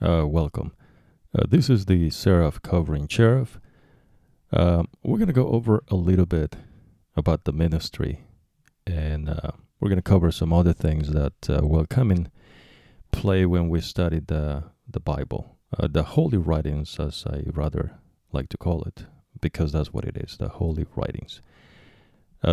uh, 0.00 0.26
welcome. 0.26 0.72
Uh, 1.36 1.44
this 1.48 1.70
is 1.70 1.86
the 1.86 2.10
Seraph 2.10 2.60
covering 2.62 3.08
Cherub. 3.08 3.48
Um, 4.52 4.88
we're 5.02 5.18
going 5.18 5.28
to 5.28 5.32
go 5.32 5.48
over 5.48 5.82
a 5.88 5.94
little 5.94 6.26
bit 6.26 6.56
about 7.16 7.44
the 7.44 7.52
ministry, 7.52 8.24
and 8.86 9.28
uh, 9.28 9.52
we're 9.80 9.88
going 9.88 9.98
to 9.98 10.02
cover 10.02 10.30
some 10.30 10.52
other 10.52 10.72
things 10.72 11.10
that 11.10 11.48
uh, 11.48 11.60
will 11.66 11.86
come 11.86 12.10
in 12.10 12.30
play 13.12 13.46
when 13.46 13.68
we 13.68 13.80
study 13.80 14.20
the 14.20 14.64
the 14.88 15.00
Bible, 15.00 15.56
uh, 15.78 15.88
the 15.90 16.02
holy 16.02 16.38
writings, 16.38 16.98
as 17.00 17.24
I 17.26 17.44
rather 17.46 17.98
like 18.32 18.48
to 18.50 18.58
call 18.58 18.82
it, 18.84 19.06
because 19.40 19.72
that's 19.72 19.92
what 19.92 20.04
it 20.04 20.16
is, 20.16 20.36
the 20.36 20.48
holy 20.48 20.86
writings. 20.94 21.40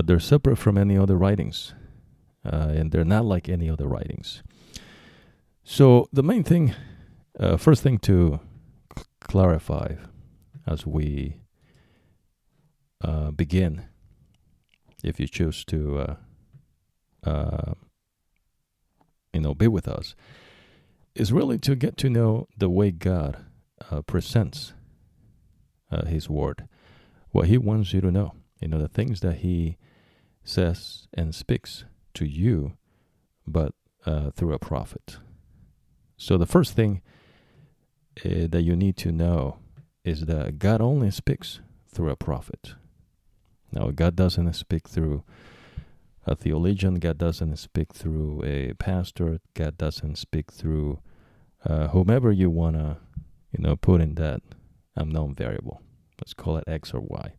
They're 0.05 0.21
separate 0.21 0.55
from 0.55 0.77
any 0.77 0.97
other 0.97 1.17
writings, 1.17 1.73
and 2.43 2.91
they're 2.91 3.03
not 3.03 3.25
like 3.25 3.49
any 3.49 3.69
other 3.69 3.87
writings. 3.87 4.41
So 5.63 6.07
the 6.13 6.23
main 6.23 6.43
thing, 6.43 6.73
uh, 7.41 7.57
first 7.57 7.81
thing 7.81 7.97
to 7.97 8.39
c- 8.97 9.03
clarify, 9.19 9.95
as 10.67 10.85
we 10.85 11.37
uh, 13.03 13.31
begin, 13.31 13.85
if 15.03 15.19
you 15.19 15.27
choose 15.27 15.65
to, 15.65 15.99
uh, 15.99 16.15
uh, 17.27 17.73
you 19.33 19.41
know, 19.41 19.55
be 19.55 19.67
with 19.67 19.87
us, 19.87 20.15
is 21.15 21.33
really 21.33 21.57
to 21.57 21.75
get 21.75 21.97
to 21.97 22.09
know 22.09 22.47
the 22.55 22.69
way 22.69 22.91
God 22.91 23.43
uh, 23.89 24.01
presents 24.03 24.73
uh, 25.91 26.05
His 26.05 26.29
Word, 26.29 26.67
what 27.31 27.47
He 27.47 27.57
wants 27.57 27.91
you 27.91 28.01
to 28.01 28.11
know. 28.11 28.35
You 28.59 28.67
know, 28.67 28.79
the 28.79 28.87
things 28.87 29.21
that 29.21 29.37
He 29.37 29.77
says 30.43 31.07
and 31.13 31.33
speaks 31.33 31.85
to 32.13 32.25
you, 32.25 32.73
but 33.47 33.73
through 34.35 34.53
a 34.53 34.59
prophet. 34.59 35.17
So 36.17 36.37
the 36.37 36.47
first 36.47 36.75
thing 36.75 37.01
uh, 38.25 38.47
that 38.49 38.61
you 38.63 38.75
need 38.75 38.97
to 38.97 39.11
know 39.11 39.57
is 40.03 40.25
that 40.25 40.59
God 40.59 40.81
only 40.81 41.11
speaks 41.11 41.59
through 41.87 42.09
a 42.09 42.15
prophet. 42.15 42.75
Now, 43.71 43.91
God 43.91 44.15
doesn't 44.15 44.53
speak 44.53 44.87
through 44.87 45.23
a 46.25 46.35
theologian. 46.35 46.95
God 46.95 47.17
doesn't 47.17 47.55
speak 47.57 47.93
through 47.93 48.43
a 48.43 48.73
pastor. 48.73 49.39
God 49.53 49.77
doesn't 49.77 50.17
speak 50.17 50.51
through 50.51 50.99
uh, 51.65 51.87
whomever 51.89 52.31
you 52.31 52.49
wanna, 52.49 52.97
you 53.51 53.63
know, 53.63 53.75
put 53.75 54.01
in 54.01 54.15
that 54.15 54.41
unknown 54.95 55.35
variable. 55.35 55.81
Let's 56.19 56.33
call 56.33 56.57
it 56.57 56.65
X 56.67 56.93
or 56.93 57.01
Y. 57.01 57.33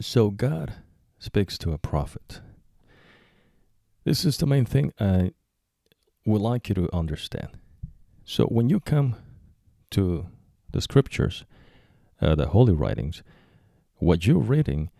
So 0.00 0.30
God 0.30 0.74
speaks 1.18 1.56
to 1.58 1.72
a 1.72 1.78
prophet. 1.78 2.40
This 4.04 4.24
is 4.24 4.38
the 4.38 4.46
main 4.46 4.64
thing 4.64 4.92
I 4.98 5.32
would 6.26 6.40
like 6.40 6.68
you 6.68 6.74
to 6.74 6.94
understand. 6.94 7.48
So 8.30 8.44
when 8.44 8.68
you 8.68 8.78
come 8.78 9.16
to 9.90 10.28
the 10.70 10.80
scriptures, 10.80 11.44
uh, 12.22 12.36
the 12.36 12.46
holy 12.46 12.72
writings, 12.72 13.24
what 13.96 14.24
you're 14.24 14.38
reading 14.38 14.90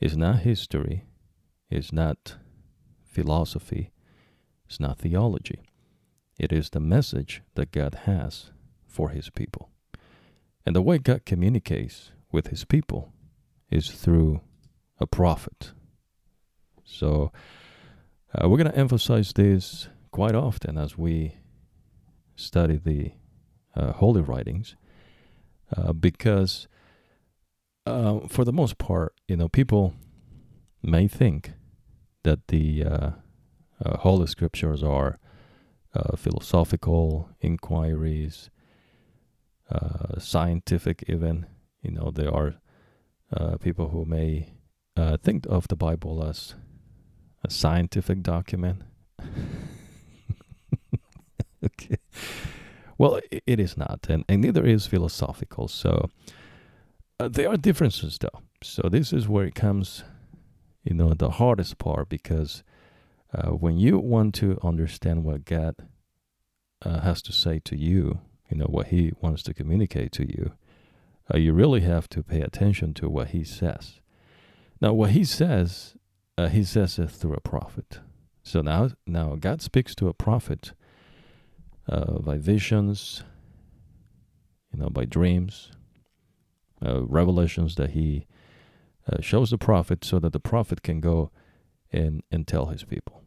is 0.00 0.16
not 0.16 0.40
history, 0.40 1.04
is 1.70 1.92
not 1.92 2.38
philosophy, 3.04 3.92
it's 4.66 4.80
not 4.80 4.98
theology. 4.98 5.62
It 6.40 6.52
is 6.52 6.70
the 6.70 6.80
message 6.80 7.42
that 7.54 7.70
God 7.70 8.00
has 8.02 8.50
for 8.84 9.10
his 9.10 9.30
people. 9.30 9.70
And 10.66 10.74
the 10.74 10.82
way 10.82 10.98
God 10.98 11.24
communicates 11.24 12.10
with 12.32 12.48
his 12.48 12.64
people 12.64 13.12
is 13.70 13.92
through 13.92 14.40
a 14.98 15.06
prophet. 15.06 15.70
So 16.82 17.30
uh, 18.34 18.48
we're 18.48 18.58
going 18.58 18.72
to 18.72 18.76
emphasize 18.76 19.32
this 19.34 19.86
quite 20.10 20.34
often 20.34 20.76
as 20.76 20.98
we 20.98 21.36
study 22.36 22.76
the 22.76 23.12
uh, 23.74 23.92
holy 23.92 24.20
writings 24.20 24.76
uh, 25.76 25.92
because 25.92 26.68
uh, 27.86 28.20
for 28.28 28.44
the 28.44 28.52
most 28.52 28.78
part, 28.78 29.14
you 29.26 29.36
know, 29.36 29.48
people 29.48 29.94
may 30.82 31.08
think 31.08 31.52
that 32.22 32.48
the 32.48 32.84
uh, 32.84 33.10
uh, 33.84 33.96
holy 33.98 34.26
scriptures 34.26 34.82
are 34.82 35.18
uh, 35.94 36.16
philosophical 36.16 37.28
inquiries, 37.40 38.50
scientific 40.18 41.04
even. 41.08 41.46
You 41.82 41.92
know, 41.92 42.10
there 42.10 42.32
are 42.32 42.54
people 43.60 43.88
who 43.88 44.04
may 44.04 44.52
think 45.22 45.46
of 45.48 45.68
the 45.68 45.76
Bible 45.76 46.22
as 46.24 46.54
a 47.44 47.50
scientific 47.50 48.22
document. 48.22 48.82
okay. 51.64 51.96
Well, 52.98 53.20
it, 53.30 53.58
is 53.58 53.76
not, 53.76 54.06
and, 54.08 54.24
and 54.28 54.42
neither 54.42 54.64
is 54.64 54.86
philosophical. 54.86 55.66
So 55.68 56.08
uh, 57.18 57.28
there 57.28 57.48
are 57.48 57.56
differences, 57.56 58.18
though. 58.20 58.42
So 58.62 58.88
this 58.88 59.12
is 59.12 59.28
where 59.28 59.44
it 59.44 59.54
comes, 59.54 60.04
you 60.84 60.94
know, 60.94 61.14
the 61.14 61.30
hardest 61.30 61.78
part 61.78 62.08
because 62.08 62.62
uh, 63.34 63.50
when 63.50 63.78
you 63.78 63.98
want 63.98 64.34
to 64.36 64.58
understand 64.62 65.24
what 65.24 65.44
God 65.44 65.74
uh, 66.84 67.00
has 67.00 67.22
to 67.22 67.32
say 67.32 67.60
to 67.64 67.76
you, 67.76 68.20
you 68.50 68.58
know, 68.58 68.66
what 68.66 68.88
He 68.88 69.12
wants 69.20 69.42
to 69.44 69.54
communicate 69.54 70.12
to 70.12 70.24
you, 70.24 70.52
uh, 71.32 71.38
you 71.38 71.52
really 71.52 71.80
have 71.80 72.08
to 72.10 72.22
pay 72.22 72.40
attention 72.42 72.92
to 72.94 73.08
what 73.08 73.28
He 73.28 73.42
says. 73.42 74.00
Now, 74.80 74.92
what 74.92 75.10
He 75.10 75.24
says, 75.24 75.94
uh, 76.36 76.48
He 76.48 76.62
says 76.62 76.98
it 76.98 77.10
through 77.10 77.34
a 77.34 77.40
prophet. 77.40 78.00
So 78.42 78.60
now, 78.60 78.90
now 79.06 79.36
God 79.36 79.62
speaks 79.62 79.94
to 79.96 80.08
a 80.08 80.14
prophet 80.14 80.72
uh, 81.92 82.18
by 82.18 82.38
visions, 82.38 83.22
you 84.72 84.80
know, 84.80 84.88
by 84.88 85.04
dreams, 85.04 85.70
uh, 86.84 87.02
revelations 87.02 87.74
that 87.76 87.90
He 87.90 88.26
shows 89.20 89.50
the 89.50 89.58
prophet, 89.58 90.04
so 90.04 90.18
that 90.18 90.32
the 90.32 90.40
prophet 90.40 90.82
can 90.82 91.00
go 91.00 91.30
and 91.92 92.22
and 92.30 92.46
tell 92.48 92.66
his 92.66 92.84
people. 92.84 93.22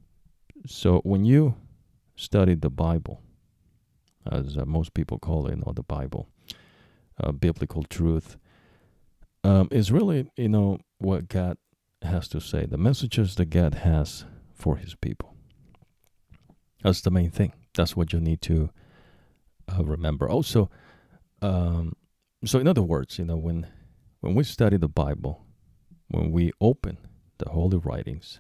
So 0.65 0.99
when 1.03 1.25
you 1.25 1.55
study 2.15 2.55
the 2.55 2.69
Bible, 2.69 3.21
as 4.29 4.57
uh, 4.57 4.65
most 4.65 4.93
people 4.93 5.19
call 5.19 5.47
it, 5.47 5.59
or 5.63 5.73
the 5.73 5.83
Bible, 5.83 6.27
uh, 7.21 7.31
biblical 7.31 7.83
truth, 7.83 8.37
um, 9.43 9.67
is 9.71 9.91
really 9.91 10.31
you 10.35 10.49
know 10.49 10.79
what 10.97 11.29
God 11.29 11.57
has 12.01 12.27
to 12.29 12.41
say, 12.41 12.65
the 12.65 12.77
messages 12.77 13.35
that 13.35 13.49
God 13.49 13.75
has 13.75 14.25
for 14.53 14.77
His 14.77 14.95
people. 14.95 15.35
That's 16.83 17.01
the 17.01 17.11
main 17.11 17.31
thing. 17.31 17.53
That's 17.75 17.95
what 17.95 18.13
you 18.13 18.19
need 18.19 18.41
to 18.43 18.69
uh, 19.67 19.83
remember. 19.83 20.29
Also, 20.29 20.69
um, 21.41 21.93
so 22.43 22.59
in 22.59 22.67
other 22.67 22.81
words, 22.81 23.19
you 23.19 23.25
know 23.25 23.37
when 23.37 23.67
when 24.21 24.35
we 24.35 24.43
study 24.43 24.77
the 24.77 24.87
Bible, 24.87 25.45
when 26.07 26.31
we 26.31 26.51
open 26.59 26.97
the 27.37 27.49
holy 27.49 27.77
writings, 27.77 28.39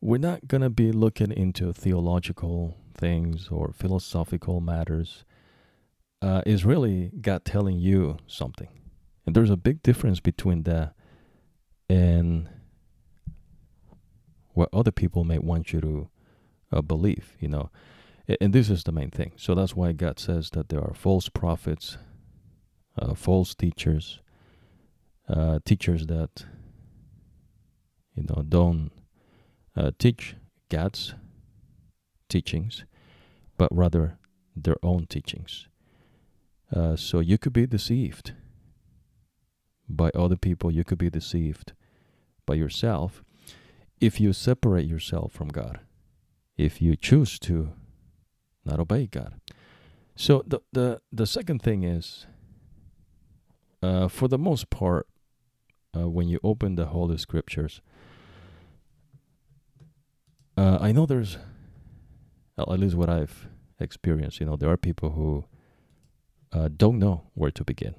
we're 0.00 0.18
not 0.18 0.46
going 0.46 0.62
to 0.62 0.70
be 0.70 0.92
looking 0.92 1.32
into 1.32 1.72
theological 1.72 2.76
things 2.94 3.48
or 3.50 3.72
philosophical 3.72 4.60
matters. 4.60 5.24
Uh, 6.22 6.42
is 6.44 6.66
really 6.66 7.10
God 7.22 7.46
telling 7.46 7.78
you 7.78 8.18
something. 8.26 8.68
And 9.24 9.34
there's 9.34 9.48
a 9.48 9.56
big 9.56 9.82
difference 9.82 10.20
between 10.20 10.64
that 10.64 10.92
and 11.88 12.46
what 14.52 14.68
other 14.72 14.90
people 14.90 15.24
may 15.24 15.38
want 15.38 15.72
you 15.72 15.80
to 15.80 16.08
uh, 16.72 16.82
believe, 16.82 17.36
you 17.40 17.48
know. 17.48 17.70
And 18.40 18.52
this 18.52 18.70
is 18.70 18.84
the 18.84 18.92
main 18.92 19.10
thing. 19.10 19.32
So 19.36 19.54
that's 19.54 19.74
why 19.74 19.92
God 19.92 20.18
says 20.18 20.50
that 20.50 20.68
there 20.68 20.80
are 20.80 20.94
false 20.94 21.28
prophets, 21.28 21.98
uh, 22.96 23.14
false 23.14 23.54
teachers, 23.54 24.20
uh, 25.28 25.58
teachers 25.64 26.06
that, 26.06 26.44
you 28.14 28.24
know, 28.28 28.42
don't 28.48 28.90
uh, 29.76 29.90
teach 29.98 30.36
God's 30.68 31.14
teachings, 32.28 32.84
but 33.56 33.74
rather 33.74 34.18
their 34.54 34.76
own 34.82 35.06
teachings. 35.06 35.66
Uh, 36.74 36.94
so 36.94 37.18
you 37.18 37.36
could 37.38 37.52
be 37.52 37.66
deceived 37.66 38.32
by 39.88 40.10
other 40.14 40.36
people, 40.36 40.70
you 40.70 40.84
could 40.84 40.98
be 40.98 41.10
deceived 41.10 41.72
by 42.46 42.54
yourself 42.54 43.24
if 44.00 44.20
you 44.20 44.32
separate 44.32 44.86
yourself 44.86 45.32
from 45.32 45.48
God, 45.48 45.80
if 46.56 46.80
you 46.80 46.96
choose 46.96 47.38
to 47.40 47.72
not 48.70 48.80
obey 48.80 49.06
God. 49.06 49.34
So 50.16 50.42
the 50.46 50.60
the, 50.72 51.00
the 51.12 51.26
second 51.26 51.62
thing 51.62 51.82
is, 51.82 52.26
uh, 53.82 54.08
for 54.08 54.28
the 54.28 54.38
most 54.38 54.70
part, 54.70 55.06
uh, 55.96 56.08
when 56.08 56.28
you 56.28 56.38
open 56.42 56.76
the 56.76 56.86
Holy 56.86 57.18
Scriptures, 57.18 57.80
uh, 60.56 60.78
I 60.80 60.92
know 60.92 61.06
there's, 61.06 61.38
at 62.58 62.68
least 62.68 62.94
what 62.94 63.08
I've 63.08 63.48
experienced, 63.78 64.40
you 64.40 64.46
know, 64.46 64.56
there 64.56 64.70
are 64.70 64.76
people 64.76 65.10
who 65.10 65.44
uh, 66.52 66.68
don't 66.76 66.98
know 66.98 67.30
where 67.34 67.50
to 67.50 67.64
begin. 67.64 67.94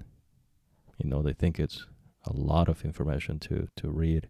You 0.97 1.09
know, 1.09 1.21
they 1.23 1.33
think 1.33 1.59
it's 1.59 1.87
a 2.23 2.33
lot 2.33 2.69
of 2.69 2.85
information 2.85 3.39
to, 3.39 3.67
to 3.77 3.89
read. 3.89 4.29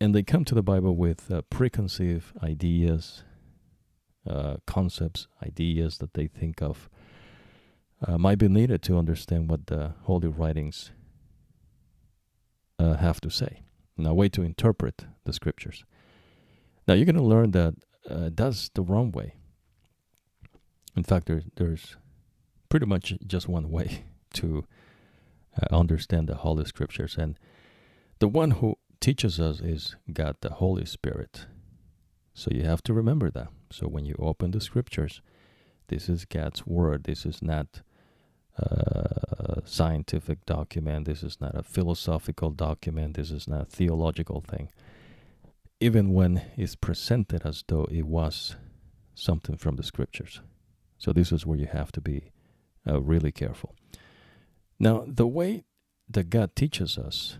And 0.00 0.14
they 0.14 0.22
come 0.22 0.44
to 0.44 0.54
the 0.54 0.62
Bible 0.62 0.94
with 0.94 1.30
uh, 1.30 1.42
preconceived 1.50 2.36
ideas, 2.42 3.24
uh, 4.26 4.56
concepts, 4.66 5.28
ideas 5.42 5.98
that 5.98 6.14
they 6.14 6.26
think 6.26 6.62
of 6.62 6.88
uh, 8.06 8.18
might 8.18 8.38
be 8.38 8.48
needed 8.48 8.82
to 8.82 8.98
understand 8.98 9.48
what 9.50 9.66
the 9.66 9.94
holy 10.02 10.28
writings 10.28 10.90
uh, 12.78 12.94
have 12.94 13.20
to 13.20 13.30
say. 13.30 13.62
Now, 13.96 14.12
way 14.14 14.28
to 14.30 14.42
interpret 14.42 15.06
the 15.24 15.32
scriptures. 15.32 15.84
Now, 16.86 16.94
you're 16.94 17.06
going 17.06 17.16
to 17.16 17.22
learn 17.22 17.52
that 17.52 17.74
uh, 18.08 18.30
that's 18.32 18.68
the 18.68 18.82
wrong 18.82 19.10
way. 19.12 19.34
In 20.96 21.02
fact, 21.02 21.26
there, 21.26 21.42
there's 21.56 21.96
pretty 22.68 22.86
much 22.86 23.14
just 23.26 23.48
one 23.48 23.70
way 23.70 24.04
to 24.34 24.64
uh, 25.60 25.74
understand 25.74 26.28
the 26.28 26.36
Holy 26.36 26.64
Scriptures. 26.64 27.16
And 27.18 27.38
the 28.18 28.28
one 28.28 28.52
who 28.52 28.76
teaches 29.00 29.40
us 29.40 29.60
is 29.60 29.96
God, 30.12 30.36
the 30.40 30.50
Holy 30.50 30.84
Spirit. 30.84 31.46
So 32.34 32.50
you 32.52 32.64
have 32.64 32.82
to 32.84 32.92
remember 32.92 33.30
that. 33.30 33.48
So 33.70 33.86
when 33.86 34.04
you 34.04 34.14
open 34.18 34.50
the 34.50 34.60
Scriptures, 34.60 35.20
this 35.88 36.08
is 36.08 36.24
God's 36.24 36.66
Word. 36.66 37.04
This 37.04 37.26
is 37.26 37.42
not 37.42 37.82
a 38.58 39.62
scientific 39.64 40.44
document. 40.46 41.06
This 41.06 41.22
is 41.22 41.40
not 41.40 41.54
a 41.54 41.62
philosophical 41.62 42.50
document. 42.50 43.16
This 43.16 43.30
is 43.30 43.46
not 43.46 43.62
a 43.62 43.66
theological 43.66 44.40
thing. 44.40 44.70
Even 45.78 46.14
when 46.14 46.42
it's 46.56 46.74
presented 46.74 47.42
as 47.44 47.62
though 47.68 47.86
it 47.90 48.06
was 48.06 48.56
something 49.14 49.56
from 49.56 49.76
the 49.76 49.82
Scriptures. 49.82 50.40
So 50.98 51.12
this 51.12 51.32
is 51.32 51.44
where 51.44 51.58
you 51.58 51.66
have 51.66 51.92
to 51.92 52.00
be 52.00 52.32
uh, 52.88 53.00
really 53.00 53.32
careful. 53.32 53.74
Now, 54.78 55.04
the 55.06 55.26
way 55.26 55.64
that 56.08 56.30
God 56.30 56.54
teaches 56.56 56.96
us 56.98 57.38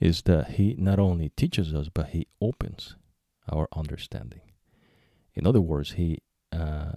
is 0.00 0.22
that 0.22 0.52
He 0.52 0.74
not 0.78 0.98
only 0.98 1.30
teaches 1.30 1.74
us, 1.74 1.88
but 1.92 2.08
He 2.08 2.26
opens 2.40 2.96
our 3.50 3.68
understanding. 3.74 4.40
In 5.38 5.46
other 5.46 5.60
words, 5.60 5.92
He 5.92 6.18
uh, 6.52 6.92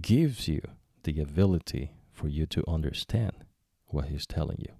gives 0.00 0.48
you 0.48 0.60
the 1.04 1.20
ability 1.20 1.92
for 2.12 2.26
you 2.26 2.44
to 2.46 2.64
understand 2.66 3.32
what 3.86 4.06
He's 4.06 4.26
telling 4.26 4.58
you. 4.58 4.74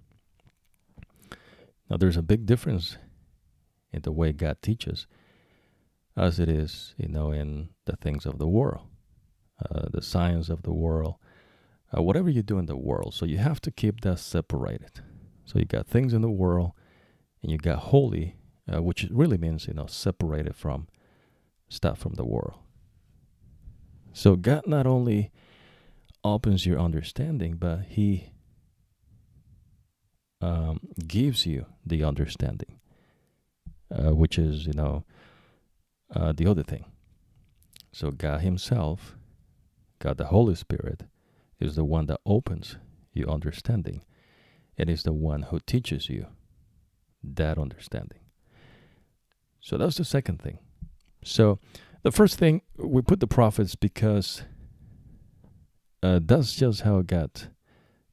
Now, 1.89 1.95
there's 1.95 2.17
a 2.17 2.21
big 2.21 2.45
difference 2.45 2.97
in 3.93 4.01
the 4.01 4.11
way 4.11 4.33
God 4.33 4.57
teaches 4.61 5.07
as 6.17 6.39
it 6.39 6.49
is, 6.49 6.93
you 6.97 7.07
know, 7.07 7.31
in 7.31 7.69
the 7.85 7.95
things 7.95 8.25
of 8.25 8.37
the 8.37 8.47
world, 8.47 8.85
uh, 9.69 9.87
the 9.91 10.01
science 10.01 10.49
of 10.49 10.63
the 10.63 10.73
world, 10.73 11.15
uh, 11.97 12.03
whatever 12.03 12.29
you 12.29 12.43
do 12.43 12.59
in 12.59 12.65
the 12.65 12.77
world. 12.77 13.13
So 13.13 13.25
you 13.25 13.37
have 13.37 13.61
to 13.61 13.71
keep 13.71 14.01
that 14.01 14.19
separated. 14.19 15.01
So 15.45 15.57
you 15.57 15.65
got 15.65 15.87
things 15.87 16.13
in 16.13 16.21
the 16.21 16.29
world, 16.29 16.73
and 17.41 17.49
you 17.51 17.57
got 17.57 17.79
holy, 17.79 18.35
uh, 18.71 18.83
which 18.83 19.07
really 19.09 19.37
means 19.37 19.67
you 19.67 19.73
know 19.73 19.87
separated 19.87 20.55
from 20.55 20.89
stuff 21.69 21.97
from 21.97 22.15
the 22.15 22.25
world. 22.25 22.59
So 24.19 24.35
God 24.35 24.67
not 24.67 24.85
only 24.85 25.31
opens 26.25 26.65
your 26.65 26.77
understanding, 26.77 27.55
but 27.55 27.83
He 27.87 28.33
um, 30.41 30.81
gives 31.07 31.45
you 31.45 31.67
the 31.85 32.03
understanding, 32.03 32.81
uh, 33.89 34.13
which 34.13 34.37
is 34.37 34.67
you 34.67 34.73
know 34.73 35.05
uh, 36.13 36.33
the 36.33 36.47
other 36.47 36.63
thing. 36.63 36.83
So 37.93 38.11
God 38.11 38.41
Himself, 38.41 39.15
God 39.99 40.17
the 40.17 40.25
Holy 40.25 40.55
Spirit 40.55 41.03
is 41.61 41.77
the 41.77 41.85
one 41.85 42.07
that 42.07 42.19
opens 42.25 42.75
your 43.13 43.29
understanding 43.29 44.03
and 44.77 44.89
is 44.89 45.03
the 45.03 45.13
one 45.13 45.43
who 45.43 45.61
teaches 45.61 46.09
you 46.09 46.27
that 47.23 47.57
understanding. 47.57 48.19
So 49.61 49.77
that's 49.77 49.95
the 49.95 50.03
second 50.03 50.41
thing. 50.41 50.59
So 51.23 51.59
the 52.03 52.11
first 52.11 52.37
thing 52.37 52.61
we 52.77 53.01
put 53.01 53.19
the 53.19 53.27
prophets 53.27 53.75
because 53.75 54.43
uh, 56.01 56.19
that's 56.23 56.55
just 56.55 56.81
how 56.81 57.01
God 57.01 57.31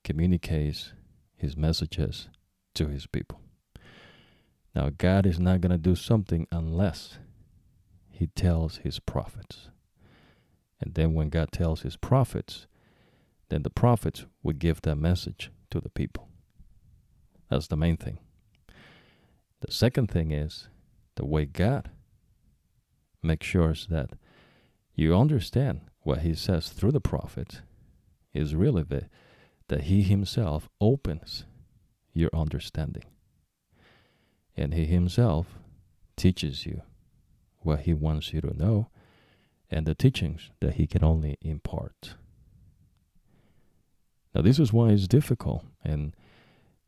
communicates 0.03 0.93
his 1.37 1.57
messages 1.57 2.29
to 2.75 2.89
his 2.89 3.07
people. 3.07 3.41
Now, 4.75 4.91
God 4.97 5.25
is 5.25 5.39
not 5.39 5.61
going 5.61 5.71
to 5.71 5.79
do 5.79 5.95
something 5.95 6.47
unless 6.53 7.19
he 8.11 8.27
tells 8.29 8.79
his 8.79 8.99
prophets. 8.99 9.69
And 10.81 10.95
then 10.95 11.15
when 11.15 11.31
God 11.31 11.53
tells 11.53 11.83
his 11.83 11.97
prophets, 11.97 12.67
then 13.49 13.63
the 13.63 13.71
prophets 13.71 14.27
would 14.43 14.59
give 14.59 14.83
that 14.83 14.97
message 14.97 15.51
to 15.71 15.81
the 15.81 15.89
people. 15.89 16.29
That's 17.49 17.69
the 17.69 17.77
main 17.77 17.97
thing. 17.97 18.19
The 19.61 19.73
second 19.73 20.11
thing 20.11 20.33
is 20.33 20.69
the 21.15 21.25
way 21.25 21.47
God 21.47 21.91
makes 23.27 23.47
sure 23.47 23.75
that 23.91 24.11
you 24.95 25.15
understand 25.15 25.81
what 26.03 26.21
he 26.21 26.35
says 26.35 26.69
through 26.69 26.93
the 26.93 27.01
prophets 27.01 27.61
is 28.33 28.55
really 28.55 28.83
the, 28.83 29.09
that 29.69 29.83
he 29.83 30.03
himself 30.03 30.69
opens 30.81 31.45
your 32.13 32.31
understanding. 32.33 33.05
And 34.57 34.73
he 34.73 34.87
himself 34.87 35.59
teaches 36.17 36.65
you 36.65 36.83
what 37.61 37.81
he 37.81 37.93
wants 37.93 38.33
you 38.33 38.41
to 38.41 38.57
know 38.57 38.89
and 39.71 39.87
the 39.87 39.95
teachings 39.95 40.51
that 40.61 40.75
he 40.75 40.87
can 40.87 41.05
only 41.05 41.37
impart. 41.43 42.15
Now, 44.35 44.43
this 44.43 44.59
is 44.59 44.73
why 44.73 44.91
it's 44.91 45.09
difficult 45.09 45.65
and 45.85 46.15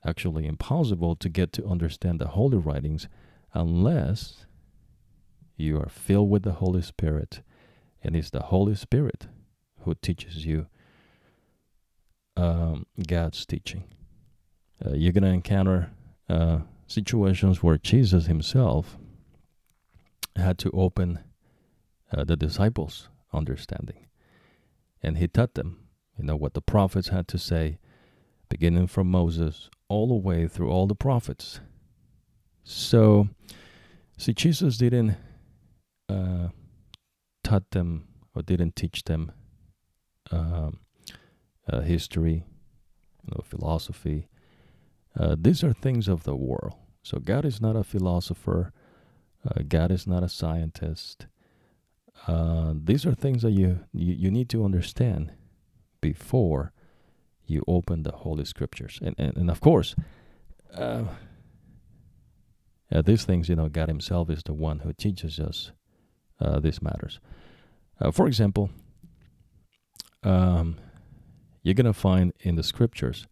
actually 0.05 0.47
impossible 0.47 1.17
to 1.17 1.29
get 1.29 1.53
to 1.55 1.67
understand 1.67 2.21
the 2.21 2.29
Holy 2.29 2.59
Writings 2.59 3.09
unless 3.53 4.47
you 5.59 5.79
are 5.79 5.89
filled 5.89 6.31
with 6.31 6.43
the 6.43 6.53
Holy 6.53 6.83
Spirit 6.83 7.43
and 8.03 8.17
it's 8.17 8.31
the 8.31 8.45
Holy 8.45 8.75
Spirit 8.75 9.27
who 9.81 9.95
teaches 9.95 10.47
you 10.47 10.67
um, 12.37 12.87
God's 13.07 13.45
teaching. 13.45 13.85
Uh, 14.85 14.93
you're 14.95 15.13
going 15.13 15.25
to 15.25 15.29
encounter 15.29 15.91
uh, 16.29 16.61
situations 16.87 17.63
where 17.63 17.79
Jesus 17.79 18.27
himself 18.27 18.97
had 20.37 20.57
to 20.59 20.71
open 20.71 21.19
uh, 22.13 22.25
the 22.25 22.37
disciples' 22.37 23.09
understanding 23.33 24.07
and 25.03 25.19
he 25.19 25.29
taught 25.29 25.55
them 25.55 25.89
you 26.19 26.25
know, 26.25 26.37
what 26.37 26.55
the 26.55 26.61
prophets 26.61 27.09
had 27.09 27.29
to 27.29 27.39
say, 27.39 27.79
beginning 28.49 28.89
from 28.89 29.09
Moses 29.09 29.71
all 29.89 30.09
the 30.09 30.15
way 30.15 30.49
through 30.49 30.69
all 30.69 30.87
the 30.87 30.95
prophets. 30.95 31.61
So, 32.65 33.29
see, 34.19 34.35
Jesus 34.35 34.77
didn't 34.77 35.17
uh, 36.09 36.49
taught 37.43 37.71
them 37.71 38.09
or 38.35 38.43
didn't 38.43 38.77
teach 38.77 39.05
them 39.05 39.33
um, 40.31 40.81
uh, 41.71 41.81
history, 41.81 42.45
you 43.23 43.31
know, 43.35 43.43
philosophy. 43.45 44.29
Uh, 45.19 45.37
these 45.39 45.65
are 45.65 45.73
things 45.73 46.09
of 46.09 46.25
the 46.25 46.37
world. 46.37 46.75
So 47.03 47.19
God 47.19 47.45
is 47.45 47.61
not 47.61 47.77
a 47.77 47.85
philosopher. 47.85 48.73
Uh, 49.45 49.63
God 49.67 49.91
is 49.91 50.07
not 50.07 50.23
a 50.23 50.29
scientist. 50.29 51.27
Uh, 52.27 52.75
these 52.75 53.07
are 53.07 53.15
things 53.15 53.43
that 53.43 53.53
you, 53.53 53.81
you, 53.93 54.15
you 54.15 54.31
need 54.31 54.49
to 54.51 54.65
understand 54.65 55.33
before 56.01 56.73
you 57.47 57.65
open 57.67 58.03
the 58.03 58.13
Holy 58.13 58.45
Scriptures. 58.45 58.99
And, 59.03 59.15
and, 59.19 59.37
and 59.37 59.51
of 59.51 59.61
course, 59.61 59.95
uh, 60.75 61.05
uh, 62.93 63.03
these 63.03 63.25
things, 63.25 63.49
you 63.49 63.57
know, 63.57 63.69
God 63.69 63.89
Himself 63.89 64.31
is 64.31 64.43
the 64.43 64.53
one 64.53 64.81
who 64.81 64.93
teaches 64.93 65.39
us 65.39 65.73
uh, 66.41 66.61
these 66.61 66.83
matters. 66.83 67.21
Uh, 68.01 68.11
for 68.11 68.27
example, 68.27 68.71
um, 70.23 70.77
you're 71.63 71.75
to 71.75 71.93
find 71.93 72.33
in 72.41 72.57
the 72.57 72.63
Scriptures 72.63 73.27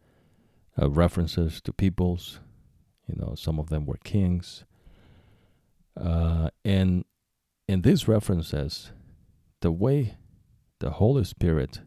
uh, 0.80 0.90
references 0.90 1.60
to 1.62 1.72
peoples, 1.72 2.40
you 3.06 3.14
know, 3.16 3.34
some 3.34 3.58
of 3.58 3.70
them 3.70 3.86
were 3.86 3.98
kings. 4.04 4.64
Uh, 5.98 6.50
and 6.64 7.04
in 7.68 7.82
these 7.82 8.06
references, 8.06 8.92
the 9.60 9.70
way 9.72 10.16
the 10.80 10.90
Holy 10.90 11.24
Spirit 11.24 11.80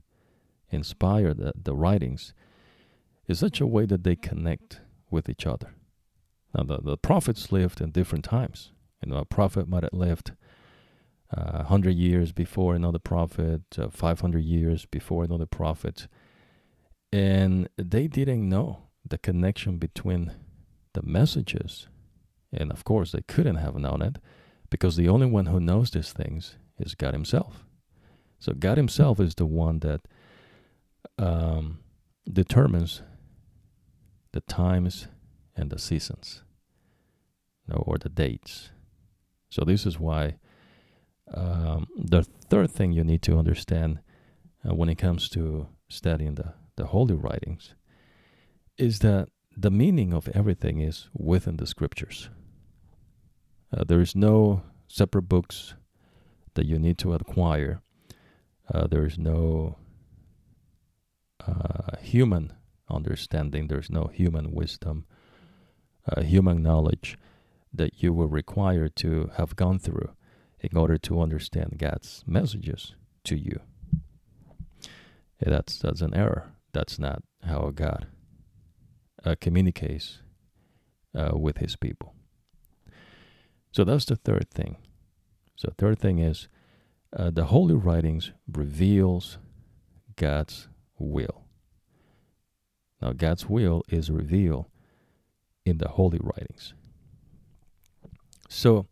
inspired 0.72 1.38
the, 1.38 1.54
the 1.56 1.76
writings 1.76 2.34
is 3.28 3.40
such 3.40 3.62
a 3.62 3.68
way 3.68 3.86
that 3.86 4.04
they 4.04 4.16
connect 4.16 4.82
with 5.12 5.30
each 5.30 5.46
other. 5.46 5.74
Now, 6.56 6.64
the, 6.64 6.80
the 6.82 6.98
prophets 6.98 7.52
lived 7.52 7.80
in 7.80 7.92
different 7.92 8.26
times. 8.26 8.72
You 9.04 9.12
know, 9.12 9.18
a 9.18 9.26
prophet 9.26 9.68
might 9.68 9.84
have 9.84 9.94
lived 9.94 10.32
uh, 11.36 11.64
100 11.64 11.96
years 11.96 12.32
before 12.32 12.76
another 12.76 13.00
prophet, 13.00 13.62
uh, 13.78 13.90
500 13.90 14.44
years 14.44 14.86
before 14.86 15.24
another 15.24 15.46
prophet. 15.46 16.08
And 17.12 17.70
they 17.78 18.08
didn't 18.08 18.48
know 18.48 18.84
the 19.08 19.18
connection 19.18 19.78
between 19.78 20.34
the 20.94 21.02
messages. 21.04 21.88
And 22.52 22.72
of 22.72 22.84
course, 22.84 23.12
they 23.12 23.22
couldn't 23.22 23.58
have 23.58 23.76
known 23.76 24.02
it 24.02 24.18
because 24.70 24.96
the 24.96 25.10
only 25.10 25.28
one 25.28 25.48
who 25.48 25.60
knows 25.60 25.92
these 25.92 26.12
things 26.12 26.56
is 26.80 26.96
God 26.96 27.14
Himself. 27.14 27.66
So, 28.40 28.54
God 28.54 28.78
Himself 28.78 29.20
is 29.20 29.36
the 29.36 29.46
one 29.46 29.80
that 29.80 30.02
um, 31.18 31.80
determines 32.32 33.02
the 34.32 34.42
times 34.42 35.08
and 35.56 35.70
the 35.70 35.80
seasons, 35.80 36.44
or 37.72 37.98
the 37.98 38.10
dates. 38.10 38.72
So 39.50 39.66
this 39.66 39.86
is 39.86 40.00
why 40.00 40.36
Um, 41.34 41.88
the 41.96 42.24
third 42.24 42.72
thing 42.72 42.92
you 42.92 43.04
need 43.04 43.22
to 43.24 43.38
understand 43.38 44.00
uh, 44.68 44.74
when 44.74 44.90
it 44.90 44.96
comes 44.96 45.30
to 45.30 45.68
studying 45.88 46.36
the, 46.36 46.54
the 46.76 46.88
holy 46.88 47.16
writings 47.16 47.76
is 48.78 49.00
that 49.00 49.30
the 49.56 49.72
meaning 49.72 50.14
of 50.14 50.28
everything 50.30 50.80
is 50.80 51.10
within 51.14 51.58
the 51.58 51.68
scriptures. 51.68 52.30
Uh, 53.76 53.84
there 53.84 54.02
is 54.02 54.16
no 54.16 54.64
separate 54.88 55.24
books 55.24 55.76
that 56.56 56.66
you 56.66 56.80
need 56.80 56.98
to 56.98 57.14
acquire. 57.14 57.82
Uh, 58.74 58.88
there 58.88 59.06
is 59.06 59.18
no 59.18 59.78
uh, 61.46 61.98
human 62.02 62.54
understanding. 62.90 63.68
There's 63.68 63.90
no 63.90 64.06
human 64.06 64.52
wisdom, 64.52 65.06
uh, 66.10 66.22
human 66.22 66.64
knowledge 66.64 67.18
that 67.72 68.02
you 68.02 68.14
will 68.14 68.28
require 68.28 68.90
to 68.90 69.30
have 69.38 69.56
gone 69.56 69.78
through 69.78 70.10
in 70.62 70.78
order 70.78 70.98
to 70.98 71.22
understand 71.22 71.78
God's 71.78 72.24
messages 72.28 72.96
to 73.26 73.36
you. 73.36 73.60
That's 75.40 75.80
that's 75.80 76.02
an 76.02 76.14
error. 76.14 76.52
That's 76.74 77.00
not 77.00 77.24
how 77.44 77.72
God 77.74 78.08
uh, 79.26 79.36
communicates 79.40 80.22
uh, 81.16 81.32
with 81.34 81.58
His 81.58 81.76
people. 81.76 82.14
So 83.72 83.84
that's 83.84 84.06
the 84.06 84.16
third 84.16 84.50
thing. 84.50 84.78
So 85.56 85.72
third 85.78 86.00
thing 86.00 86.20
is 86.20 86.48
uh, 87.16 87.32
the 87.32 87.46
holy 87.46 87.76
writings 87.76 88.32
reveals 88.52 89.38
God's 90.16 90.68
will. 90.98 91.46
Now 93.02 93.14
God's 93.14 93.48
will 93.48 93.84
is 93.90 94.10
revealed 94.10 94.66
in 95.66 95.78
the 95.78 95.90
holy 95.90 96.20
writings. 96.22 96.74
So 98.50 98.88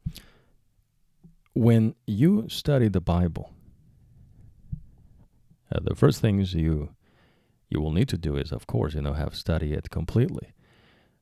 when 1.58 1.96
you 2.06 2.48
study 2.50 2.88
the 2.88 3.02
Bible, 3.02 3.52
uh, 5.72 5.80
the 5.82 5.96
first 5.96 6.22
things 6.22 6.54
you 6.54 6.90
you 7.70 7.82
will 7.82 7.92
need 7.92 8.08
to 8.08 8.18
do 8.18 8.38
is, 8.38 8.52
of 8.52 8.66
course, 8.66 8.94
you 8.94 9.02
know, 9.02 9.14
have 9.14 9.36
studied 9.36 9.74
it 9.74 9.90
completely, 9.90 10.54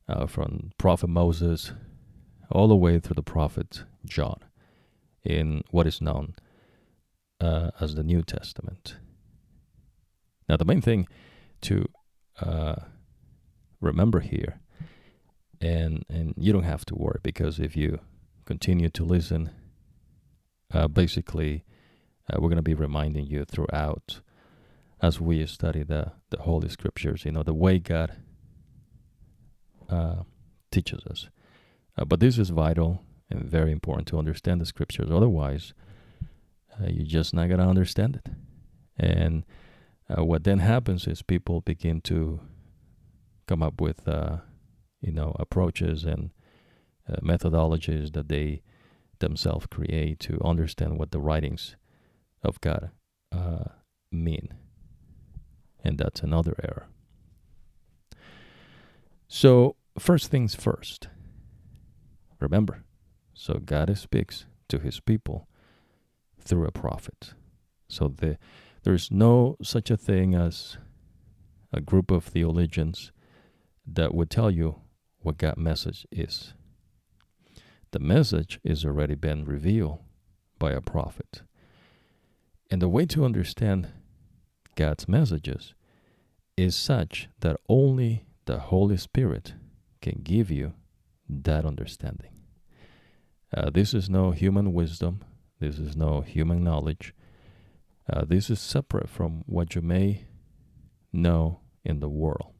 uh, 0.07 0.27
from 0.27 0.71
Prophet 0.77 1.07
Moses 1.07 1.71
all 2.51 2.67
the 2.67 2.75
way 2.75 2.99
through 2.99 3.15
the 3.15 3.23
Prophet 3.23 3.83
John, 4.05 4.39
in 5.23 5.63
what 5.71 5.87
is 5.87 6.01
known 6.01 6.35
uh, 7.41 7.71
as 7.79 7.95
the 7.95 8.03
New 8.03 8.21
Testament. 8.21 8.97
Now, 10.47 10.57
the 10.57 10.65
main 10.65 10.81
thing 10.81 11.07
to 11.61 11.87
uh, 12.39 12.75
remember 13.81 14.19
here, 14.19 14.59
and 15.61 16.03
and 16.09 16.33
you 16.37 16.51
don't 16.53 16.63
have 16.63 16.85
to 16.85 16.95
worry 16.95 17.19
because 17.23 17.57
if 17.59 17.75
you 17.75 17.99
continue 18.45 18.89
to 18.89 19.03
listen, 19.03 19.49
uh, 20.75 20.87
basically, 20.89 21.63
uh, 22.29 22.35
we're 22.39 22.49
going 22.49 22.57
to 22.57 22.61
be 22.61 22.73
reminding 22.73 23.25
you 23.25 23.45
throughout 23.45 24.19
as 25.01 25.21
we 25.21 25.45
study 25.45 25.83
the, 25.83 26.11
the 26.31 26.41
Holy 26.41 26.67
Scriptures, 26.67 27.23
you 27.23 27.31
know, 27.31 27.43
the 27.43 27.53
way 27.53 27.79
God 27.79 28.17
uh, 29.89 30.23
teaches 30.71 31.05
us. 31.05 31.29
Uh, 31.97 32.03
but 32.03 32.19
this 32.19 32.37
is 32.37 32.49
vital 32.49 33.03
and 33.29 33.45
very 33.45 33.71
important 33.71 34.07
to 34.09 34.19
understand 34.19 34.59
the 34.59 34.65
Scriptures. 34.65 35.09
Otherwise, 35.09 35.73
uh, 36.77 36.87
you're 36.89 37.05
just 37.05 37.33
not 37.33 37.47
going 37.47 37.59
to 37.59 37.67
understand 37.67 38.17
it. 38.17 38.31
And 38.97 39.45
uh, 40.09 40.25
what 40.25 40.43
then 40.43 40.59
happens 40.59 41.07
is 41.07 41.21
people 41.21 41.61
begin 41.61 42.01
to 42.01 42.41
come 43.47 43.63
up 43.63 43.79
with, 43.79 44.01
you 44.07 45.11
know, 45.11 45.35
approaches 45.39 46.03
and 46.03 46.31
methodologies 47.23 48.11
that 48.13 48.27
they 48.27 48.61
themselves 49.19 49.67
create 49.67 50.19
to 50.21 50.39
understand 50.43 50.97
what 50.97 51.11
the 51.11 51.19
writings 51.19 51.75
of 52.43 52.61
God 52.61 52.91
uh, 53.31 53.65
mean 54.11 54.49
and 55.85 55.99
that's 55.99 56.21
another 56.21 56.55
error. 56.63 56.87
So, 59.27 59.75
first 59.97 60.29
things 60.31 60.55
first. 60.55 61.07
Remember, 62.39 62.83
so 63.33 63.59
God 63.63 63.95
speaks 63.97 64.45
to 64.67 64.79
his 64.79 64.99
people 64.99 65.47
through 66.39 66.65
a 66.65 66.71
prophet. 66.71 67.33
So 67.87 68.07
the, 68.07 68.37
there's 68.83 69.11
no 69.11 69.57
such 69.61 69.89
a 69.89 69.97
thing 69.97 70.33
as 70.33 70.77
a 71.71 71.79
group 71.79 72.11
of 72.11 72.25
theologians 72.25 73.11
that 73.85 74.13
would 74.13 74.29
tell 74.29 74.51
you 74.51 74.81
what 75.19 75.37
God's 75.37 75.57
message 75.57 76.07
is. 76.11 76.53
The 77.95 77.99
message 78.01 78.59
is 78.61 78.83
already 78.83 79.15
been 79.15 79.45
revealed 79.45 79.99
by 80.59 80.73
a 80.73 80.81
prophet. 80.81 81.43
And 82.69 82.81
the 82.81 82.89
way 82.89 83.05
to 83.05 83.23
understand 83.23 83.87
God's 84.75 85.07
messages 85.07 85.73
is 86.57 86.75
such 86.75 87.29
that 87.39 87.55
only 87.69 88.25
the 88.47 88.59
Holy 88.59 88.97
Spirit 88.97 89.53
can 90.01 90.19
give 90.25 90.51
you 90.51 90.73
that 91.29 91.63
understanding. 91.63 92.31
Uh, 93.55 93.69
this 93.69 93.93
is 93.93 94.09
no 94.09 94.31
human 94.31 94.73
wisdom, 94.73 95.23
this 95.61 95.79
is 95.79 95.95
no 95.95 96.19
human 96.19 96.65
knowledge. 96.65 97.13
Uh, 98.11 98.25
this 98.25 98.49
is 98.49 98.59
separate 98.59 99.07
from 99.07 99.43
what 99.45 99.73
you 99.73 99.81
may 99.81 100.25
know 101.13 101.61
in 101.85 102.01
the 102.01 102.09
world. 102.09 102.51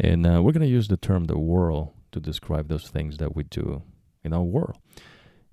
And 0.00 0.26
uh, 0.26 0.42
we're 0.42 0.52
going 0.52 0.66
to 0.66 0.66
use 0.66 0.88
the 0.88 0.96
term 0.96 1.24
the 1.24 1.38
world 1.38 1.92
to 2.14 2.20
describe 2.20 2.68
those 2.68 2.88
things 2.88 3.18
that 3.18 3.36
we 3.36 3.42
do 3.42 3.82
in 4.22 4.32
our 4.32 4.42
world. 4.42 4.78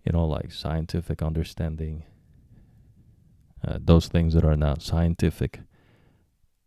You 0.06 0.14
know, 0.14 0.26
like 0.26 0.52
scientific 0.52 1.22
understanding, 1.22 2.04
uh, 3.68 3.78
those 3.80 4.08
things 4.08 4.34
that 4.34 4.46
are 4.46 4.56
not 4.56 4.82
scientific, 4.82 5.60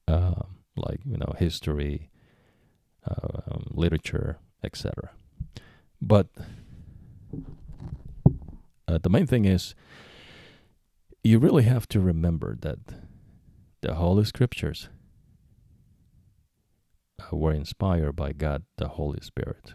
uh, 0.07 0.43
like 0.77 1.01
you 1.05 1.17
know 1.17 1.35
history, 1.39 2.11
uh, 3.09 3.41
um, 3.51 3.65
literature, 3.71 4.39
etc. 4.63 5.11
But 6.01 6.29
uh, 8.87 8.99
the 9.03 9.11
main 9.11 9.27
thing 9.27 9.45
is 9.45 9.75
you 11.25 11.39
really 11.39 11.65
have 11.65 11.89
to 11.89 12.01
remember 12.01 12.57
that 12.61 12.79
the 13.81 13.95
Holy 13.95 14.25
Scriptures 14.25 14.89
uh, 17.21 17.37
were 17.37 17.53
inspired 17.53 18.15
by 18.15 18.33
God, 18.33 18.63
the 18.77 18.89
Holy 18.89 19.21
Spirit. 19.23 19.75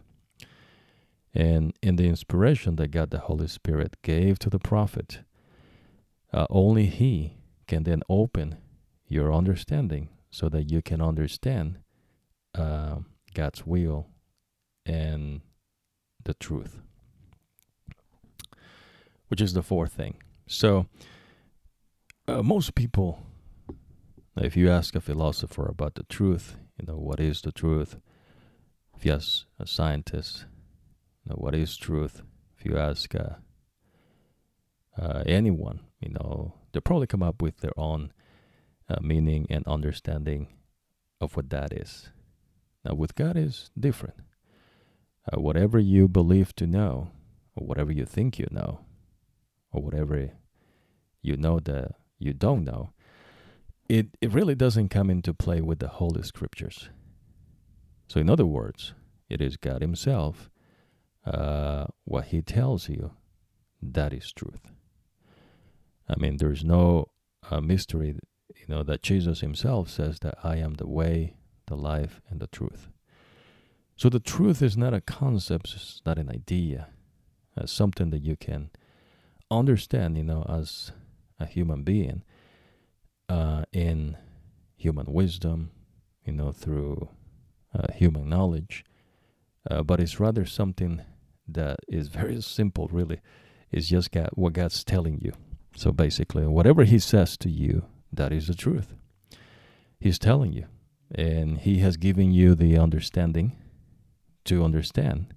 And 1.33 1.73
in 1.81 1.95
the 1.95 2.07
inspiration 2.07 2.75
that 2.77 2.89
God, 2.89 3.11
the 3.11 3.19
Holy 3.19 3.47
Spirit, 3.47 3.97
gave 4.01 4.39
to 4.39 4.49
the 4.49 4.59
prophet, 4.59 5.19
uh, 6.33 6.47
only 6.49 6.87
He 6.87 7.37
can 7.67 7.83
then 7.83 8.01
open 8.09 8.57
your 9.07 9.33
understanding 9.33 10.09
so 10.31 10.49
that 10.49 10.71
you 10.71 10.81
can 10.81 11.01
understand 11.01 11.79
uh, 12.55 12.97
God's 13.33 13.65
will 13.65 14.07
and 14.85 15.41
the 16.23 16.33
truth, 16.33 16.81
which 19.27 19.41
is 19.41 19.53
the 19.53 19.63
fourth 19.63 19.93
thing. 19.93 20.15
So, 20.47 20.87
uh, 22.27 22.43
most 22.43 22.75
people, 22.75 23.23
if 24.35 24.55
you 24.55 24.69
ask 24.69 24.95
a 24.95 25.01
philosopher 25.01 25.67
about 25.67 25.95
the 25.95 26.03
truth, 26.03 26.57
you 26.79 26.87
know, 26.87 26.97
what 26.97 27.19
is 27.19 27.41
the 27.41 27.51
truth? 27.51 27.97
If 28.95 29.05
you 29.05 29.13
ask 29.13 29.45
a 29.59 29.65
scientist, 29.65 30.45
know, 31.25 31.35
what 31.35 31.55
is 31.55 31.77
truth? 31.77 32.21
If 32.57 32.65
you 32.65 32.77
ask 32.77 33.13
uh, 33.15 33.35
uh, 34.97 35.23
anyone, 35.25 35.81
you 35.99 36.09
know, 36.09 36.55
they'll 36.71 36.81
probably 36.81 37.07
come 37.07 37.23
up 37.23 37.41
with 37.41 37.57
their 37.57 37.77
own 37.77 38.11
uh, 38.89 38.97
meaning 39.01 39.45
and 39.49 39.65
understanding 39.67 40.47
of 41.21 41.35
what 41.35 41.49
that 41.49 41.73
is. 41.73 42.09
Now, 42.83 42.95
with 42.95 43.15
God 43.15 43.37
is 43.37 43.69
different. 43.79 44.15
Uh, 45.31 45.39
whatever 45.39 45.79
you 45.79 46.07
believe 46.07 46.55
to 46.55 46.65
know, 46.65 47.11
or 47.55 47.67
whatever 47.67 47.91
you 47.91 48.05
think 48.05 48.39
you 48.39 48.47
know, 48.51 48.85
or 49.71 49.81
whatever 49.81 50.31
you 51.21 51.37
know 51.37 51.59
that 51.59 51.91
you 52.17 52.33
don't 52.33 52.63
know, 52.63 52.91
it, 53.87 54.07
it 54.21 54.31
really 54.31 54.55
doesn't 54.55 54.89
come 54.89 55.09
into 55.09 55.33
play 55.33 55.61
with 55.61 55.79
the 55.79 55.87
Holy 55.87 56.23
Scriptures. 56.23 56.89
So, 58.07 58.19
in 58.19 58.29
other 58.29 58.45
words, 58.45 58.93
it 59.29 59.41
is 59.41 59.57
God 59.57 59.81
Himself. 59.81 60.49
Uh, 61.29 61.85
what 62.05 62.25
He 62.25 62.41
tells 62.41 62.89
you, 62.89 63.11
that 63.81 64.13
is 64.13 64.31
truth. 64.31 64.71
I 66.07 66.15
mean, 66.17 66.37
there's 66.37 66.63
no 66.63 67.09
uh, 67.49 67.61
mystery 67.61 68.15
you 68.55 68.65
know 68.67 68.83
that 68.83 69.01
Jesus 69.01 69.41
himself 69.41 69.89
says 69.89 70.19
that 70.19 70.35
I 70.43 70.57
am 70.57 70.75
the 70.75 70.87
way, 70.87 71.35
the 71.67 71.75
life, 71.75 72.21
and 72.29 72.39
the 72.39 72.47
truth. 72.47 72.89
So 73.95 74.09
the 74.09 74.19
truth 74.19 74.61
is 74.61 74.77
not 74.77 74.93
a 74.93 75.01
concept, 75.01 75.73
it's 75.75 76.01
not 76.05 76.17
an 76.17 76.29
idea, 76.29 76.89
it's 77.57 77.71
something 77.71 78.09
that 78.11 78.23
you 78.23 78.35
can 78.35 78.69
understand, 79.51 80.17
you 80.17 80.23
know, 80.23 80.45
as 80.47 80.91
a 81.39 81.45
human 81.45 81.83
being, 81.83 82.23
uh, 83.27 83.63
in 83.71 84.17
human 84.75 85.11
wisdom, 85.11 85.71
you 86.25 86.33
know, 86.33 86.51
through 86.51 87.09
uh, 87.73 87.91
human 87.93 88.29
knowledge, 88.29 88.85
uh, 89.69 89.83
but 89.83 89.99
it's 89.99 90.19
rather 90.19 90.45
something 90.45 91.01
that 91.53 91.79
is 91.87 92.07
very 92.07 92.41
simple, 92.41 92.87
really. 92.91 93.21
It's 93.71 93.87
just 93.87 94.11
God, 94.11 94.29
what 94.33 94.53
God's 94.53 94.83
telling 94.83 95.19
you. 95.21 95.33
So 95.75 95.91
basically, 95.91 96.45
whatever 96.45 96.83
He 96.83 96.99
says 96.99 97.37
to 97.37 97.49
you, 97.49 97.85
that 98.11 98.31
is 98.31 98.47
the 98.47 98.55
truth. 98.55 98.93
He's 99.99 100.19
telling 100.19 100.53
you, 100.53 100.65
and 101.13 101.59
He 101.59 101.79
has 101.79 101.97
given 101.97 102.31
you 102.31 102.55
the 102.55 102.77
understanding 102.77 103.55
to 104.45 104.63
understand 104.63 105.33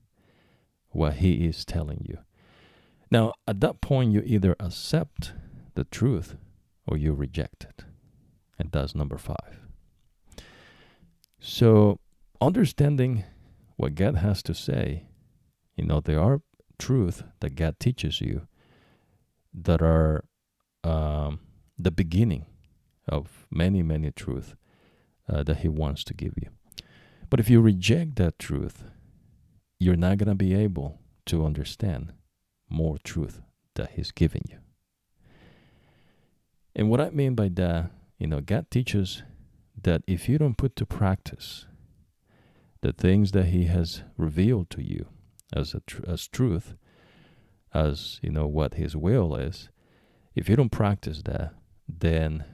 what 0.90 1.14
He 1.14 1.46
is 1.46 1.64
telling 1.64 2.06
you. 2.08 2.18
Now, 3.10 3.34
at 3.46 3.60
that 3.60 3.80
point, 3.80 4.12
you 4.12 4.22
either 4.24 4.56
accept 4.58 5.34
the 5.74 5.84
truth 5.84 6.36
or 6.86 6.96
you 6.96 7.12
reject 7.12 7.64
it. 7.64 7.84
And 8.58 8.70
that's 8.72 8.94
number 8.94 9.18
five. 9.18 9.60
So, 11.38 11.98
understanding 12.40 13.24
what 13.76 13.96
God 13.96 14.16
has 14.16 14.42
to 14.44 14.54
say, 14.54 15.06
you 15.76 15.84
know, 15.84 16.00
there 16.00 16.20
are 16.20 16.42
truth 16.78 17.22
that 17.40 17.54
God 17.54 17.78
teaches 17.78 18.20
you 18.20 18.46
that 19.54 19.82
are 19.82 20.24
um, 20.84 21.40
the 21.78 21.90
beginning 21.90 22.46
of 23.08 23.46
many, 23.50 23.82
many 23.82 24.10
truth 24.10 24.54
uh, 25.28 25.42
that 25.44 25.58
He 25.58 25.68
wants 25.68 26.04
to 26.04 26.14
give 26.14 26.34
you. 26.36 26.48
But 27.30 27.40
if 27.40 27.48
you 27.48 27.60
reject 27.60 28.16
that 28.16 28.38
truth, 28.38 28.84
you're 29.78 29.96
not 29.96 30.18
going 30.18 30.28
to 30.28 30.34
be 30.34 30.54
able 30.54 31.00
to 31.26 31.44
understand 31.44 32.12
more 32.68 32.98
truth 32.98 33.40
that 33.74 33.90
He's 33.90 34.10
giving 34.10 34.42
you. 34.48 34.58
And 36.74 36.88
what 36.88 37.00
I 37.00 37.10
mean 37.10 37.34
by 37.34 37.48
that, 37.48 37.90
you 38.18 38.26
know, 38.26 38.40
God 38.40 38.70
teaches 38.70 39.22
that 39.80 40.02
if 40.06 40.28
you 40.28 40.38
don't 40.38 40.56
put 40.56 40.76
to 40.76 40.86
practice 40.86 41.66
the 42.80 42.92
things 42.92 43.32
that 43.32 43.46
He 43.46 43.64
has 43.64 44.02
revealed 44.16 44.70
to 44.70 44.82
you 44.82 45.06
as 45.52 45.74
tr- 45.86 46.02
as 46.06 46.26
truth, 46.28 46.74
as 47.74 48.18
you 48.22 48.30
know 48.30 48.46
what 48.46 48.74
His 48.74 48.96
will 48.96 49.34
is, 49.36 49.68
if 50.34 50.48
you 50.48 50.56
don't 50.56 50.70
practice 50.70 51.22
that, 51.24 51.54
then 51.88 52.44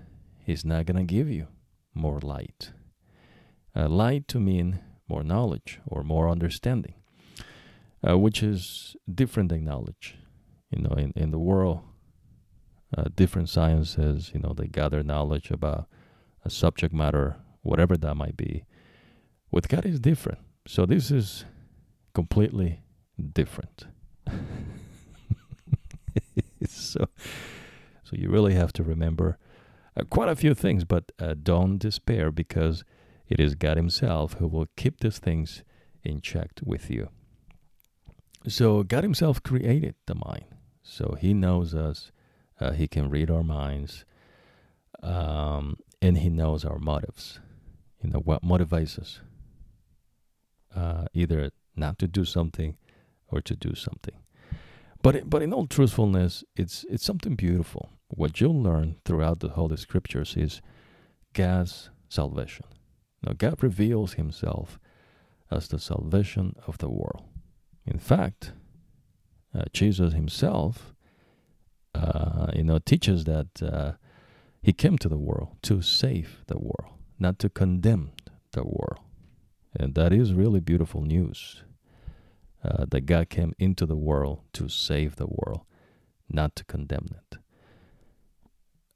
He's 0.44 0.64
not 0.64 0.86
gonna 0.86 1.04
give 1.04 1.28
you 1.28 1.48
more 1.94 2.20
light. 2.20 2.72
Uh, 3.76 3.88
light 3.88 4.26
to 4.28 4.40
mean 4.40 4.80
more 5.08 5.22
knowledge 5.22 5.80
or 5.86 6.02
more 6.02 6.28
understanding, 6.28 6.94
uh, 8.06 8.18
which 8.18 8.42
is 8.42 8.96
different 9.12 9.48
than 9.48 9.64
knowledge. 9.64 10.16
You 10.70 10.82
know, 10.82 10.94
in, 10.96 11.12
in 11.16 11.30
the 11.30 11.38
world, 11.38 11.80
uh, 12.96 13.04
different 13.14 13.48
sciences, 13.48 14.30
you 14.34 14.40
know, 14.40 14.54
they 14.54 14.66
gather 14.66 15.02
knowledge 15.02 15.50
about 15.50 15.86
a 16.44 16.50
subject 16.50 16.94
matter, 16.94 17.36
whatever 17.62 17.96
that 17.96 18.14
might 18.14 18.36
be. 18.36 18.64
With 19.50 19.68
God 19.68 19.86
is 19.86 20.00
different. 20.00 20.38
So 20.66 20.84
this 20.86 21.10
is 21.10 21.44
completely 22.14 22.82
different. 23.18 23.86
so, 26.66 27.08
so 28.04 28.16
you 28.16 28.28
really 28.30 28.54
have 28.54 28.72
to 28.74 28.82
remember 28.82 29.38
uh, 29.96 30.04
quite 30.04 30.28
a 30.28 30.36
few 30.36 30.54
things, 30.54 30.84
but 30.84 31.10
uh, 31.18 31.34
don't 31.40 31.78
despair 31.78 32.30
because 32.30 32.84
it 33.28 33.40
is 33.40 33.54
God 33.54 33.76
Himself 33.76 34.34
who 34.34 34.46
will 34.46 34.68
keep 34.76 35.00
these 35.00 35.18
things 35.18 35.62
in 36.02 36.20
check 36.20 36.50
with 36.64 36.90
you. 36.90 37.10
So 38.46 38.82
God 38.82 39.02
Himself 39.02 39.42
created 39.42 39.96
the 40.06 40.14
mind, 40.14 40.46
so 40.82 41.16
He 41.20 41.34
knows 41.34 41.74
us. 41.74 42.12
Uh, 42.60 42.72
he 42.72 42.88
can 42.88 43.08
read 43.08 43.30
our 43.30 43.44
minds, 43.44 44.04
um, 45.00 45.76
and 46.02 46.18
He 46.18 46.28
knows 46.28 46.64
our 46.64 46.78
motives. 46.78 47.40
You 48.02 48.10
know 48.10 48.20
what 48.20 48.44
motivates 48.44 48.98
us, 48.98 49.20
uh, 50.74 51.06
either 51.12 51.50
not 51.76 51.98
to 51.98 52.08
do 52.08 52.24
something 52.24 52.76
or 53.30 53.40
to 53.40 53.54
do 53.54 53.74
something. 53.74 54.14
But 55.02 55.30
but 55.30 55.42
in 55.42 55.52
all 55.52 55.66
truthfulness, 55.66 56.44
it's 56.56 56.84
it's 56.90 57.04
something 57.04 57.36
beautiful. 57.36 57.90
What 58.08 58.40
you'll 58.40 58.62
learn 58.62 58.96
throughout 59.04 59.40
the 59.40 59.50
Holy 59.50 59.76
Scriptures 59.76 60.34
is 60.36 60.60
God's 61.34 61.90
salvation. 62.08 62.66
Now 63.22 63.34
God 63.36 63.62
reveals 63.62 64.14
Himself 64.14 64.78
as 65.50 65.68
the 65.68 65.78
salvation 65.78 66.56
of 66.66 66.78
the 66.78 66.88
world. 66.88 67.24
In 67.86 67.98
fact, 67.98 68.52
uh, 69.54 69.64
Jesus 69.72 70.12
Himself, 70.12 70.94
uh, 71.94 72.48
you 72.54 72.64
know, 72.64 72.78
teaches 72.78 73.24
that 73.24 73.62
uh, 73.62 73.92
He 74.62 74.72
came 74.72 74.98
to 74.98 75.08
the 75.08 75.18
world 75.18 75.56
to 75.62 75.80
save 75.80 76.42
the 76.48 76.58
world, 76.58 76.94
not 77.18 77.38
to 77.38 77.48
condemn 77.48 78.10
the 78.52 78.64
world, 78.64 78.98
and 79.78 79.94
that 79.94 80.12
is 80.12 80.34
really 80.34 80.60
beautiful 80.60 81.02
news 81.02 81.62
uh, 82.64 82.86
that 82.90 83.06
God 83.06 83.28
came 83.28 83.52
into 83.58 83.86
the 83.86 83.96
world 83.96 84.40
to 84.54 84.68
save 84.68 85.16
the 85.16 85.26
world, 85.26 85.62
not 86.28 86.56
to 86.56 86.64
condemn 86.64 87.08
it. 87.10 87.38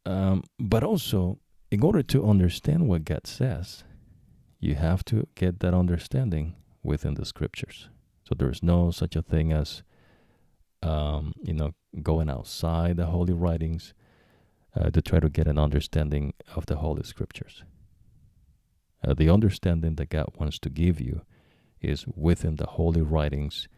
Um, 0.05 0.43
but 0.59 0.83
also, 0.83 1.39
in 1.71 1.83
order 1.83 2.03
to 2.03 2.29
understand 2.29 2.89
what 2.89 3.05
God 3.05 3.27
says, 3.27 3.85
you 4.59 4.75
have 4.75 5.05
to 5.07 5.27
get 5.35 5.61
that 5.61 5.75
understanding 5.75 6.55
within 6.83 7.15
the 7.15 7.25
scriptures. 7.25 7.89
So 8.25 8.35
there 8.35 8.51
is 8.51 8.63
no 8.63 8.91
such 8.91 9.17
a 9.17 9.23
thing 9.23 9.53
as, 9.53 9.83
um, 10.83 11.35
you 11.43 11.53
know, 11.53 11.73
going 12.03 12.31
outside 12.31 12.97
the 12.97 13.07
holy 13.07 13.33
writings 13.33 13.95
uh, 14.75 14.91
to 14.91 15.03
try 15.03 15.21
to 15.21 15.29
get 15.29 15.47
an 15.47 15.59
understanding 15.59 16.35
of 16.57 16.67
the 16.67 16.77
holy 16.77 17.03
scriptures. 17.03 17.65
Uh, 19.07 19.15
the 19.15 19.29
understanding 19.29 19.97
that 19.97 20.11
God 20.11 20.27
wants 20.39 20.59
to 20.61 20.71
give 20.71 21.01
you 21.01 21.23
is 21.83 22.07
within 22.07 22.57
the 22.57 22.67
holy 22.67 23.03
writings, 23.03 23.69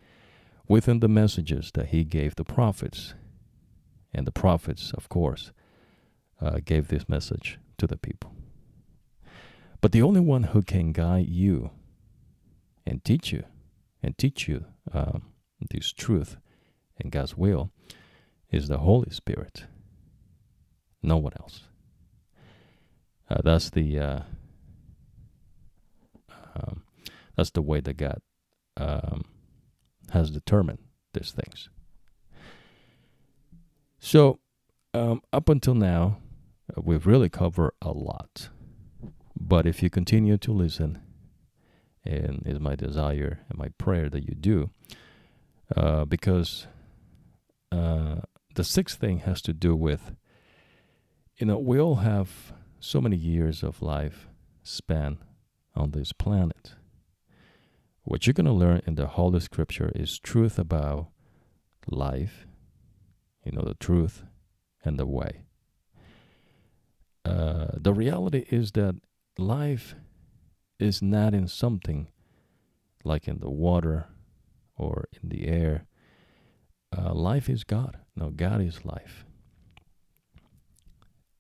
within 0.69 1.01
the 1.01 1.09
messages 1.09 1.71
that 1.75 1.87
he 1.87 2.05
gave 2.05 2.37
the 2.37 2.45
prophets. 2.45 3.15
And 4.13 4.27
the 4.27 4.33
prophets, 4.33 4.93
of 4.93 5.09
course, 5.09 5.53
uh, 6.41 6.61
gave 6.65 6.89
this 6.89 7.09
message 7.09 7.59
to 7.79 7.87
the 7.87 7.97
people. 7.97 8.33
But 9.81 9.93
the 9.93 10.03
only 10.03 10.21
one 10.21 10.45
who 10.45 10.63
can 10.63 10.93
guide 10.93 11.29
you 11.29 11.71
and 12.87 13.05
teach 13.05 13.33
you 13.33 13.45
and 14.03 14.17
teach 14.17 14.47
you 14.47 14.67
um, 14.93 15.33
this 15.71 15.93
truth 15.93 16.37
and 16.99 17.11
God's 17.11 17.37
will 17.37 17.71
is 18.51 18.69
the 18.69 18.79
Holy 18.79 19.11
Spirit. 19.11 19.65
No 21.03 21.17
one 21.17 21.33
else. 21.39 21.65
Uh, 23.29 23.41
that's 23.43 23.71
the 23.71 23.99
uh, 23.99 24.21
um, 26.57 26.84
that's 27.37 27.51
the 27.51 27.63
way 27.63 27.81
that 27.81 27.97
God 27.97 28.21
um, 28.77 29.25
has 30.11 30.31
determined 30.31 30.79
these 31.13 31.33
things. 31.33 31.69
So, 33.99 34.41
um, 34.93 35.23
up 35.33 35.49
until 35.49 35.75
now, 35.75 36.19
we've 36.77 37.07
really 37.07 37.29
covered 37.29 37.73
a 37.83 37.91
lot. 37.91 38.49
But 39.39 39.67
if 39.67 39.83
you 39.83 39.91
continue 39.91 40.37
to 40.39 40.53
listen, 40.53 41.01
and 42.05 42.43
it's 42.45 42.61
my 42.61 42.77
desire 42.77 43.41
and 43.49 43.59
my 43.59 43.69
prayer 43.79 44.09
that 44.11 44.29
you 44.29 44.35
do, 44.35 44.71
uh, 45.77 46.05
because 46.05 46.67
uh, 47.73 48.17
the 48.55 48.65
sixth 48.65 48.99
thing 49.01 49.21
has 49.21 49.43
to 49.43 49.53
do 49.53 49.75
with, 49.75 50.15
you 51.39 51.47
know, 51.47 51.59
we 51.59 51.81
all 51.81 51.97
have 51.97 52.53
so 52.79 53.01
many 53.01 53.17
years 53.17 53.63
of 53.63 53.83
life 53.83 54.29
span 54.63 55.19
on 55.75 55.91
this 55.91 56.13
planet. 56.13 56.75
What 58.05 58.27
you're 58.27 58.35
going 58.35 58.45
to 58.45 58.53
learn 58.53 58.83
in 58.87 58.97
the 58.97 59.07
Holy 59.07 59.41
Scripture 59.41 59.91
is 59.95 60.19
truth 60.19 60.59
about 60.59 61.09
life, 61.89 62.47
you 63.45 63.53
know, 63.53 63.63
the 63.63 63.75
truth 63.75 64.25
and 64.85 64.99
the 64.99 65.07
way. 65.07 65.45
Uh, 67.25 67.69
the 67.75 67.95
reality 67.95 68.45
is 68.51 68.73
that 68.73 68.97
life 69.39 69.95
is 70.79 71.01
not 71.01 71.33
in 71.33 71.49
something 71.49 72.09
like 73.05 73.27
in 73.27 73.39
the 73.39 73.49
water 73.49 74.09
or 74.77 75.09
in 75.23 75.31
the 75.31 75.49
air. 75.49 75.87
Uh, 76.97 77.15
life 77.15 77.49
is 77.49 77.65
God. 77.65 77.97
No, 78.15 78.29
God 78.29 78.61
is 78.61 78.85
life. 78.85 79.25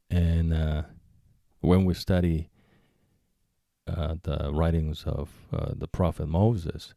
And 0.08 0.54
uh, 0.54 0.82
when 1.60 1.84
we 1.84 1.92
study 1.92 2.48
uh, 3.86 4.14
the 4.22 4.50
writings 4.52 5.04
of 5.06 5.30
uh, 5.52 5.72
the 5.76 5.86
prophet 5.86 6.26
Moses, 6.26 6.94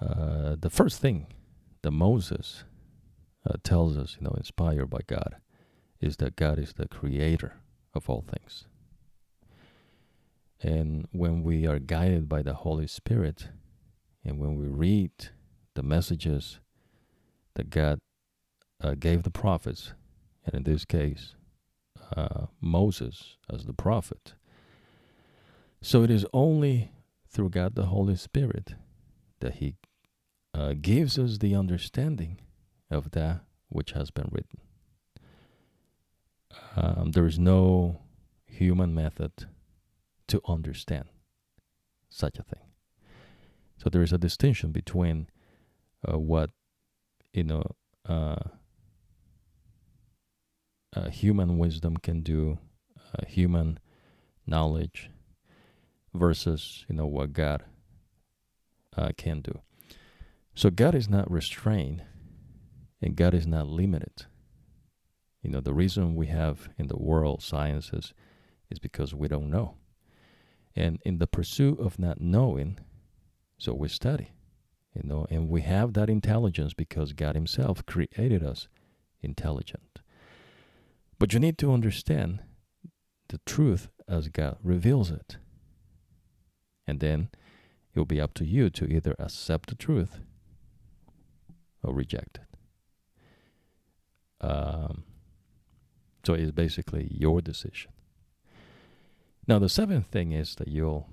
uh, 0.00 0.56
the 0.58 0.70
first 0.70 1.00
thing 1.00 1.26
that 1.82 1.90
Moses 1.90 2.64
uh, 3.46 3.56
tells 3.62 3.98
us, 3.98 4.16
you 4.18 4.24
know, 4.24 4.34
inspired 4.36 4.88
by 4.88 5.00
God, 5.06 5.36
is 6.00 6.16
that 6.16 6.36
God 6.36 6.58
is 6.58 6.72
the 6.72 6.88
creator 6.88 7.56
of 7.94 8.08
all 8.08 8.22
things. 8.22 8.64
And 10.62 11.06
when 11.12 11.42
we 11.42 11.66
are 11.66 11.78
guided 11.78 12.28
by 12.28 12.42
the 12.42 12.54
Holy 12.54 12.86
Spirit, 12.86 13.48
and 14.24 14.38
when 14.38 14.56
we 14.56 14.66
read 14.66 15.10
the 15.74 15.82
messages 15.82 16.60
that 17.54 17.70
God 17.70 17.98
uh, 18.82 18.94
gave 18.98 19.22
the 19.22 19.30
prophets, 19.30 19.92
and 20.46 20.54
in 20.54 20.62
this 20.62 20.84
case, 20.84 21.34
Moses 22.60 23.36
as 23.52 23.64
the 23.66 23.72
prophet, 23.72 24.34
so 25.82 26.02
it 26.02 26.10
is 26.10 26.26
only 26.32 26.92
through 27.28 27.50
God 27.50 27.74
the 27.74 27.86
Holy 27.86 28.16
Spirit 28.16 28.74
that 29.40 29.54
He 29.54 29.76
uh, 30.52 30.74
gives 30.80 31.18
us 31.18 31.38
the 31.38 31.54
understanding 31.54 32.38
of 32.90 33.12
that 33.12 33.40
which 33.68 33.92
has 33.92 34.10
been 34.10 34.28
written. 34.30 34.60
Um, 36.76 37.12
there 37.12 37.26
is 37.26 37.38
no 37.38 38.00
human 38.44 38.94
method 38.94 39.32
to 40.28 40.40
understand 40.46 41.04
such 42.08 42.38
a 42.38 42.42
thing. 42.42 42.62
So 43.78 43.88
there 43.88 44.02
is 44.02 44.12
a 44.12 44.18
distinction 44.18 44.72
between 44.72 45.28
uh, 46.06 46.18
what 46.18 46.50
you 47.32 47.44
know 47.44 47.62
uh, 48.08 48.36
uh, 50.94 51.08
human 51.10 51.58
wisdom 51.58 51.96
can 51.96 52.22
do, 52.22 52.58
uh, 52.98 53.24
human 53.26 53.78
knowledge, 54.46 55.10
versus 56.14 56.84
you 56.88 56.94
know 56.94 57.06
what 57.06 57.32
God 57.32 57.64
uh, 58.96 59.10
can 59.16 59.40
do. 59.40 59.60
So 60.54 60.70
God 60.70 60.94
is 60.94 61.08
not 61.08 61.30
restrained, 61.30 62.02
and 63.00 63.16
God 63.16 63.34
is 63.34 63.46
not 63.46 63.66
limited. 63.66 64.26
You 65.42 65.50
know 65.50 65.60
the 65.60 65.74
reason 65.74 66.16
we 66.16 66.26
have 66.26 66.68
in 66.78 66.88
the 66.88 66.98
world 66.98 67.42
sciences 67.42 68.12
is 68.70 68.78
because 68.78 69.14
we 69.14 69.28
don't 69.28 69.50
know, 69.50 69.76
and 70.76 70.98
in 71.04 71.18
the 71.18 71.26
pursuit 71.26 71.78
of 71.80 71.98
not 71.98 72.20
knowing, 72.20 72.78
so 73.58 73.74
we 73.74 73.88
study. 73.88 74.32
You 74.94 75.08
know, 75.08 75.26
and 75.30 75.48
we 75.48 75.60
have 75.60 75.92
that 75.92 76.10
intelligence 76.10 76.74
because 76.74 77.12
God 77.12 77.36
Himself 77.36 77.86
created 77.86 78.42
us 78.42 78.66
intelligent. 79.22 80.00
But 81.18 81.32
you 81.32 81.38
need 81.38 81.58
to 81.58 81.72
understand 81.72 82.40
the 83.28 83.38
truth 83.46 83.88
as 84.08 84.28
God 84.28 84.56
reveals 84.64 85.10
it. 85.10 85.36
And 86.90 86.98
then 86.98 87.28
it 87.94 87.98
will 87.98 88.04
be 88.04 88.20
up 88.20 88.34
to 88.34 88.44
you 88.44 88.68
to 88.70 88.84
either 88.84 89.14
accept 89.20 89.68
the 89.68 89.76
truth 89.76 90.18
or 91.84 91.94
reject 91.94 92.40
it. 92.42 92.48
Um, 94.44 95.04
so 96.26 96.34
it's 96.34 96.50
basically 96.50 97.06
your 97.12 97.40
decision. 97.40 97.92
Now 99.46 99.60
the 99.60 99.68
seventh 99.68 100.06
thing 100.06 100.32
is 100.32 100.56
that 100.56 100.66
you'll 100.66 101.08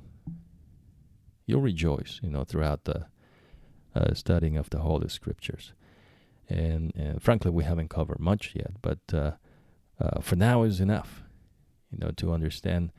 you'll 1.45 1.61
rejoice, 1.61 2.19
you 2.23 2.29
know, 2.31 2.43
throughout 2.43 2.85
the 2.85 3.05
uh, 3.95 4.13
studying 4.15 4.57
of 4.57 4.69
the 4.71 4.79
Holy 4.79 5.09
Scriptures. 5.09 5.73
And, 6.49 6.91
and, 6.95 7.21
frankly, 7.21 7.51
we 7.51 7.63
haven't 7.63 7.89
covered 7.89 8.19
much 8.19 8.53
yet, 8.55 8.71
but 8.81 8.99
uh, 9.13 9.31
uh, 9.99 10.21
for 10.21 10.35
now 10.35 10.63
is 10.63 10.79
enough, 10.79 11.23
you 11.91 11.99
know, 11.99 12.11
to 12.17 12.33
understand 12.33 12.91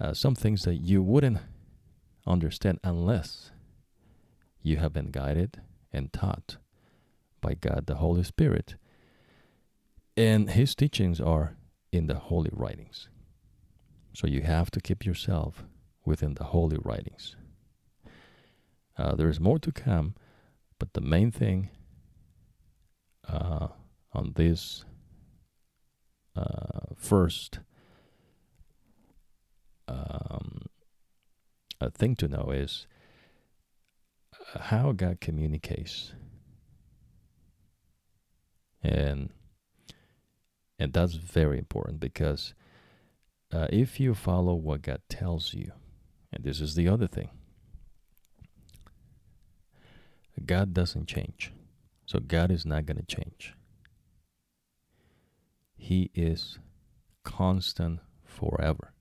uh, 0.00 0.12
some 0.12 0.34
things 0.34 0.62
that 0.64 0.76
you 0.76 1.02
wouldn't 1.02 1.38
understand 2.26 2.80
unless 2.82 3.50
you 4.62 4.76
have 4.78 4.92
been 4.92 5.10
guided 5.10 5.60
and 5.92 6.12
taught 6.12 6.56
by 7.40 7.54
God 7.54 7.86
the 7.86 7.96
Holy 7.96 8.24
Spirit. 8.24 8.74
And 10.16 10.50
His 10.50 10.74
teachings 10.74 11.20
are 11.20 11.56
in 11.92 12.06
the 12.06 12.16
Holy 12.16 12.50
Writings. 12.52 13.08
So 14.12 14.26
you 14.26 14.42
have 14.42 14.70
to 14.72 14.80
keep 14.80 15.04
yourself 15.04 15.64
within 16.04 16.34
the 16.34 16.44
Holy 16.44 16.78
Writings. 16.82 17.36
Uh, 18.96 19.14
there 19.14 19.28
is 19.28 19.38
more 19.38 19.58
to 19.58 19.70
come, 19.70 20.14
but 20.78 20.94
the 20.94 21.00
main 21.00 21.30
thing 21.30 21.68
uh, 23.28 23.68
on 24.12 24.32
this 24.36 24.84
uh, 26.34 26.94
first 26.96 27.60
um, 29.88 30.65
thing 31.90 32.16
to 32.16 32.28
know 32.28 32.50
is 32.50 32.86
uh, 34.54 34.60
how 34.60 34.92
God 34.92 35.20
communicates, 35.20 36.12
and 38.82 39.30
and 40.78 40.92
that's 40.92 41.14
very 41.14 41.58
important 41.58 42.00
because 42.00 42.54
uh, 43.52 43.66
if 43.70 44.00
you 44.00 44.14
follow 44.14 44.54
what 44.54 44.82
God 44.82 45.00
tells 45.08 45.54
you, 45.54 45.72
and 46.32 46.44
this 46.44 46.60
is 46.60 46.74
the 46.74 46.88
other 46.88 47.06
thing, 47.06 47.30
God 50.44 50.74
doesn't 50.74 51.06
change. 51.06 51.52
So 52.04 52.20
God 52.20 52.50
is 52.50 52.66
not 52.66 52.86
going 52.86 52.98
to 52.98 53.06
change. 53.06 53.54
He 55.76 56.10
is 56.14 56.58
constant 57.24 58.00
forever. 58.24 58.92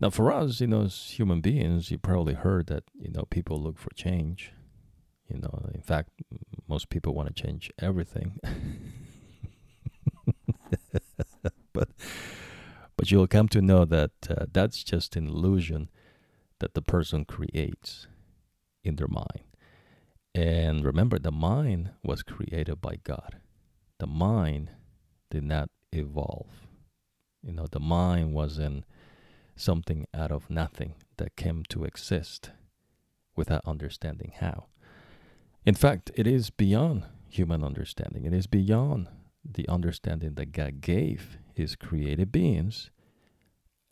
Now, 0.00 0.10
for 0.10 0.32
us, 0.32 0.60
you 0.60 0.66
know, 0.66 0.82
as 0.82 1.14
human 1.18 1.40
beings, 1.40 1.90
you 1.90 1.98
probably 1.98 2.34
heard 2.34 2.66
that, 2.66 2.84
you 2.98 3.10
know, 3.10 3.24
people 3.30 3.62
look 3.62 3.78
for 3.78 3.90
change. 3.94 4.52
You 5.28 5.38
know, 5.38 5.70
in 5.72 5.80
fact, 5.80 6.10
most 6.68 6.90
people 6.90 7.14
want 7.14 7.34
to 7.34 7.42
change 7.42 7.70
everything. 7.78 8.38
but 11.72 11.88
but 12.96 13.10
you'll 13.10 13.26
come 13.26 13.48
to 13.48 13.60
know 13.60 13.84
that 13.84 14.12
uh, 14.28 14.46
that's 14.52 14.84
just 14.84 15.16
an 15.16 15.26
illusion 15.26 15.88
that 16.60 16.74
the 16.74 16.82
person 16.82 17.24
creates 17.24 18.06
in 18.82 18.96
their 18.96 19.08
mind. 19.08 19.40
And 20.34 20.84
remember, 20.84 21.18
the 21.18 21.32
mind 21.32 21.90
was 22.02 22.22
created 22.22 22.80
by 22.80 22.96
God. 23.02 23.38
The 23.98 24.06
mind 24.06 24.70
did 25.30 25.44
not 25.44 25.70
evolve. 25.92 26.66
You 27.42 27.52
know, 27.52 27.66
the 27.70 27.80
mind 27.80 28.34
wasn't 28.34 28.84
something 29.56 30.06
out 30.14 30.30
of 30.30 30.50
nothing 30.50 30.94
that 31.16 31.36
came 31.36 31.62
to 31.68 31.84
exist 31.84 32.50
without 33.36 33.62
understanding 33.64 34.32
how. 34.40 34.66
In 35.64 35.74
fact, 35.74 36.10
it 36.14 36.26
is 36.26 36.50
beyond 36.50 37.04
human 37.28 37.64
understanding. 37.64 38.24
It 38.24 38.34
is 38.34 38.46
beyond 38.46 39.08
the 39.44 39.68
understanding 39.68 40.34
that 40.34 40.52
God 40.52 40.80
gave 40.80 41.38
His 41.54 41.76
created 41.76 42.30
beings, 42.30 42.90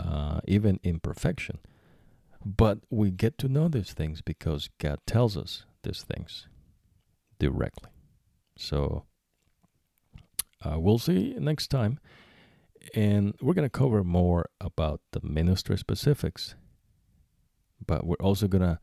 uh, 0.01 0.41
even 0.47 0.81
imperfection. 0.83 1.59
But 2.45 2.81
we 2.91 3.11
get 3.11 3.39
to 3.39 3.49
know 3.49 3.69
these 3.69 3.93
things 3.93 4.21
because 4.21 4.69
God 4.79 4.99
tells 5.07 5.37
us 5.37 5.65
these 5.83 6.03
things 6.03 6.49
directly. 7.39 7.91
So 8.57 9.05
uh, 10.65 10.79
we'll 10.79 10.99
see 10.99 11.35
next 11.39 11.69
time. 11.69 11.99
And 12.95 13.35
we're 13.41 13.55
going 13.55 13.67
to 13.67 13.71
cover 13.71 14.03
more 14.05 14.47
about 14.61 15.01
the 15.13 15.21
ministry 15.23 15.79
specifics. 15.79 16.55
But 17.85 18.07
we're 18.07 18.17
also 18.17 18.49
going 18.49 18.63
to 18.63 18.79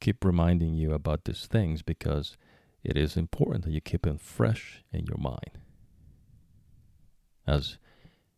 keep 0.00 0.24
reminding 0.24 0.74
you 0.74 0.92
about 0.92 1.24
these 1.24 1.46
things 1.46 1.82
because 1.82 2.36
it 2.82 2.96
is 2.96 3.16
important 3.16 3.64
that 3.64 3.72
you 3.72 3.80
keep 3.80 4.02
them 4.02 4.18
fresh 4.18 4.82
in 4.92 5.04
your 5.06 5.18
mind 5.18 5.58
as 7.46 7.76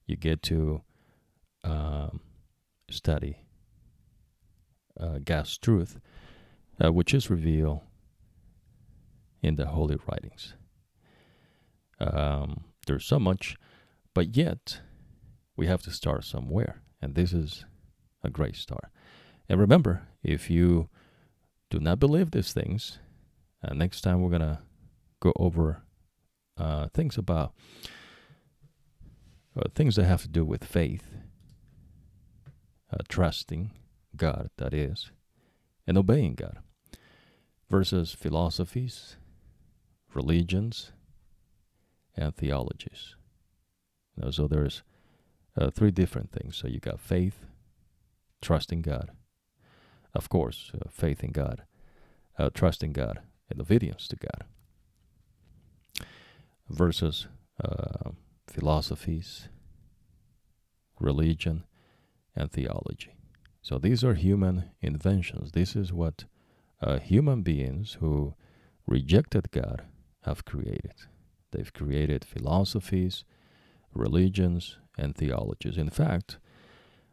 you 0.06 0.16
get 0.16 0.42
to 0.42 0.82
um, 1.62 2.20
study 2.90 3.38
uh, 4.98 5.18
God's 5.24 5.56
truth 5.58 5.98
uh, 6.82 6.92
which 6.92 7.14
is 7.14 7.30
revealed 7.30 7.80
in 9.42 9.56
the 9.56 9.66
Holy 9.66 9.96
Writings. 10.06 10.54
Um, 12.00 12.64
there's 12.86 13.04
so 13.04 13.18
much, 13.18 13.56
but 14.14 14.36
yet 14.36 14.80
we 15.56 15.66
have 15.66 15.82
to 15.82 15.90
start 15.90 16.24
somewhere, 16.24 16.82
and 17.00 17.14
this 17.14 17.32
is 17.32 17.64
a 18.22 18.30
great 18.30 18.56
start. 18.56 18.86
And 19.48 19.60
remember, 19.60 20.08
if 20.22 20.50
you 20.50 20.88
do 21.70 21.78
not 21.80 21.98
believe 21.98 22.30
these 22.30 22.52
things, 22.52 22.98
uh, 23.62 23.74
next 23.74 24.02
time 24.02 24.20
we're 24.20 24.30
gonna 24.30 24.62
go 25.20 25.32
over 25.36 25.82
uh, 26.56 26.88
things 26.92 27.16
about 27.16 27.52
uh, 29.56 29.68
things 29.74 29.96
that 29.96 30.04
have 30.04 30.22
to 30.22 30.28
do 30.28 30.44
with 30.44 30.64
faith, 30.64 31.04
uh, 32.92 33.02
trusting 33.08 33.70
God, 34.16 34.50
that 34.56 34.72
is, 34.74 35.10
and 35.86 35.98
obeying 35.98 36.34
God 36.34 36.58
versus 37.68 38.12
philosophies, 38.12 39.16
religions, 40.14 40.92
and 42.14 42.34
theologies. 42.36 43.16
So 44.30 44.46
there's 44.46 44.82
uh, 45.56 45.70
three 45.70 45.90
different 45.90 46.30
things. 46.32 46.56
So 46.56 46.68
you 46.68 46.80
got 46.80 47.00
faith, 47.00 47.46
trust 48.40 48.72
in 48.72 48.82
God, 48.82 49.10
of 50.14 50.28
course, 50.28 50.70
uh, 50.74 50.88
faith 50.90 51.24
in 51.24 51.32
God, 51.32 51.62
uh, 52.38 52.50
trusting 52.52 52.92
God, 52.92 53.20
and 53.50 53.60
obedience 53.60 54.08
to 54.08 54.16
God, 54.16 54.44
versus 56.68 57.26
uh, 57.62 58.10
philosophies, 58.46 59.48
religion, 61.00 61.64
and 62.36 62.50
theology. 62.50 63.16
So 63.62 63.78
these 63.78 64.02
are 64.04 64.14
human 64.14 64.70
inventions. 64.80 65.52
This 65.52 65.76
is 65.76 65.92
what 65.92 66.24
uh, 66.80 66.98
human 66.98 67.42
beings 67.42 67.98
who 68.00 68.34
rejected 68.86 69.50
God 69.50 69.84
have 70.24 70.44
created. 70.44 70.94
They've 71.52 71.72
created 71.72 72.24
philosophies, 72.24 73.24
religions, 73.94 74.76
and 74.98 75.14
theologies. 75.14 75.78
In 75.78 75.90
fact, 75.90 76.38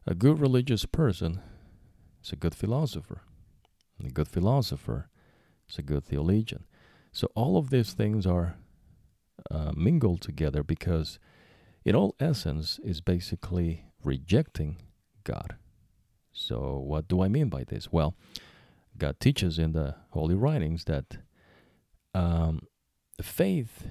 a 0.06 0.14
good 0.14 0.40
religious 0.40 0.86
person 0.86 1.42
is 2.24 2.32
a 2.32 2.36
good 2.36 2.56
philosopher. 2.56 3.22
And 3.98 4.08
a 4.08 4.12
good 4.12 4.28
philosopher 4.28 5.10
is 5.70 5.78
a 5.78 5.82
good 5.82 6.06
theologian. 6.06 6.66
So 7.12 7.30
all 7.36 7.58
of 7.58 7.70
these 7.70 7.94
things 7.94 8.26
are 8.26 8.56
uh, 9.50 9.72
mingle 9.76 10.18
together 10.18 10.64
because, 10.64 11.20
in 11.86 11.96
all 11.96 12.16
essence, 12.20 12.80
is 12.84 13.02
basically 13.02 13.86
rejecting 14.04 14.78
God. 15.24 15.56
So, 16.32 16.78
what 16.78 17.08
do 17.08 17.22
I 17.22 17.28
mean 17.28 17.50
by 17.50 17.64
this? 17.64 17.92
Well, 17.92 18.16
God 18.98 19.20
teaches 19.20 19.58
in 19.58 19.72
the 19.72 19.96
Holy 20.12 20.36
Writings 20.36 20.86
that 20.86 21.18
um, 22.14 22.68
faith 23.22 23.88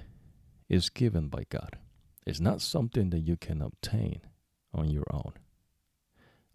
is 0.69 0.89
given 0.89 1.27
by 1.27 1.43
God. 1.49 1.77
It's 2.25 2.39
not 2.39 2.61
something 2.61 3.09
that 3.09 3.19
you 3.19 3.37
can 3.37 3.61
obtain 3.61 4.21
on 4.73 4.89
your 4.89 5.05
own, 5.11 5.33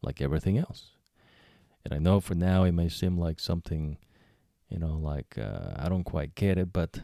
like 0.03 0.21
everything 0.21 0.59
else. 0.59 0.93
And 1.85 1.93
I 1.93 1.99
know 1.99 2.21
for 2.21 2.35
now 2.35 2.65
it 2.65 2.73
may 2.73 2.89
seem 2.89 3.19
like 3.19 3.41
something, 3.41 3.99
you 4.69 4.79
know, 4.79 4.95
like 4.95 5.37
uh, 5.39 5.73
I 5.77 5.89
don't 5.89 6.05
quite 6.05 6.35
get 6.35 6.59
it, 6.59 6.73
but 6.73 7.01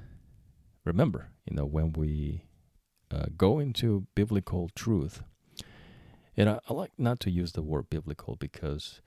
remember, 0.84 1.30
you 1.44 1.56
know, 1.56 1.66
when 1.66 1.92
we 1.92 2.44
uh, 3.10 3.26
go 3.36 3.58
into 3.58 4.06
biblical 4.14 4.70
truth, 4.74 5.22
and 6.36 6.48
I, 6.48 6.60
I, 6.68 6.72
like 6.72 6.92
not 6.96 7.20
to 7.20 7.30
use 7.30 7.52
the 7.52 7.62
word 7.62 7.90
biblical 7.90 8.36
because 8.36 9.02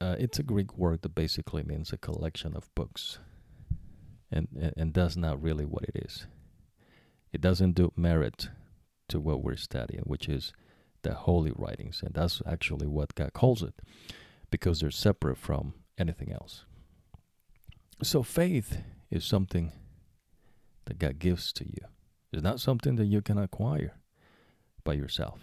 uh, 0.00 0.16
it's 0.18 0.38
a 0.38 0.42
Greek 0.42 0.76
word 0.76 1.02
that 1.02 1.14
basically 1.14 1.62
means 1.62 1.92
a 1.92 1.98
collection 1.98 2.56
of 2.56 2.74
books, 2.74 3.18
and, 4.32 4.48
and 4.58 4.72
and 4.76 4.94
that's 4.94 5.16
not 5.16 5.40
really 5.40 5.64
what 5.64 5.84
it 5.84 6.02
is. 6.04 6.26
It 7.32 7.40
doesn't 7.40 7.72
do 7.72 7.92
merit 7.94 8.48
to 9.10 9.20
what 9.20 9.42
we're 9.42 9.56
studying, 9.56 10.02
which 10.04 10.28
is 10.28 10.52
the 11.02 11.14
holy 11.14 11.52
writings, 11.54 12.02
and 12.04 12.14
that's 12.14 12.42
actually 12.46 12.86
what 12.86 13.14
God 13.14 13.32
calls 13.32 13.62
it, 13.62 13.74
because 14.50 14.80
they're 14.80 14.90
separate 14.90 15.38
from 15.38 15.74
anything 15.98 16.32
else. 16.32 16.64
So 18.02 18.22
faith 18.22 18.78
is 19.10 19.24
something 19.24 19.72
that 20.86 20.98
God 20.98 21.18
gives 21.18 21.52
to 21.54 21.64
you. 21.64 21.86
It's 22.32 22.42
not 22.42 22.60
something 22.60 22.96
that 22.96 23.06
you 23.06 23.22
can 23.22 23.38
acquire 23.38 23.94
by 24.84 24.94
yourself. 24.94 25.40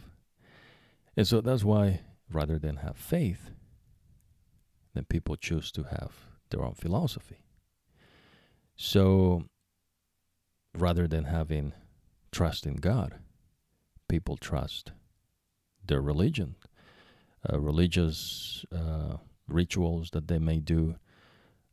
And 1.15 1.27
so 1.27 1.41
that's 1.41 1.63
why 1.63 2.01
rather 2.31 2.59
than 2.59 2.77
have 2.77 2.97
faith, 2.97 3.51
then 4.93 5.05
people 5.05 5.35
choose 5.35 5.71
to 5.71 5.83
have 5.83 6.11
their 6.49 6.63
own 6.63 6.73
philosophy. 6.73 7.39
So 8.75 9.43
rather 10.75 11.07
than 11.07 11.25
having 11.25 11.73
trust 12.31 12.65
in 12.65 12.75
God, 12.75 13.15
people 14.07 14.37
trust 14.37 14.91
their 15.85 16.01
religion, 16.01 16.55
uh, 17.51 17.59
religious 17.59 18.65
uh, 18.75 19.17
rituals 19.47 20.11
that 20.11 20.27
they 20.27 20.39
may 20.39 20.59
do, 20.59 20.95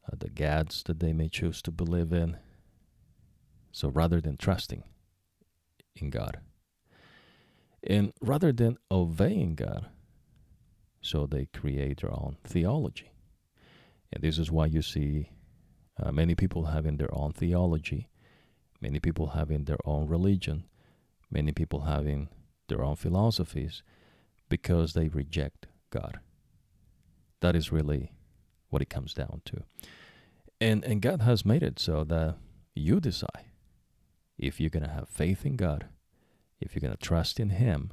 uh, 0.07 0.16
the 0.18 0.31
gods 0.31 0.83
that 0.85 1.01
they 1.01 1.12
may 1.12 1.29
choose 1.29 1.62
to 1.62 1.70
believe 1.70 2.12
in. 2.12 2.37
So 3.73 3.88
rather 3.88 4.20
than 4.20 4.37
trusting 4.37 4.85
in 5.97 6.11
God, 6.11 6.40
and 7.83 8.12
rather 8.20 8.53
than 8.53 8.79
obeying 8.90 9.57
God, 9.57 9.87
so 11.01 11.27
they 11.27 11.47
create 11.47 12.01
their 12.01 12.12
own 12.12 12.38
theology. 12.44 13.12
And 14.12 14.23
this 14.23 14.38
is 14.38 14.51
why 14.51 14.66
you 14.66 14.81
see 14.81 15.31
uh, 16.03 16.12
many 16.12 16.35
people 16.35 16.66
having 16.66 16.97
their 16.97 17.14
own 17.14 17.33
theology, 17.33 18.09
many 18.81 19.01
people 19.01 19.29
having 19.29 19.64
their 19.64 19.79
own 19.85 20.07
religion, 20.09 20.64
many 21.35 21.53
people 21.53 21.81
having 21.81 22.29
their 22.68 22.83
own 22.83 22.97
philosophies 22.97 23.83
because 24.49 24.94
they 24.94 25.09
reject 25.09 25.66
God. 25.90 26.20
That 27.40 27.57
is 27.57 27.73
really 27.73 28.12
what 28.70 28.81
it 28.81 28.88
comes 28.88 29.12
down 29.12 29.42
to. 29.47 29.64
And 30.61 30.85
and 30.85 31.03
God 31.03 31.20
has 31.23 31.44
made 31.44 31.62
it 31.62 31.79
so 31.79 32.05
that 32.05 32.37
you 32.75 33.01
decide 33.01 33.51
if 34.38 34.61
you're 34.61 34.70
going 34.70 34.85
to 34.85 34.90
have 34.90 35.09
faith 35.09 35.44
in 35.44 35.57
God, 35.57 35.87
if 36.61 36.75
you're 36.75 36.81
going 36.81 36.97
to 36.97 37.07
trust 37.07 37.38
in 37.38 37.51
him, 37.51 37.92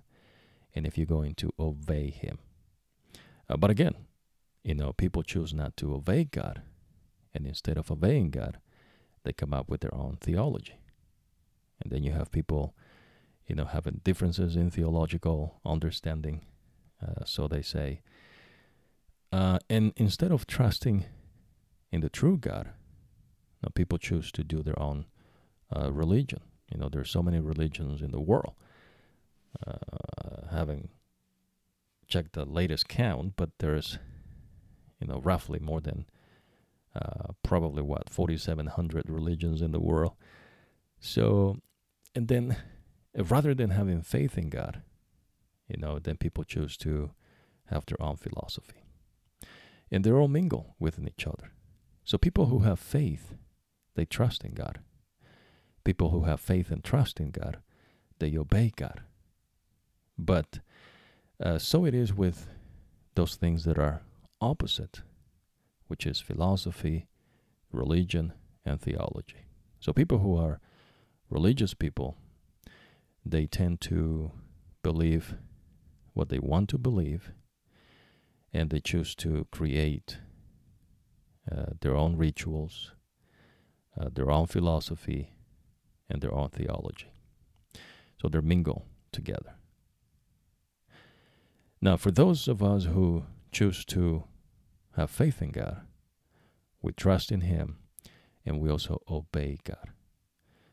and 0.73 0.85
if 0.85 0.97
you're 0.97 1.05
going 1.05 1.35
to 1.35 1.51
obey 1.59 2.09
him. 2.09 2.39
Uh, 3.49 3.57
but 3.57 3.69
again, 3.69 3.95
you 4.63 4.75
know, 4.75 4.93
people 4.93 5.23
choose 5.23 5.53
not 5.53 5.75
to 5.77 5.93
obey 5.93 6.23
God, 6.23 6.61
and 7.33 7.45
instead 7.45 7.77
of 7.77 7.91
obeying 7.91 8.29
God, 8.29 8.59
they 9.23 9.33
come 9.33 9.53
up 9.53 9.69
with 9.69 9.81
their 9.81 9.93
own 9.93 10.17
theology. 10.21 10.79
And 11.81 11.91
then 11.91 12.03
you 12.03 12.11
have 12.11 12.31
people 12.31 12.75
you 13.51 13.55
know, 13.55 13.65
having 13.65 13.99
differences 14.05 14.55
in 14.55 14.71
theological 14.71 15.59
understanding. 15.65 16.39
Uh, 17.05 17.25
so 17.25 17.49
they 17.49 17.61
say. 17.61 17.99
Uh, 19.29 19.59
and 19.69 19.91
instead 19.97 20.31
of 20.31 20.47
trusting 20.47 21.03
in 21.91 21.99
the 21.99 22.07
true 22.07 22.37
God, 22.37 22.69
now 23.61 23.67
people 23.75 23.97
choose 23.97 24.31
to 24.31 24.45
do 24.45 24.63
their 24.63 24.79
own 24.79 25.03
uh, 25.75 25.91
religion. 25.91 26.39
You 26.71 26.79
know, 26.79 26.87
there's 26.87 27.09
so 27.09 27.21
many 27.21 27.41
religions 27.41 28.01
in 28.01 28.11
the 28.11 28.21
world. 28.21 28.53
Uh, 29.67 30.47
having 30.51 30.87
checked 32.07 32.31
the 32.31 32.45
latest 32.45 32.87
count, 32.87 33.33
but 33.35 33.49
there's, 33.59 33.99
you 35.01 35.07
know, 35.07 35.19
roughly 35.19 35.59
more 35.59 35.81
than 35.81 36.05
uh, 36.95 37.33
probably 37.43 37.83
what 37.83 38.09
4,700 38.09 39.09
religions 39.09 39.61
in 39.61 39.73
the 39.73 39.81
world. 39.81 40.13
So, 41.01 41.57
and 42.15 42.29
then 42.29 42.55
rather 43.15 43.53
than 43.53 43.71
having 43.71 44.01
faith 44.01 44.37
in 44.37 44.49
God, 44.49 44.81
you 45.67 45.77
know, 45.77 45.99
then 45.99 46.17
people 46.17 46.43
choose 46.43 46.77
to 46.77 47.11
have 47.65 47.85
their 47.85 48.01
own 48.01 48.17
philosophy. 48.17 48.83
And 49.89 50.03
they're 50.03 50.17
all 50.17 50.27
mingle 50.27 50.75
within 50.79 51.07
each 51.07 51.27
other. 51.27 51.51
So 52.03 52.17
people 52.17 52.47
who 52.47 52.59
have 52.59 52.79
faith, 52.79 53.33
they 53.95 54.05
trust 54.05 54.43
in 54.43 54.53
God. 54.53 54.79
People 55.83 56.09
who 56.09 56.23
have 56.23 56.39
faith 56.39 56.71
and 56.71 56.83
trust 56.83 57.19
in 57.19 57.31
God, 57.31 57.59
they 58.19 58.37
obey 58.37 58.71
God. 58.75 59.01
But 60.17 60.59
uh, 61.43 61.57
so 61.57 61.85
it 61.85 61.95
is 61.95 62.13
with 62.13 62.47
those 63.15 63.35
things 63.35 63.63
that 63.65 63.77
are 63.77 64.01
opposite, 64.39 65.01
which 65.87 66.05
is 66.05 66.21
philosophy, 66.21 67.07
religion, 67.71 68.33
and 68.63 68.79
theology. 68.79 69.45
So 69.79 69.91
people 69.91 70.19
who 70.19 70.37
are 70.37 70.59
religious 71.29 71.73
people, 71.73 72.15
they 73.25 73.45
tend 73.45 73.81
to 73.81 74.31
believe 74.83 75.35
what 76.13 76.29
they 76.29 76.39
want 76.39 76.69
to 76.69 76.77
believe 76.77 77.31
and 78.53 78.69
they 78.69 78.79
choose 78.79 79.15
to 79.15 79.47
create 79.51 80.17
uh, 81.49 81.65
their 81.79 81.95
own 81.95 82.17
rituals, 82.17 82.91
uh, 83.99 84.09
their 84.13 84.29
own 84.29 84.45
philosophy, 84.45 85.33
and 86.09 86.21
their 86.21 86.33
own 86.33 86.49
theology. 86.49 87.13
So 88.21 88.27
they 88.27 88.41
mingle 88.41 88.85
together. 89.11 89.55
Now, 91.81 91.97
for 91.97 92.11
those 92.11 92.47
of 92.47 92.61
us 92.61 92.85
who 92.85 93.23
choose 93.51 93.83
to 93.85 94.25
have 94.95 95.09
faith 95.09 95.41
in 95.41 95.51
God, 95.51 95.81
we 96.81 96.91
trust 96.91 97.31
in 97.31 97.41
Him 97.41 97.77
and 98.45 98.59
we 98.59 98.69
also 98.69 99.01
obey 99.09 99.57
God. 99.63 99.89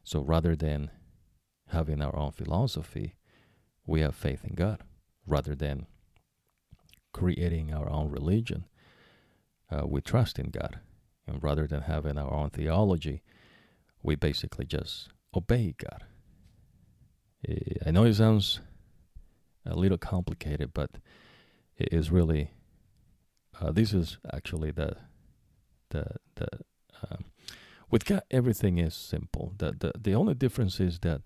So 0.04 0.20
rather 0.20 0.56
than 0.56 0.90
having 1.68 2.02
our 2.02 2.14
own 2.16 2.32
philosophy, 2.32 3.14
we 3.86 4.00
have 4.00 4.14
faith 4.14 4.44
in 4.44 4.54
God 4.54 4.82
rather 5.26 5.54
than 5.54 5.86
creating 7.12 7.72
our 7.72 7.88
own 7.90 8.10
religion. 8.10 8.66
Uh, 9.70 9.86
we 9.86 10.00
trust 10.00 10.38
in 10.38 10.50
God. 10.50 10.80
And 11.26 11.42
rather 11.42 11.66
than 11.66 11.82
having 11.82 12.16
our 12.16 12.32
own 12.32 12.50
theology, 12.50 13.22
we 14.02 14.14
basically 14.16 14.64
just 14.64 15.10
obey 15.34 15.74
God. 15.76 16.04
Eh, 17.46 17.74
I 17.84 17.90
know 17.90 18.04
it 18.04 18.14
sounds 18.14 18.60
a 19.66 19.74
little 19.74 19.98
complicated, 19.98 20.72
but 20.72 20.90
it 21.76 21.92
is 21.92 22.10
really. 22.10 22.52
Uh, 23.60 23.72
this 23.72 23.92
is 23.92 24.18
actually 24.32 24.70
the 24.70 24.96
the 25.90 26.06
the 26.36 26.48
um, 27.10 27.24
with 27.90 28.04
God 28.04 28.22
everything 28.30 28.78
is 28.78 28.94
simple. 28.94 29.54
The 29.58 29.72
the 29.72 29.92
the 29.98 30.14
only 30.14 30.34
difference 30.34 30.80
is 30.80 31.00
that 31.00 31.22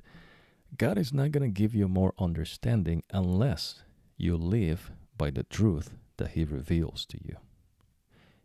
God 0.76 0.98
is 0.98 1.12
not 1.12 1.32
going 1.32 1.42
to 1.42 1.60
give 1.60 1.74
you 1.74 1.88
more 1.88 2.14
understanding 2.18 3.02
unless 3.12 3.82
you 4.16 4.36
live 4.36 4.90
by 5.18 5.30
the 5.30 5.42
truth 5.42 5.94
that 6.16 6.30
He 6.30 6.44
reveals 6.44 7.04
to 7.06 7.18
you. 7.22 7.36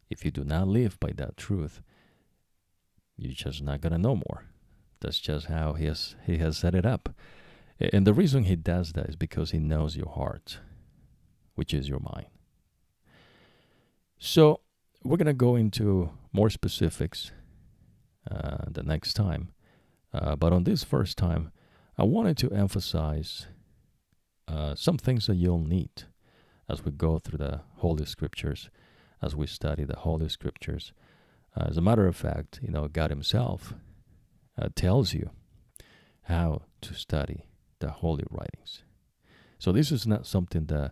If 0.10 0.26
you 0.26 0.32
do 0.32 0.44
not 0.44 0.68
live 0.68 1.00
by 1.00 1.12
that 1.16 1.38
truth, 1.38 1.82
you're 3.18 3.34
just 3.34 3.62
not 3.62 3.82
going 3.82 3.94
to 3.94 3.98
know 3.98 4.16
more. 4.16 4.46
That's 5.00 5.20
just 5.20 5.48
how 5.48 5.74
he 5.74 5.86
has, 5.86 6.16
he 6.26 6.38
has 6.38 6.58
set 6.58 6.76
it 6.76 6.86
up. 6.86 7.10
And 7.80 8.08
the 8.08 8.14
reason 8.14 8.46
He 8.46 8.56
does 8.56 8.94
that 8.94 9.08
is 9.10 9.16
because 9.16 9.52
He 9.52 9.60
knows 9.60 9.96
your 9.96 10.10
heart, 10.10 10.60
which 11.56 11.74
is 11.74 11.88
your 11.88 12.00
mind. 12.00 12.28
So, 14.18 14.62
we're 15.04 15.18
going 15.18 15.28
to 15.28 15.34
go 15.34 15.56
into 15.56 16.10
more 16.34 16.50
specifics 16.50 17.32
uh, 18.30 18.66
the 18.68 18.84
next 18.84 19.14
time. 19.14 19.50
Uh, 20.12 20.36
but 20.36 20.52
on 20.52 20.64
this 20.64 20.84
first 20.84 21.18
time, 21.18 21.52
I 22.00 22.04
wanted 22.04 22.38
to 22.38 22.52
emphasize 22.52 23.48
uh, 24.48 24.76
some 24.76 24.98
things 25.00 25.26
that 25.26 25.36
you'll 25.36 25.66
need 25.66 26.04
as 26.70 26.86
we 26.86 26.92
go 26.92 27.18
through 27.18 27.40
the 27.40 27.62
Holy 27.78 28.06
Scriptures, 28.06 28.70
as 29.20 29.36
we 29.36 29.48
study 29.48 29.84
the 29.84 29.96
Holy 29.98 30.30
Scriptures. 30.30 30.94
Uh, 31.56 31.66
as 31.70 31.78
a 31.78 31.82
matter 31.82 32.06
of 32.06 32.16
fact, 32.16 32.60
you 32.62 32.70
know, 32.70 32.88
God 32.88 33.10
Himself 33.10 33.74
uh, 34.62 34.70
tells 34.76 35.14
you 35.14 35.32
how 36.24 36.62
to 36.82 36.94
study 36.94 37.46
the 37.80 37.90
holy 37.90 38.26
writings. 38.30 38.84
So 39.58 39.72
this 39.72 39.92
is 39.92 40.06
not 40.06 40.28
something 40.28 40.66
that 40.66 40.92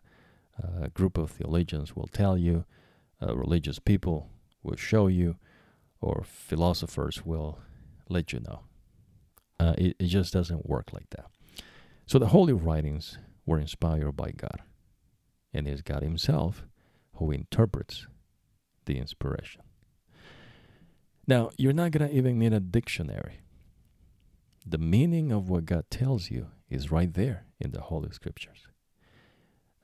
a 0.58 0.90
group 0.90 1.20
of 1.20 1.30
theologians 1.32 1.96
will 1.96 2.08
tell 2.08 2.36
you, 2.36 2.66
uh, 3.22 3.36
religious 3.36 3.78
people 3.78 4.30
will 4.64 4.78
show 4.78 5.06
you, 5.06 5.36
or 6.02 6.24
philosophers 6.26 7.26
will 7.26 7.60
let 8.10 8.34
you 8.34 8.40
know. 8.40 8.62
Uh, 9.60 9.74
it, 9.78 9.96
it 10.00 10.08
just 10.08 10.34
doesn't 10.34 10.68
work 10.68 10.92
like 10.94 11.10
that. 11.12 11.26
So 12.06 12.20
the 12.20 12.28
holy 12.28 12.54
writings 12.54 13.18
were 13.46 13.60
inspired 13.60 14.12
by 14.14 14.32
God, 14.32 14.62
and 15.54 15.68
it's 15.68 15.82
God 15.82 16.04
Himself 16.04 16.66
who 17.16 17.32
interprets 17.32 18.08
the 18.86 18.98
inspiration. 18.98 19.62
Now, 21.28 21.50
you're 21.58 21.74
not 21.74 21.92
going 21.92 22.08
to 22.08 22.16
even 22.16 22.38
need 22.38 22.54
a 22.54 22.60
dictionary. 22.60 23.40
The 24.66 24.78
meaning 24.78 25.32
of 25.32 25.50
what 25.50 25.66
God 25.66 25.86
tells 25.90 26.30
you 26.30 26.48
is 26.70 26.92
right 26.92 27.12
there 27.14 27.46
in 27.60 27.72
the 27.72 27.82
Holy 27.82 28.12
Scriptures. 28.12 28.68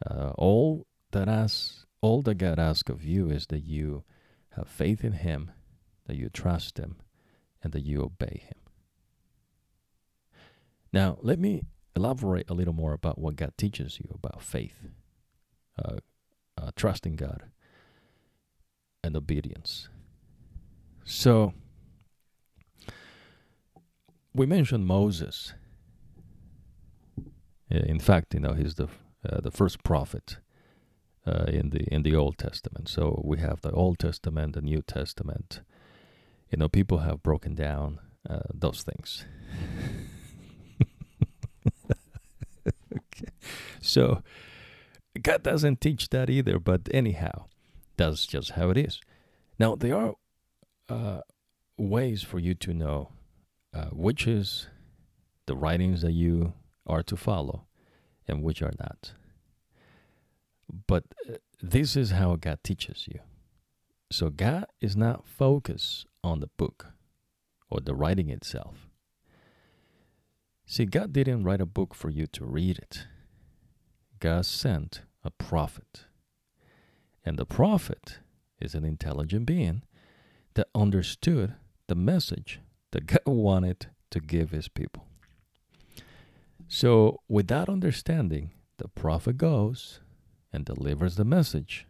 Uh, 0.06 0.32
all 0.38 0.86
that 1.12 1.28
asks, 1.28 1.86
all 2.02 2.22
that 2.24 2.36
God 2.36 2.60
asks 2.60 2.90
of 2.90 3.04
you 3.04 3.30
is 3.30 3.48
that 3.48 3.64
you 3.64 4.04
have 4.52 4.68
faith 4.68 5.04
in 5.04 5.14
Him, 5.14 5.52
that 6.08 6.16
you 6.16 6.30
trust 6.30 6.78
Him, 6.78 6.98
and 7.64 7.74
that 7.74 7.86
you 7.86 8.02
obey 8.02 8.44
Him. 8.46 8.61
Now, 10.94 11.18
let 11.22 11.40
me 11.40 11.64
elaborate 11.96 12.50
a 12.50 12.54
little 12.54 12.74
more 12.74 12.94
about 12.94 13.18
what 13.20 13.36
God 13.36 13.54
teaches 13.58 14.00
you 14.00 14.10
about 14.14 14.42
faith, 14.42 14.88
uh, 15.84 15.98
uh, 16.58 16.72
trusting 16.76 17.16
God, 17.16 17.44
and 19.04 19.16
obedience. 19.16 19.90
So, 21.04 21.54
we 24.34 24.46
mentioned 24.46 24.86
Moses. 24.86 25.54
In 27.70 28.00
fact, 28.00 28.34
you 28.34 28.40
know, 28.40 28.54
he's 28.54 28.76
the 28.76 28.88
uh, 29.28 29.40
the 29.40 29.52
first 29.52 29.84
prophet 29.84 30.38
uh, 31.26 31.46
in 31.48 31.70
the 31.70 31.84
in 31.94 32.04
the 32.04 32.16
Old 32.16 32.38
Testament. 32.38 32.90
So 32.90 33.22
we 33.24 33.40
have 33.40 33.62
the 33.62 33.72
Old 33.72 34.00
Testament, 34.00 34.54
the 34.54 34.62
New 34.62 34.82
Testament. 34.82 35.62
You 36.50 36.58
know, 36.58 36.68
people 36.68 37.00
have 37.00 37.24
broken 37.24 37.56
down 37.56 38.00
uh, 38.30 38.40
those 38.54 38.84
things. 38.84 39.26
okay. 42.68 43.11
So 43.82 44.22
God 45.22 45.44
doesn't 45.44 45.82
teach 45.82 46.10
that 46.10 46.30
either, 46.30 46.60
but 46.60 46.82
anyhow, 46.94 47.46
that's 47.98 48.26
just 48.26 48.52
how 48.52 48.70
it 48.70 48.78
is. 48.78 49.02
Now 49.60 49.76
there 49.76 49.96
are 49.96 50.14
uh, 50.88 51.22
ways 51.78 52.22
for 52.24 52.40
you 52.40 52.54
to 52.56 52.74
know 52.74 53.10
uh, 53.74 53.86
which 53.86 54.28
is 54.28 54.68
the 55.48 55.56
writings 55.56 56.02
that 56.02 56.12
you 56.12 56.54
are 56.86 57.04
to 57.04 57.16
follow 57.18 57.66
and 58.28 58.44
which 58.44 58.62
are 58.62 58.74
not. 58.80 59.14
But 60.88 61.04
uh, 61.30 61.38
this 61.62 61.96
is 61.96 62.12
how 62.12 62.36
God 62.36 62.60
teaches 62.64 63.08
you. 63.08 63.20
So 64.12 64.30
God 64.30 64.66
is 64.80 64.96
not 64.96 65.28
focused 65.28 66.06
on 66.24 66.40
the 66.40 66.50
book 66.58 66.88
or 67.70 67.80
the 67.80 67.96
writing 67.96 68.30
itself. 68.30 68.91
See, 70.72 70.86
God 70.86 71.12
didn't 71.12 71.44
write 71.44 71.60
a 71.60 71.66
book 71.66 71.94
for 71.94 72.10
you 72.10 72.28
to 72.28 72.46
read 72.46 72.78
it. 72.78 73.06
God 74.20 74.46
sent 74.46 75.02
a 75.22 75.30
prophet. 75.30 76.06
And 77.26 77.38
the 77.38 77.46
prophet 77.46 78.20
is 78.58 78.74
an 78.74 78.86
intelligent 78.86 79.46
being 79.46 79.82
that 80.54 80.70
understood 80.74 81.56
the 81.88 81.96
message 81.96 82.62
that 82.92 83.06
God 83.06 83.20
wanted 83.26 83.88
to 84.12 84.22
give 84.22 84.52
his 84.52 84.70
people. 84.70 85.08
So, 86.70 87.20
with 87.28 87.50
that 87.50 87.68
understanding, 87.68 88.52
the 88.78 88.88
prophet 88.88 89.38
goes 89.38 90.00
and 90.54 90.64
delivers 90.64 91.18
the 91.18 91.26
message 91.26 91.86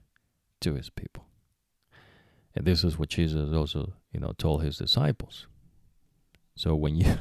to 0.62 0.74
his 0.74 0.90
people. 0.90 1.28
And 2.56 2.66
this 2.66 2.84
is 2.84 2.98
what 2.98 3.10
Jesus 3.10 3.54
also, 3.54 3.94
you 4.12 4.20
know, 4.20 4.34
told 4.36 4.64
his 4.64 4.80
disciples. 4.80 5.46
So 6.56 6.76
when 6.76 6.96
you 6.98 7.18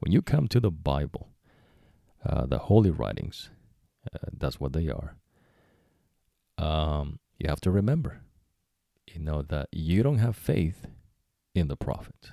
when 0.00 0.12
you 0.12 0.22
come 0.22 0.48
to 0.48 0.60
the 0.60 0.70
Bible, 0.70 1.28
uh, 2.24 2.46
the 2.46 2.58
holy 2.58 2.90
writings, 2.90 3.50
uh, 4.12 4.28
that's 4.32 4.60
what 4.60 4.72
they 4.72 4.88
are. 4.88 5.16
Um, 6.56 7.18
you 7.38 7.48
have 7.48 7.60
to 7.62 7.70
remember, 7.70 8.22
you 9.06 9.20
know, 9.20 9.42
that 9.42 9.68
you 9.72 10.02
don't 10.02 10.18
have 10.18 10.36
faith 10.36 10.86
in 11.54 11.68
the 11.68 11.76
prophet. 11.76 12.32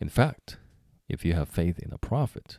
In 0.00 0.08
fact, 0.08 0.58
if 1.08 1.24
you 1.24 1.34
have 1.34 1.48
faith 1.48 1.78
in 1.78 1.92
a 1.92 1.98
prophet, 1.98 2.58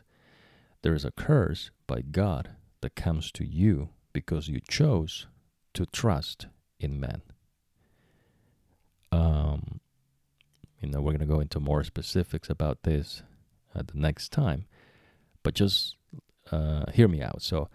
there 0.82 0.94
is 0.94 1.04
a 1.04 1.10
curse 1.10 1.70
by 1.86 2.02
God 2.02 2.50
that 2.80 2.94
comes 2.94 3.32
to 3.32 3.44
you 3.44 3.90
because 4.12 4.48
you 4.48 4.60
chose 4.68 5.26
to 5.74 5.86
trust 5.86 6.46
in 6.78 7.00
men. 7.00 7.22
Um, 9.10 9.80
you 10.80 10.88
know, 10.88 11.00
we're 11.00 11.12
going 11.12 11.20
to 11.20 11.34
go 11.34 11.40
into 11.40 11.60
more 11.60 11.84
specifics 11.84 12.50
about 12.50 12.82
this 12.82 13.22
at 13.74 13.88
the 13.88 13.98
next 13.98 14.30
time, 14.30 14.66
but 15.42 15.54
just 15.54 15.96
uh, 16.50 16.90
hear 16.92 17.08
me 17.08 17.22
out. 17.22 17.42
So, 17.42 17.68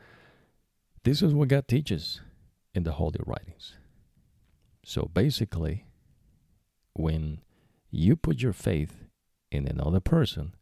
this 1.04 1.22
is 1.22 1.34
what 1.34 1.48
God 1.48 1.68
teaches 1.68 2.22
in 2.74 2.84
the 2.84 2.94
Holy 2.94 3.20
Writings. 3.26 3.76
So, 4.84 5.10
basically, 5.14 5.86
when 6.94 7.42
you 7.90 8.16
put 8.16 8.42
your 8.42 8.54
faith 8.54 9.06
in 9.52 9.68
another 9.68 10.00
person, 10.00 10.56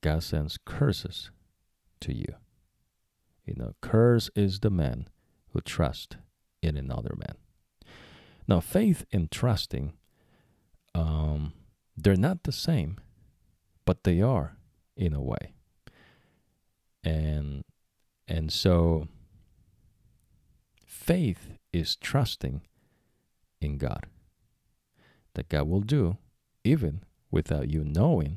God 0.00 0.22
sends 0.22 0.58
curses 0.64 1.30
to 2.00 2.14
you. 2.14 2.34
You 3.44 3.54
know, 3.56 3.74
curse 3.80 4.30
is 4.36 4.60
the 4.60 4.70
man 4.70 5.08
who 5.52 5.60
trusts 5.60 6.16
in 6.62 6.76
another 6.76 7.14
man. 7.16 7.36
Now, 8.46 8.60
faith 8.60 9.04
and 9.12 9.30
trusting, 9.30 9.94
um, 10.94 11.52
they're 11.96 12.16
not 12.16 12.44
the 12.44 12.52
same, 12.52 12.98
but 13.88 14.04
they 14.04 14.20
are 14.20 14.54
in 14.98 15.14
a 15.14 15.22
way. 15.22 15.54
And 17.02 17.64
and 18.26 18.52
so 18.52 19.08
faith 20.84 21.54
is 21.72 21.96
trusting 21.96 22.60
in 23.62 23.78
God. 23.78 24.04
That 25.32 25.48
God 25.48 25.68
will 25.68 25.80
do 25.80 26.18
even 26.64 27.02
without 27.30 27.70
you 27.70 27.82
knowing 27.82 28.36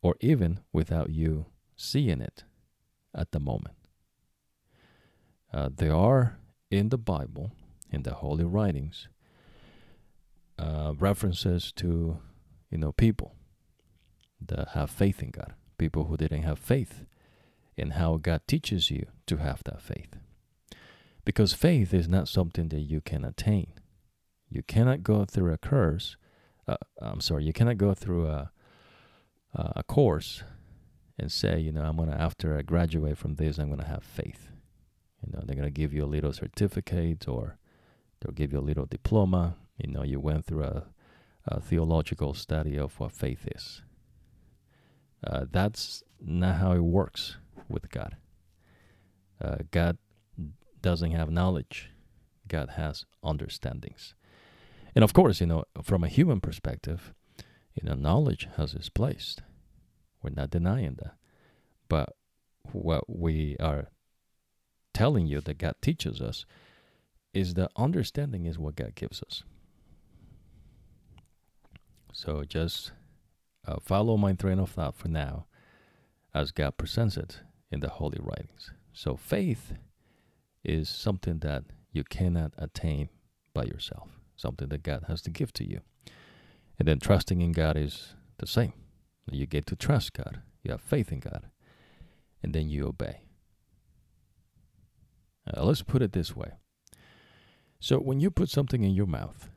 or 0.00 0.14
even 0.20 0.60
without 0.72 1.10
you 1.10 1.44
seeing 1.76 2.22
it 2.22 2.44
at 3.14 3.32
the 3.32 3.40
moment. 3.40 3.76
Uh, 5.52 5.68
there 5.76 5.94
are 5.94 6.38
in 6.70 6.88
the 6.88 6.96
Bible, 6.96 7.52
in 7.90 8.04
the 8.04 8.14
holy 8.14 8.44
writings, 8.44 9.08
uh, 10.58 10.94
references 10.98 11.70
to, 11.72 12.16
you 12.70 12.78
know, 12.78 12.92
people 12.92 13.34
that 14.46 14.68
have 14.74 14.90
faith 14.90 15.22
in 15.22 15.30
God, 15.30 15.54
people 15.78 16.04
who 16.04 16.16
didn't 16.16 16.42
have 16.42 16.58
faith, 16.58 17.04
and 17.76 17.94
how 17.94 18.16
God 18.16 18.42
teaches 18.46 18.90
you 18.90 19.06
to 19.26 19.36
have 19.36 19.62
that 19.64 19.80
faith. 19.80 20.16
Because 21.24 21.52
faith 21.52 21.92
is 21.94 22.08
not 22.08 22.28
something 22.28 22.68
that 22.68 22.80
you 22.80 23.00
can 23.00 23.24
attain. 23.24 23.72
You 24.48 24.62
cannot 24.62 25.02
go 25.02 25.24
through 25.24 25.52
a 25.52 25.58
course 25.58 26.16
uh, 26.70 26.76
I'm 27.00 27.20
sorry, 27.20 27.44
you 27.44 27.52
cannot 27.52 27.78
go 27.78 27.94
through 27.94 28.26
a 28.26 28.52
a 29.52 29.82
course 29.82 30.44
and 31.18 31.32
say, 31.32 31.58
you 31.58 31.72
know, 31.72 31.82
I'm 31.82 31.96
gonna 31.96 32.16
after 32.16 32.56
I 32.56 32.62
graduate 32.62 33.18
from 33.18 33.34
this, 33.34 33.58
I'm 33.58 33.68
gonna 33.68 33.84
have 33.84 34.04
faith. 34.04 34.48
You 35.26 35.32
know, 35.32 35.42
they're 35.44 35.56
gonna 35.56 35.70
give 35.70 35.92
you 35.92 36.04
a 36.04 36.14
little 36.14 36.32
certificate 36.32 37.26
or 37.26 37.58
they'll 38.20 38.32
give 38.32 38.52
you 38.52 38.60
a 38.60 38.68
little 38.70 38.86
diploma. 38.86 39.56
You 39.76 39.90
know, 39.90 40.04
you 40.04 40.20
went 40.20 40.44
through 40.44 40.62
a, 40.62 40.86
a 41.46 41.60
theological 41.60 42.32
study 42.34 42.78
of 42.78 42.98
what 43.00 43.10
faith 43.10 43.48
is. 43.52 43.82
Uh, 45.24 45.44
that's 45.50 46.02
not 46.20 46.56
how 46.56 46.72
it 46.72 46.80
works 46.80 47.36
with 47.68 47.90
God. 47.90 48.16
Uh, 49.40 49.58
God 49.70 49.98
doesn't 50.82 51.10
have 51.12 51.30
knowledge. 51.30 51.90
God 52.48 52.70
has 52.70 53.04
understandings. 53.22 54.14
And 54.94 55.04
of 55.04 55.12
course, 55.12 55.40
you 55.40 55.46
know, 55.46 55.64
from 55.82 56.02
a 56.02 56.08
human 56.08 56.40
perspective, 56.40 57.12
you 57.74 57.88
know, 57.88 57.94
knowledge 57.94 58.48
has 58.56 58.74
its 58.74 58.88
place. 58.88 59.36
We're 60.22 60.30
not 60.30 60.50
denying 60.50 60.96
that. 61.02 61.14
But 61.88 62.14
what 62.72 63.04
we 63.08 63.56
are 63.60 63.88
telling 64.92 65.26
you 65.26 65.40
that 65.40 65.58
God 65.58 65.76
teaches 65.80 66.20
us 66.20 66.44
is 67.32 67.54
that 67.54 67.70
understanding 67.76 68.46
is 68.46 68.58
what 68.58 68.76
God 68.76 68.94
gives 68.94 69.22
us. 69.22 69.44
So 72.12 72.44
just 72.44 72.92
uh, 73.70 73.78
follow 73.82 74.16
my 74.16 74.32
train 74.32 74.58
of 74.58 74.70
thought 74.70 74.96
for 74.96 75.08
now 75.08 75.46
as 76.34 76.50
God 76.52 76.76
presents 76.76 77.16
it 77.16 77.40
in 77.70 77.80
the 77.80 77.88
Holy 77.88 78.18
Writings. 78.20 78.72
So 78.92 79.16
faith 79.16 79.74
is 80.64 80.88
something 80.88 81.38
that 81.38 81.64
you 81.92 82.04
cannot 82.04 82.52
attain 82.58 83.08
by 83.54 83.64
yourself 83.64 84.08
something 84.40 84.68
that 84.70 84.82
God 84.82 85.04
has 85.06 85.20
to 85.22 85.30
give 85.30 85.52
to 85.54 85.68
you. 85.68 85.80
And 86.78 86.88
then 86.88 86.98
trusting 86.98 87.40
in 87.40 87.52
God 87.52 87.76
is 87.76 88.14
the 88.38 88.46
same. 88.46 88.72
You 89.30 89.46
get 89.46 89.66
to 89.66 89.76
trust 89.76 90.14
God. 90.14 90.40
You 90.62 90.72
have 90.72 90.80
faith 90.80 91.12
in 91.12 91.20
God. 91.20 91.50
And 92.42 92.54
then 92.54 92.68
you 92.68 92.86
obey. 92.88 93.20
Uh, 95.46 95.64
let's 95.64 95.82
put 95.82 96.02
it 96.02 96.12
this 96.12 96.34
way. 96.34 96.52
So 97.80 97.98
when 97.98 98.20
you 98.20 98.30
put 98.30 98.48
something 98.48 98.82
in 98.82 98.94
your 98.94 99.06
mouth 99.06 99.50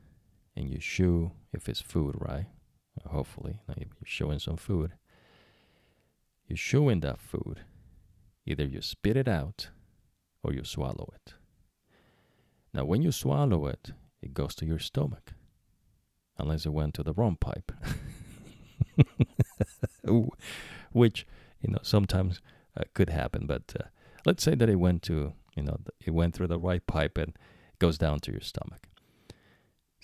and 0.54 0.70
you 0.70 0.78
chew, 0.78 1.32
if 1.52 1.68
it's 1.68 1.80
food, 1.80 2.14
right? 2.18 2.46
Hopefully, 3.06 3.60
you're 3.76 3.88
showing 4.04 4.38
some 4.38 4.56
food. 4.56 4.92
You're 6.48 6.56
showing 6.56 7.00
that 7.00 7.20
food. 7.20 7.60
Either 8.46 8.64
you 8.64 8.82
spit 8.82 9.16
it 9.16 9.28
out 9.28 9.70
or 10.42 10.52
you 10.52 10.64
swallow 10.64 11.12
it. 11.14 11.34
Now, 12.72 12.84
when 12.84 13.02
you 13.02 13.12
swallow 13.12 13.66
it, 13.66 13.92
it 14.20 14.34
goes 14.34 14.54
to 14.56 14.66
your 14.66 14.78
stomach, 14.78 15.32
unless 16.38 16.66
it 16.66 16.72
went 16.72 16.94
to 16.94 17.02
the 17.02 17.12
wrong 17.12 17.36
pipe, 17.36 17.72
which 20.92 21.26
you 21.60 21.70
know 21.70 21.78
sometimes 21.82 22.40
uh, 22.76 22.84
could 22.94 23.10
happen. 23.10 23.46
But 23.46 23.74
uh, 23.78 23.84
let's 24.26 24.42
say 24.42 24.54
that 24.54 24.68
it 24.68 24.76
went 24.76 25.02
to 25.04 25.34
you 25.56 25.62
know 25.62 25.78
it 26.00 26.10
went 26.10 26.34
through 26.34 26.48
the 26.48 26.58
right 26.58 26.84
pipe 26.86 27.16
and 27.16 27.36
goes 27.78 27.96
down 27.98 28.20
to 28.20 28.32
your 28.32 28.40
stomach. 28.40 28.88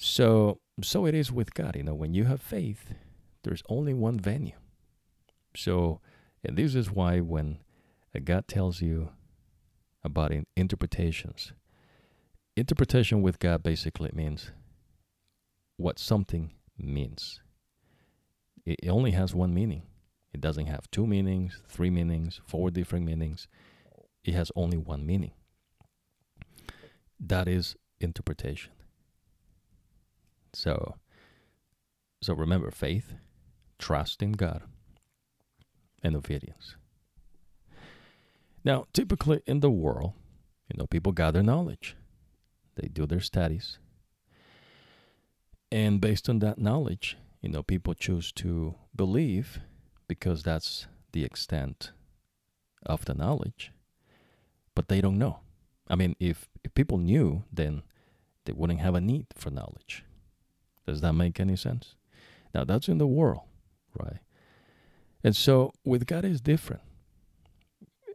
So 0.03 0.61
so 0.83 1.05
it 1.05 1.15
is 1.15 1.31
with 1.31 1.53
God. 1.53 1.77
You 1.77 1.83
know, 1.83 1.95
when 1.95 2.15
you 2.15 2.25
have 2.25 2.41
faith, 2.41 2.95
there's 3.43 3.63
only 3.69 3.93
one 3.93 4.19
venue. 4.19 4.55
So, 5.55 6.01
and 6.43 6.57
this 6.57 6.75
is 6.75 6.91
why 6.91 7.21
when 7.21 7.59
uh, 8.17 8.21
God 8.25 8.49
tells 8.49 8.81
you 8.81 9.11
about 10.03 10.33
in 10.33 10.47
interpretations, 10.57 11.53
interpretation 12.57 13.21
with 13.21 13.39
God 13.39 13.63
basically 13.63 14.11
means 14.15 14.53
what 15.77 15.99
something 15.99 16.53
means. 16.79 17.43
It 18.65 18.89
only 18.89 19.11
has 19.11 19.35
one 19.35 19.53
meaning. 19.53 19.83
It 20.33 20.41
doesn't 20.41 20.67
have 20.67 20.91
two 20.91 21.07
meanings, 21.07 21.61
three 21.69 21.91
meanings, 21.91 22.41
four 22.47 22.71
different 22.71 23.05
meanings. 23.05 23.49
It 24.25 24.33
has 24.33 24.51
only 24.57 24.79
one 24.79 25.05
meaning. 25.05 25.33
That 27.19 27.49
is 27.49 27.77
interpretation. 28.01 28.73
So, 30.53 30.97
so 32.23 32.35
remember 32.35 32.71
faith, 32.71 33.15
trust 33.79 34.23
in 34.23 34.33
God, 34.33 34.63
and 36.03 36.17
obedience. 36.17 36.77
Now, 38.65 38.87
typically 38.93 39.41
in 39.47 39.61
the 39.61 39.71
world, 39.71 40.13
you 40.69 40.79
know, 40.79 40.87
people 40.87 41.13
gather 41.13 41.43
knowledge. 41.43 41.97
They 42.77 42.89
do 42.89 43.07
their 43.07 43.21
studies. 43.21 43.79
And 45.73 46.01
based 46.01 46.29
on 46.29 46.41
that 46.41 46.59
knowledge, 46.59 47.17
you 47.41 47.49
know, 47.49 47.63
people 47.63 47.95
choose 47.95 48.33
to 48.33 48.75
believe 48.95 49.61
because 50.09 50.43
that's 50.43 50.87
the 51.13 51.25
extent 51.25 51.93
of 52.85 53.05
the 53.05 53.15
knowledge. 53.15 53.73
But 54.75 54.89
they 54.89 55.01
don't 55.01 55.19
know. 55.19 55.41
I 55.89 55.97
mean, 55.97 56.15
if, 56.21 56.49
if 56.65 56.75
people 56.75 56.99
knew, 56.99 57.45
then 57.53 57.83
they 58.45 58.53
wouldn't 58.53 58.81
have 58.81 58.95
a 58.95 59.01
need 59.01 59.27
for 59.35 59.51
knowledge. 59.51 60.05
Does 60.91 61.03
that 61.03 61.13
make 61.13 61.39
any 61.39 61.55
sense? 61.55 61.95
Now, 62.53 62.65
that's 62.65 62.89
in 62.89 62.99
the 62.99 63.07
world, 63.07 63.43
right? 63.97 64.19
And 65.23 65.37
so 65.37 65.73
with 65.85 66.05
God 66.05 66.25
is 66.25 66.41
different. 66.41 66.83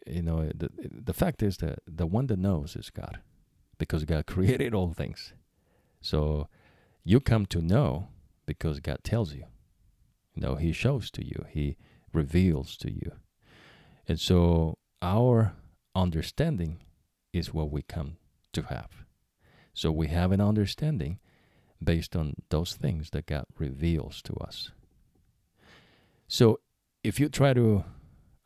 You 0.06 0.22
know, 0.22 0.52
the, 0.54 0.70
the 0.78 1.14
fact 1.14 1.42
is 1.42 1.56
that 1.58 1.80
the 1.88 2.06
one 2.06 2.28
that 2.28 2.38
knows 2.38 2.76
is 2.76 2.90
God 2.90 3.20
because 3.78 4.04
God 4.04 4.26
created 4.28 4.74
all 4.74 4.92
things. 4.92 5.32
So 6.02 6.50
you 7.06 7.22
come 7.22 7.46
to 7.46 7.62
know 7.62 8.10
because 8.46 8.82
God 8.82 9.00
tells 9.06 9.34
you. 9.34 9.46
You 10.34 10.42
know, 10.42 10.56
He 10.56 10.74
shows 10.74 11.10
to 11.12 11.26
you, 11.26 11.46
He 11.50 11.78
reveals 12.12 12.76
to 12.78 12.92
you. 12.92 13.14
And 14.06 14.20
so 14.20 14.80
our 15.02 15.54
understanding 15.96 16.80
is 17.32 17.54
what 17.54 17.72
we 17.72 17.84
come 17.84 18.18
to 18.52 18.64
have. 18.64 19.06
So 19.74 19.94
we 19.94 20.08
have 20.08 20.34
an 20.34 20.42
understanding 20.42 21.20
based 21.84 22.16
on 22.16 22.34
those 22.50 22.74
things 22.74 23.10
that 23.12 23.26
God 23.26 23.46
reveals 23.58 24.22
to 24.24 24.34
us. 24.36 24.72
So 26.28 26.60
if 27.04 27.20
you 27.20 27.30
try 27.30 27.54
to 27.54 27.84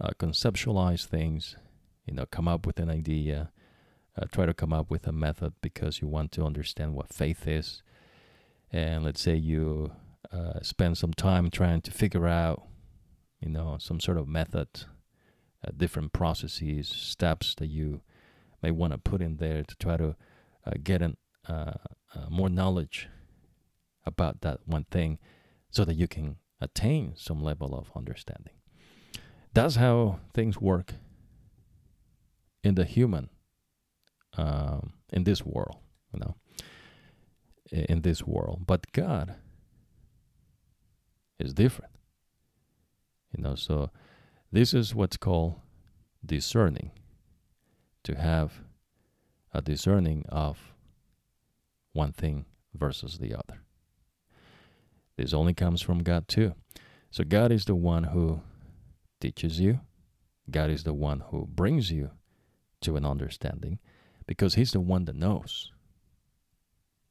uh, 0.01 0.09
conceptualize 0.19 1.05
things, 1.05 1.55
you 2.05 2.13
know, 2.13 2.25
come 2.25 2.47
up 2.47 2.65
with 2.65 2.79
an 2.79 2.89
idea, 2.89 3.51
uh, 4.17 4.25
try 4.31 4.45
to 4.45 4.53
come 4.53 4.73
up 4.73 4.89
with 4.89 5.07
a 5.07 5.11
method 5.11 5.53
because 5.61 6.01
you 6.01 6.07
want 6.07 6.31
to 6.33 6.43
understand 6.43 6.93
what 6.93 7.13
faith 7.13 7.47
is, 7.47 7.83
and 8.71 9.03
let's 9.03 9.21
say 9.21 9.35
you 9.35 9.91
uh, 10.31 10.59
spend 10.61 10.97
some 10.97 11.13
time 11.13 11.49
trying 11.49 11.81
to 11.81 11.91
figure 11.91 12.27
out, 12.27 12.63
you 13.39 13.49
know, 13.49 13.77
some 13.79 13.99
sort 13.99 14.17
of 14.17 14.27
method, 14.27 14.67
uh, 15.65 15.71
different 15.75 16.11
processes, 16.13 16.87
steps 16.89 17.55
that 17.55 17.67
you 17.67 18.01
may 18.61 18.71
want 18.71 18.91
to 18.91 18.97
put 18.97 19.21
in 19.21 19.37
there 19.37 19.63
to 19.63 19.75
try 19.77 19.95
to 19.95 20.15
uh, 20.65 20.71
get 20.83 21.01
an, 21.01 21.15
uh, 21.47 21.73
more 22.29 22.49
knowledge 22.49 23.07
about 24.09 24.41
that 24.41 24.59
one 24.65 24.85
thing 24.91 25.19
so 25.71 25.85
that 25.85 25.95
you 25.95 26.07
can 26.07 26.35
attain 26.59 27.13
some 27.15 27.41
level 27.41 27.73
of 27.73 27.91
understanding. 27.95 28.53
That's 29.53 29.75
how 29.75 30.19
things 30.33 30.59
work 30.59 30.95
in 32.63 32.75
the 32.75 32.83
human, 32.83 33.29
um, 34.37 34.93
in 35.13 35.23
this 35.23 35.45
world, 35.45 35.77
you 36.13 36.19
know, 36.19 36.35
in 37.71 38.01
this 38.01 38.25
world. 38.27 38.65
But 38.67 38.91
God 38.91 39.35
is 41.39 41.53
different, 41.53 41.93
you 43.35 43.41
know. 43.41 43.55
So 43.55 43.91
this 44.51 44.73
is 44.73 44.93
what's 44.93 45.17
called 45.17 45.55
discerning. 46.25 46.91
To 48.03 48.15
have 48.15 48.61
a 49.53 49.61
discerning 49.61 50.25
of 50.29 50.73
one 51.93 52.13
thing 52.13 52.45
versus 52.73 53.17
the 53.19 53.35
other. 53.35 53.61
This 55.19 55.33
only 55.33 55.53
comes 55.53 55.81
from 55.81 56.01
God 56.01 56.29
too. 56.29 56.53
So 57.11 57.25
God 57.25 57.51
is 57.51 57.65
the 57.65 57.75
one 57.75 58.05
who 58.05 58.39
teaches 59.19 59.59
you. 59.59 59.81
God 60.49 60.69
is 60.69 60.85
the 60.85 60.93
one 60.93 61.23
who 61.27 61.45
brings 61.45 61.91
you 61.91 62.11
to 62.79 62.95
an 62.95 63.05
understanding 63.05 63.79
because 64.27 64.55
he's 64.55 64.71
the 64.71 64.79
one 64.79 65.03
that 65.05 65.17
knows. 65.17 65.73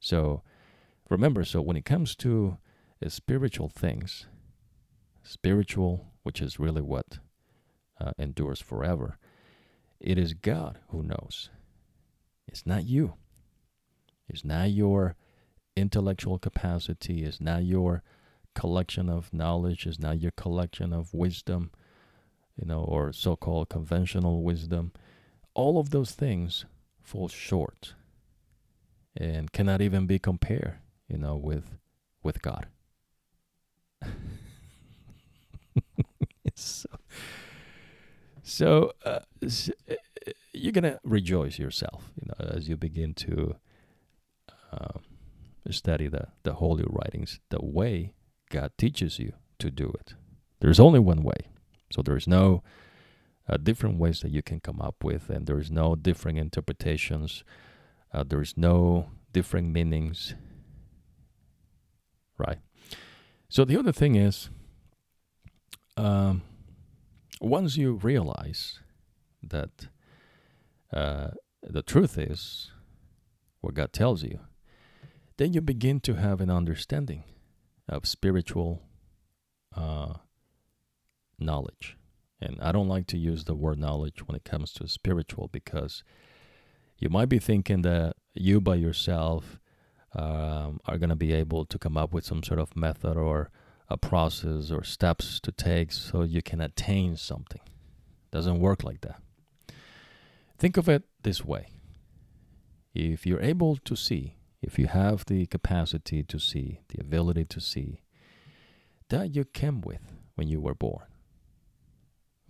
So 0.00 0.40
remember, 1.10 1.44
so 1.44 1.60
when 1.60 1.76
it 1.76 1.84
comes 1.84 2.16
to 2.16 2.56
uh, 3.04 3.10
spiritual 3.10 3.68
things, 3.68 4.26
spiritual, 5.22 6.06
which 6.22 6.40
is 6.40 6.58
really 6.58 6.80
what 6.80 7.18
uh, 8.00 8.12
endures 8.18 8.62
forever, 8.62 9.18
it 10.00 10.16
is 10.16 10.32
God 10.32 10.78
who 10.88 11.02
knows. 11.02 11.50
It's 12.46 12.64
not 12.64 12.86
you. 12.86 13.16
It's 14.30 14.46
not 14.46 14.70
your 14.70 15.14
intellectual 15.78 16.38
capacity, 16.38 17.24
is 17.24 17.40
not 17.40 17.64
your 17.64 18.02
collection 18.54 19.08
of 19.08 19.32
knowledge, 19.32 19.86
is 19.86 19.98
not 19.98 20.20
your 20.20 20.32
collection 20.32 20.92
of 20.92 21.14
wisdom, 21.14 21.70
you 22.56 22.66
know, 22.66 22.80
or 22.80 23.12
so 23.12 23.36
called 23.36 23.68
conventional 23.68 24.42
wisdom. 24.42 24.92
All 25.54 25.78
of 25.78 25.90
those 25.90 26.12
things 26.12 26.64
fall 27.00 27.28
short 27.28 27.94
and 29.16 29.52
cannot 29.52 29.80
even 29.80 30.06
be 30.06 30.18
compared, 30.18 30.74
you 31.08 31.18
know, 31.18 31.36
with 31.36 31.78
with 32.22 32.42
God. 32.42 32.66
so, 36.54 36.88
so, 38.42 38.92
uh, 39.04 39.20
so 39.46 39.72
uh, 39.90 39.94
you're 40.52 40.72
gonna 40.72 40.98
rejoice 41.04 41.58
yourself, 41.58 42.10
you 42.20 42.28
know, 42.28 42.50
as 42.50 42.68
you 42.68 42.76
begin 42.76 43.14
to 43.14 43.56
um, 44.72 45.02
study 45.72 46.08
the, 46.08 46.28
the 46.42 46.54
holy 46.54 46.84
writings 46.86 47.40
the 47.50 47.64
way 47.64 48.14
God 48.50 48.72
teaches 48.78 49.18
you 49.18 49.32
to 49.58 49.70
do 49.70 49.92
it. 50.00 50.14
There's 50.60 50.80
only 50.80 50.98
one 50.98 51.22
way. 51.22 51.48
So 51.92 52.02
there's 52.02 52.26
no 52.26 52.62
uh, 53.48 53.56
different 53.56 53.98
ways 53.98 54.20
that 54.20 54.30
you 54.30 54.42
can 54.42 54.60
come 54.60 54.80
up 54.80 55.02
with, 55.02 55.30
and 55.30 55.46
there's 55.46 55.70
no 55.70 55.94
different 55.94 56.38
interpretations. 56.38 57.44
Uh, 58.12 58.24
there's 58.26 58.56
no 58.56 59.10
different 59.32 59.68
meanings. 59.68 60.34
Right. 62.36 62.58
So 63.48 63.64
the 63.64 63.78
other 63.78 63.92
thing 63.92 64.14
is, 64.14 64.50
um, 65.96 66.42
once 67.40 67.76
you 67.76 67.94
realize 67.94 68.80
that 69.42 69.88
uh, 70.92 71.28
the 71.62 71.82
truth 71.82 72.18
is 72.18 72.70
what 73.60 73.74
God 73.74 73.92
tells 73.92 74.22
you, 74.22 74.40
then 75.38 75.52
you 75.52 75.60
begin 75.60 76.00
to 76.00 76.14
have 76.14 76.40
an 76.40 76.50
understanding 76.50 77.24
of 77.88 78.06
spiritual 78.06 78.82
uh, 79.74 80.14
knowledge. 81.38 81.96
And 82.40 82.58
I 82.60 82.72
don't 82.72 82.88
like 82.88 83.06
to 83.08 83.18
use 83.18 83.44
the 83.44 83.54
word 83.54 83.78
knowledge 83.78 84.26
when 84.26 84.36
it 84.36 84.44
comes 84.44 84.72
to 84.74 84.88
spiritual 84.88 85.48
because 85.50 86.02
you 86.98 87.08
might 87.08 87.28
be 87.28 87.38
thinking 87.38 87.82
that 87.82 88.14
you 88.34 88.60
by 88.60 88.74
yourself 88.74 89.58
um, 90.14 90.80
are 90.86 90.98
going 90.98 91.08
to 91.10 91.16
be 91.16 91.32
able 91.32 91.64
to 91.66 91.78
come 91.78 91.96
up 91.96 92.12
with 92.12 92.24
some 92.24 92.42
sort 92.42 92.60
of 92.60 92.76
method 92.76 93.16
or 93.16 93.50
a 93.88 93.96
process 93.96 94.70
or 94.70 94.82
steps 94.84 95.40
to 95.40 95.52
take 95.52 95.92
so 95.92 96.22
you 96.22 96.42
can 96.42 96.60
attain 96.60 97.16
something. 97.16 97.60
Doesn't 98.30 98.60
work 98.60 98.84
like 98.84 99.00
that. 99.02 99.20
Think 100.58 100.76
of 100.76 100.88
it 100.88 101.04
this 101.22 101.44
way. 101.44 101.68
If 102.94 103.26
you're 103.26 103.40
able 103.40 103.76
to 103.76 103.94
see, 103.94 104.37
if 104.60 104.78
you 104.78 104.86
have 104.86 105.24
the 105.26 105.46
capacity 105.46 106.22
to 106.24 106.38
see, 106.38 106.80
the 106.88 107.00
ability 107.00 107.44
to 107.46 107.60
see, 107.60 108.02
that 109.08 109.34
you 109.34 109.44
came 109.44 109.80
with 109.80 110.12
when 110.34 110.48
you 110.48 110.60
were 110.60 110.74
born. 110.74 111.06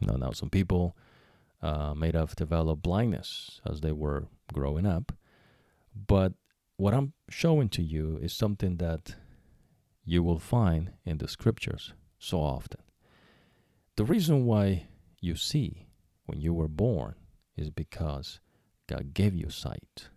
You 0.00 0.06
know, 0.09 0.16
now 0.16 0.30
some 0.32 0.50
people 0.50 0.96
uh, 1.62 1.94
may 1.94 2.11
have 2.12 2.36
developed 2.36 2.82
blindness 2.82 3.61
as 3.68 3.80
they 3.80 3.92
were 3.92 4.28
growing 4.52 4.86
up, 4.86 5.12
but 5.94 6.32
what 6.76 6.94
I'm 6.94 7.12
showing 7.28 7.68
to 7.70 7.82
you 7.82 8.18
is 8.22 8.32
something 8.32 8.76
that 8.76 9.16
you 10.04 10.22
will 10.22 10.38
find 10.38 10.92
in 11.04 11.18
the 11.18 11.28
scriptures 11.28 11.92
so 12.18 12.38
often. 12.38 12.80
The 13.96 14.04
reason 14.04 14.46
why 14.46 14.86
you 15.20 15.34
see 15.34 15.88
when 16.26 16.40
you 16.40 16.54
were 16.54 16.68
born 16.68 17.16
is 17.56 17.70
because 17.70 18.40
God 18.86 19.12
gave 19.12 19.34
you 19.34 19.50
sight. 19.50 20.09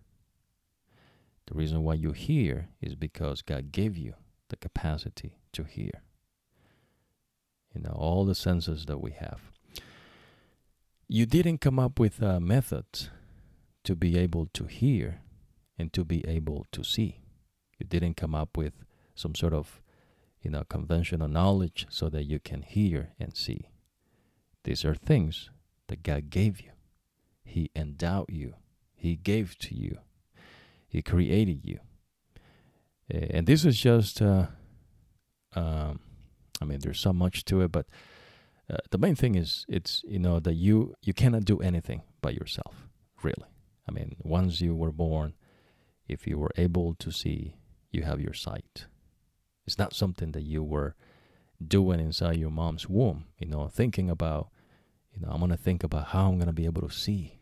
The 1.52 1.58
reason 1.58 1.84
why 1.84 1.96
you 1.96 2.14
hear 2.14 2.70
is 2.80 2.96
because 2.96 3.42
God 3.42 3.74
gave 3.74 3.98
you 3.98 4.14
the 4.48 4.56
capacity 4.56 5.36
to 5.52 5.66
hear. 5.66 5.92
You 7.76 7.82
know, 7.82 7.92
all 7.92 8.24
the 8.24 8.36
senses 8.36 8.86
that 8.86 9.02
we 9.02 9.12
have. 9.12 9.52
You 11.10 11.26
didn't 11.26 11.58
come 11.58 11.78
up 11.78 12.00
with 12.00 12.24
uh, 12.24 12.28
a 12.28 12.40
method 12.40 12.86
to 13.84 13.96
be 13.98 14.18
able 14.18 14.46
to 14.54 14.64
hear 14.64 15.20
and 15.78 15.92
to 15.92 16.06
be 16.06 16.26
able 16.26 16.68
to 16.72 16.86
see. 16.86 17.20
You 17.78 17.86
didn't 17.86 18.16
come 18.16 18.34
up 18.34 18.56
with 18.56 18.86
some 19.14 19.36
sort 19.36 19.54
of 19.54 19.82
you 20.42 20.52
know 20.52 20.64
conventional 20.70 21.28
knowledge 21.28 21.86
so 21.90 22.08
that 22.08 22.24
you 22.24 22.40
can 22.40 22.62
hear 22.62 23.10
and 23.20 23.36
see. 23.36 23.68
These 24.64 24.86
are 24.86 24.96
things 24.96 25.50
that 25.88 26.02
God 26.02 26.30
gave 26.30 26.62
you. 26.62 26.72
He 27.44 27.72
endowed 27.76 28.30
you. 28.30 28.54
He 28.96 29.18
gave 29.18 29.58
to 29.58 29.76
you. 29.76 29.98
He 30.92 31.02
created 31.02 31.66
you. 31.66 31.80
And 33.10 33.48
this 33.48 33.64
is 33.64 33.80
just, 33.80 34.22
uh, 34.22 34.48
um, 35.56 36.02
I 36.62 36.66
mean, 36.66 36.80
there's 36.82 37.00
so 37.00 37.14
much 37.14 37.46
to 37.46 37.62
it, 37.62 37.72
but 37.72 37.86
uh, 38.70 38.78
the 38.90 38.98
main 38.98 39.16
thing 39.16 39.36
is 39.36 39.66
it's 39.70 40.04
you 40.08 40.20
know 40.20 40.40
that 40.40 40.54
you 40.54 40.96
you 41.02 41.14
cannot 41.14 41.46
do 41.46 41.60
anything 41.60 42.04
by 42.22 42.32
yourself, 42.32 42.88
really. 43.24 43.50
I 43.88 43.92
mean, 43.92 44.16
once 44.20 44.62
you 44.62 44.76
were 44.76 44.92
born, 44.92 45.34
if 46.08 46.28
you 46.28 46.38
were 46.38 46.52
able 46.58 46.94
to 46.96 47.12
see, 47.12 47.56
you 47.90 48.04
have 48.04 48.20
your 48.20 48.34
sight. 48.34 48.86
It's 49.66 49.78
not 49.78 49.94
something 49.94 50.34
that 50.34 50.44
you 50.44 50.62
were 50.62 50.96
doing 51.66 52.00
inside 52.02 52.38
your 52.38 52.52
mom's 52.52 52.90
womb, 52.90 53.26
you 53.38 53.48
know, 53.48 53.68
thinking 53.68 54.10
about, 54.10 54.50
you 55.14 55.22
know, 55.22 55.30
I'm 55.32 55.50
to 55.50 55.58
think 55.58 55.84
about 55.84 56.08
how 56.08 56.30
I'm 56.30 56.40
to 56.40 56.54
be 56.54 56.66
able 56.66 56.88
to 56.88 56.94
see. 56.94 57.40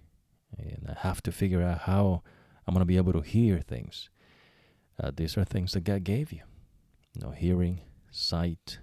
And 0.57 0.87
I 0.89 0.99
have 1.07 1.21
to 1.23 1.31
figure 1.31 1.63
out 1.63 1.79
how 1.79 2.23
I'm 2.69 2.75
going 2.75 2.81
to 2.81 2.85
be 2.85 2.97
able 2.97 3.13
to 3.13 3.21
hear 3.21 3.61
things. 3.61 4.11
Uh, 5.01 5.09
these 5.11 5.35
are 5.39 5.43
things 5.43 5.71
that 5.71 5.85
God 5.85 6.03
gave 6.03 6.31
you, 6.31 6.41
you 7.15 7.21
know, 7.25 7.31
hearing, 7.31 7.81
sight. 8.11 8.77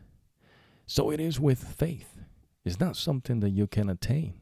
So 0.87 1.11
it 1.11 1.20
is 1.20 1.39
with 1.39 1.62
faith. 1.62 2.18
It's 2.64 2.80
not 2.80 2.97
something 2.97 3.39
that 3.39 3.51
you 3.51 3.68
can 3.68 3.89
attain. 3.89 4.41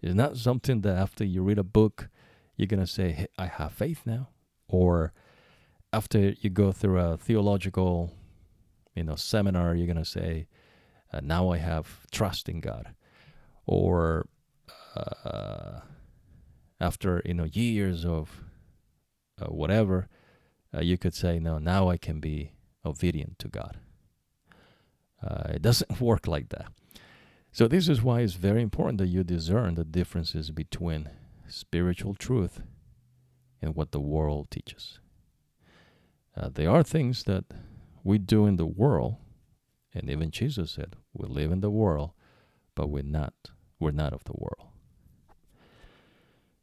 It's 0.00 0.14
not 0.14 0.36
something 0.36 0.82
that 0.82 0.96
after 0.96 1.24
you 1.24 1.42
read 1.42 1.58
a 1.58 1.64
book, 1.64 2.08
you're 2.56 2.68
going 2.68 2.78
to 2.78 2.86
say, 2.86 3.10
hey, 3.10 3.26
I 3.36 3.46
have 3.46 3.72
faith 3.72 4.02
now 4.06 4.28
or 4.68 5.12
after 5.92 6.34
you 6.40 6.48
go 6.48 6.70
through 6.70 7.00
a 7.00 7.16
theological 7.16 8.12
you 8.94 9.02
know 9.02 9.16
seminar 9.16 9.74
you're 9.74 9.92
going 9.92 9.96
to 9.96 10.04
say 10.04 10.46
uh, 11.12 11.20
now 11.22 11.50
i 11.50 11.58
have 11.58 12.06
trust 12.12 12.48
in 12.48 12.60
god 12.60 12.94
or 13.66 14.26
uh, 14.96 15.80
after 16.80 17.20
you 17.24 17.34
know 17.34 17.44
years 17.44 18.04
of 18.04 18.43
uh, 19.40 19.46
whatever 19.46 20.08
uh, 20.74 20.80
you 20.80 20.98
could 20.98 21.14
say 21.14 21.38
no 21.38 21.58
now 21.58 21.88
i 21.88 21.96
can 21.96 22.20
be 22.20 22.52
obedient 22.84 23.38
to 23.38 23.48
god 23.48 23.78
uh, 25.22 25.44
it 25.48 25.62
doesn't 25.62 26.00
work 26.00 26.26
like 26.26 26.48
that 26.50 26.68
so 27.54 27.68
this 27.68 27.88
is 27.88 28.02
why 28.02 28.20
it's 28.20 28.34
very 28.34 28.62
important 28.62 28.98
that 28.98 29.06
you 29.06 29.22
discern 29.22 29.76
the 29.76 29.84
differences 29.84 30.50
between 30.50 31.08
spiritual 31.46 32.16
truth 32.16 32.60
and 33.62 33.76
what 33.76 33.92
the 33.92 34.00
world 34.00 34.50
teaches. 34.50 34.98
Uh, 36.36 36.48
there 36.52 36.68
are 36.68 36.82
things 36.82 37.22
that 37.24 37.44
we 38.02 38.18
do 38.18 38.44
in 38.46 38.56
the 38.56 38.66
world, 38.66 39.18
and 39.94 40.10
even 40.10 40.32
Jesus 40.32 40.72
said, 40.72 40.96
"We 41.12 41.28
live 41.28 41.52
in 41.52 41.60
the 41.60 41.70
world, 41.70 42.10
but 42.74 42.90
we're 42.90 43.04
not. 43.04 43.34
We're 43.78 43.92
not 43.92 44.12
of 44.12 44.24
the 44.24 44.34
world." 44.36 44.68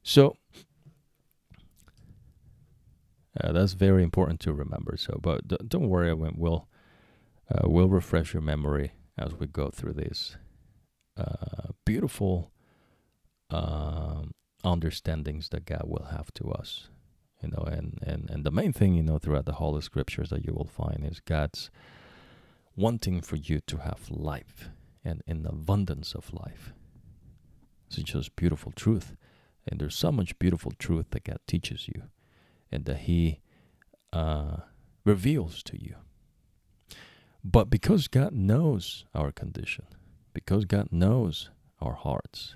So 0.03 0.35
uh, 3.39 3.51
that's 3.51 3.73
very 3.73 4.03
important 4.03 4.39
to 4.41 4.53
remember. 4.53 4.97
So, 4.97 5.19
but 5.21 5.47
d- 5.47 5.57
don't 5.67 5.89
worry, 5.89 6.13
we'll 6.13 6.67
uh, 7.49 7.67
we'll 7.67 7.89
refresh 7.89 8.33
your 8.33 8.41
memory 8.41 8.93
as 9.17 9.33
we 9.33 9.47
go 9.47 9.69
through 9.69 9.93
this 9.93 10.37
uh, 11.17 11.71
beautiful 11.85 12.51
um, 13.49 14.31
understandings 14.63 15.49
that 15.49 15.65
God 15.65 15.83
will 15.85 16.07
have 16.11 16.33
to 16.35 16.51
us. 16.51 16.89
You 17.41 17.49
know, 17.49 17.63
and, 17.63 17.97
and, 18.03 18.29
and 18.29 18.43
the 18.43 18.51
main 18.51 18.71
thing, 18.71 18.93
you 18.93 19.01
know, 19.01 19.17
throughout 19.17 19.45
the 19.45 19.53
Holy 19.53 19.81
Scriptures 19.81 20.29
that 20.29 20.45
you 20.45 20.53
will 20.53 20.67
find 20.67 21.03
is 21.03 21.19
God's 21.19 21.71
wanting 22.75 23.21
for 23.21 23.35
you 23.35 23.59
to 23.61 23.77
have 23.77 24.11
life 24.11 24.69
and 25.03 25.23
an 25.25 25.47
abundance 25.47 26.13
of 26.13 26.31
life. 26.33 26.71
It's 27.87 27.97
just 27.97 28.35
beautiful 28.35 28.71
truth. 28.71 29.15
And 29.67 29.79
there's 29.79 29.95
so 29.95 30.11
much 30.11 30.37
beautiful 30.37 30.71
truth 30.77 31.07
that 31.11 31.23
God 31.23 31.39
teaches 31.47 31.87
you 31.87 32.03
and 32.71 32.85
that 32.85 32.99
He 32.99 33.39
uh, 34.13 34.57
reveals 35.05 35.63
to 35.63 35.81
you. 35.81 35.95
But 37.43 37.69
because 37.69 38.07
God 38.07 38.33
knows 38.33 39.05
our 39.15 39.31
condition, 39.31 39.85
because 40.33 40.65
God 40.65 40.89
knows 40.91 41.49
our 41.81 41.93
hearts, 41.93 42.55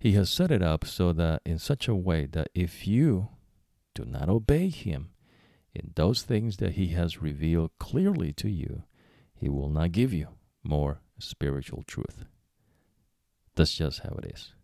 he 0.00 0.12
has 0.12 0.30
set 0.30 0.50
it 0.50 0.62
up 0.62 0.86
so 0.86 1.12
that 1.12 1.42
in 1.44 1.58
such 1.58 1.86
a 1.86 1.94
way 1.94 2.24
that 2.24 2.48
if 2.54 2.86
you 2.86 3.28
do 3.94 4.06
not 4.06 4.30
obey 4.30 4.70
Him 4.70 5.10
in 5.74 5.92
those 5.94 6.22
things 6.22 6.56
that 6.56 6.72
He 6.72 6.88
has 6.88 7.20
revealed 7.20 7.70
clearly 7.78 8.32
to 8.34 8.48
you, 8.48 8.84
He 9.34 9.50
will 9.50 9.68
not 9.68 9.92
give 9.92 10.14
you 10.14 10.28
more 10.64 11.02
spiritual 11.18 11.82
truth. 11.86 12.24
That's 13.56 13.74
just 13.74 14.00
how 14.00 14.16
it 14.22 14.32
is. 14.34 14.54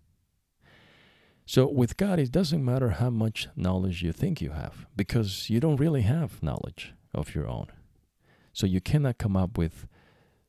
So, 1.48 1.68
with 1.68 1.96
God, 1.96 2.18
it 2.18 2.32
doesn't 2.32 2.64
matter 2.64 2.90
how 2.90 3.08
much 3.10 3.46
knowledge 3.54 4.02
you 4.02 4.10
think 4.10 4.40
you 4.40 4.50
have, 4.50 4.84
because 4.96 5.48
you 5.48 5.60
don't 5.60 5.76
really 5.76 6.02
have 6.02 6.42
knowledge 6.42 6.92
of 7.14 7.36
your 7.36 7.46
own. 7.46 7.68
So, 8.52 8.66
you 8.66 8.80
cannot 8.80 9.18
come 9.18 9.36
up 9.36 9.56
with 9.56 9.86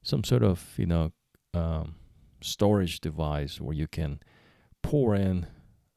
some 0.02 0.24
sort 0.24 0.42
of, 0.42 0.74
you 0.76 0.88
know, 0.88 1.12
um, 1.54 1.96
storage 2.42 3.00
device 3.00 3.62
where 3.62 3.76
you 3.76 3.88
can 3.88 4.22
pour 4.82 5.14
in 5.14 5.46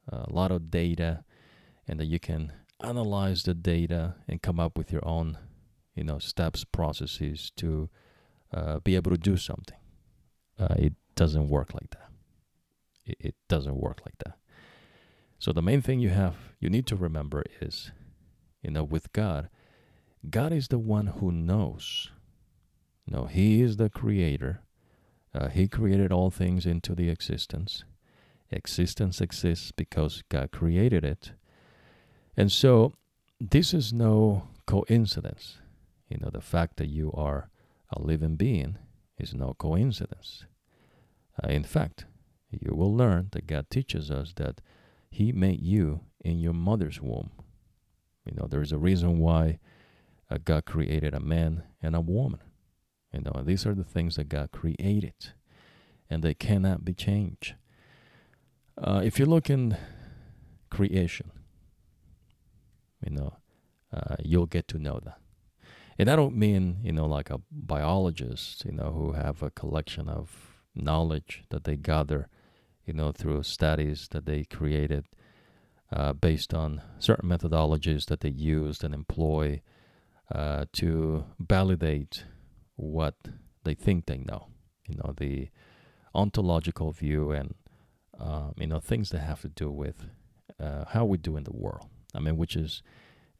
a 0.07 0.31
lot 0.31 0.51
of 0.51 0.69
data 0.69 1.23
and 1.87 1.99
that 1.99 2.05
you 2.05 2.19
can 2.19 2.53
analyze 2.83 3.41
the 3.43 3.55
data 3.55 4.15
and 4.27 4.43
come 4.43 4.59
up 4.59 4.77
with 4.77 4.91
your 4.91 5.05
own 5.07 5.37
you 5.95 6.03
know 6.03 6.17
steps 6.19 6.63
processes 6.63 7.51
to 7.55 7.89
uh, 8.53 8.79
be 8.79 8.95
able 8.95 9.11
to 9.11 9.17
do 9.17 9.37
something. 9.37 9.77
Uh, 10.59 10.73
it 10.77 10.93
doesn't 11.15 11.47
work 11.47 11.73
like 11.73 11.89
that. 11.91 12.09
It, 13.05 13.17
it 13.19 13.35
doesn't 13.47 13.75
work 13.75 14.01
like 14.03 14.17
that 14.25 14.40
so 15.41 15.51
the 15.51 15.61
main 15.61 15.81
thing 15.81 15.99
you 15.99 16.09
have 16.09 16.35
you 16.59 16.69
need 16.69 16.87
to 16.87 16.95
remember 16.95 17.43
is 17.59 17.91
you 18.61 18.71
know 18.71 18.83
with 18.83 19.11
god 19.11 19.49
god 20.29 20.53
is 20.53 20.67
the 20.67 20.79
one 20.79 21.07
who 21.07 21.31
knows 21.31 22.09
know 23.07 23.25
he 23.25 23.61
is 23.61 23.77
the 23.77 23.89
creator 23.89 24.61
uh, 25.33 25.47
he 25.49 25.67
created 25.67 26.11
all 26.11 26.29
things 26.29 26.65
into 26.65 26.93
the 26.95 27.09
existence 27.09 27.83
Existence 28.51 29.21
exists 29.21 29.71
because 29.71 30.23
God 30.27 30.51
created 30.51 31.05
it. 31.05 31.31
And 32.35 32.51
so 32.51 32.93
this 33.39 33.73
is 33.73 33.93
no 33.93 34.49
coincidence. 34.65 35.59
You 36.09 36.17
know, 36.21 36.29
the 36.29 36.41
fact 36.41 36.75
that 36.77 36.89
you 36.89 37.13
are 37.13 37.49
a 37.89 38.01
living 38.01 38.35
being 38.35 38.77
is 39.17 39.33
no 39.33 39.55
coincidence. 39.57 40.45
Uh, 41.41 41.47
in 41.47 41.63
fact, 41.63 42.05
you 42.49 42.75
will 42.75 42.93
learn 42.93 43.29
that 43.31 43.47
God 43.47 43.69
teaches 43.69 44.11
us 44.11 44.33
that 44.35 44.59
He 45.11 45.31
made 45.31 45.61
you 45.61 46.01
in 46.23 46.39
your 46.39 46.53
mother's 46.53 47.01
womb. 47.01 47.31
You 48.25 48.33
know, 48.35 48.47
there 48.47 48.61
is 48.61 48.71
a 48.71 48.77
reason 48.77 49.19
why 49.19 49.59
uh, 50.29 50.37
God 50.43 50.65
created 50.65 51.13
a 51.13 51.19
man 51.19 51.63
and 51.81 51.95
a 51.95 52.01
woman. 52.01 52.39
You 53.13 53.21
know, 53.21 53.43
these 53.43 53.65
are 53.65 53.75
the 53.75 53.83
things 53.83 54.15
that 54.15 54.29
God 54.29 54.51
created, 54.51 55.33
and 56.09 56.23
they 56.23 56.33
cannot 56.33 56.85
be 56.85 56.93
changed. 56.93 57.55
Uh, 58.81 59.01
if 59.03 59.19
you 59.19 59.25
look 59.25 59.49
in 59.49 59.77
creation, 60.69 61.31
you 63.05 63.11
know, 63.11 63.33
uh, 63.93 64.15
you'll 64.23 64.45
get 64.45 64.67
to 64.69 64.79
know 64.79 64.99
that. 65.03 65.17
And 65.99 66.09
I 66.09 66.15
don't 66.15 66.35
mean, 66.35 66.79
you 66.83 66.93
know, 66.93 67.05
like 67.05 67.29
a 67.29 67.41
biologist, 67.51 68.63
you 68.65 68.71
know, 68.71 68.91
who 68.91 69.11
have 69.11 69.43
a 69.43 69.51
collection 69.51 70.07
of 70.07 70.55
knowledge 70.73 71.43
that 71.49 71.65
they 71.65 71.75
gather, 71.75 72.29
you 72.85 72.93
know, 72.93 73.11
through 73.11 73.43
studies 73.43 74.07
that 74.11 74.25
they 74.25 74.43
created 74.43 75.05
uh, 75.91 76.13
based 76.13 76.53
on 76.53 76.81
certain 76.99 77.29
methodologies 77.29 78.05
that 78.05 78.21
they 78.21 78.29
used 78.29 78.83
and 78.83 78.93
employ 78.93 79.61
uh, 80.33 80.65
to 80.73 81.25
validate 81.39 82.23
what 82.75 83.15
they 83.63 83.73
think 83.73 84.05
they 84.05 84.17
know. 84.17 84.47
You 84.87 84.95
know, 84.95 85.13
the 85.15 85.49
ontological 86.15 86.91
view 86.91 87.31
and, 87.31 87.55
um, 88.19 88.53
you 88.57 88.67
know, 88.67 88.79
things 88.79 89.09
that 89.09 89.19
have 89.19 89.41
to 89.41 89.49
do 89.49 89.69
with 89.69 90.05
uh, 90.59 90.85
how 90.89 91.05
we 91.05 91.17
do 91.17 91.37
in 91.37 91.43
the 91.43 91.53
world. 91.53 91.87
I 92.13 92.19
mean, 92.19 92.37
which 92.37 92.55
is 92.55 92.81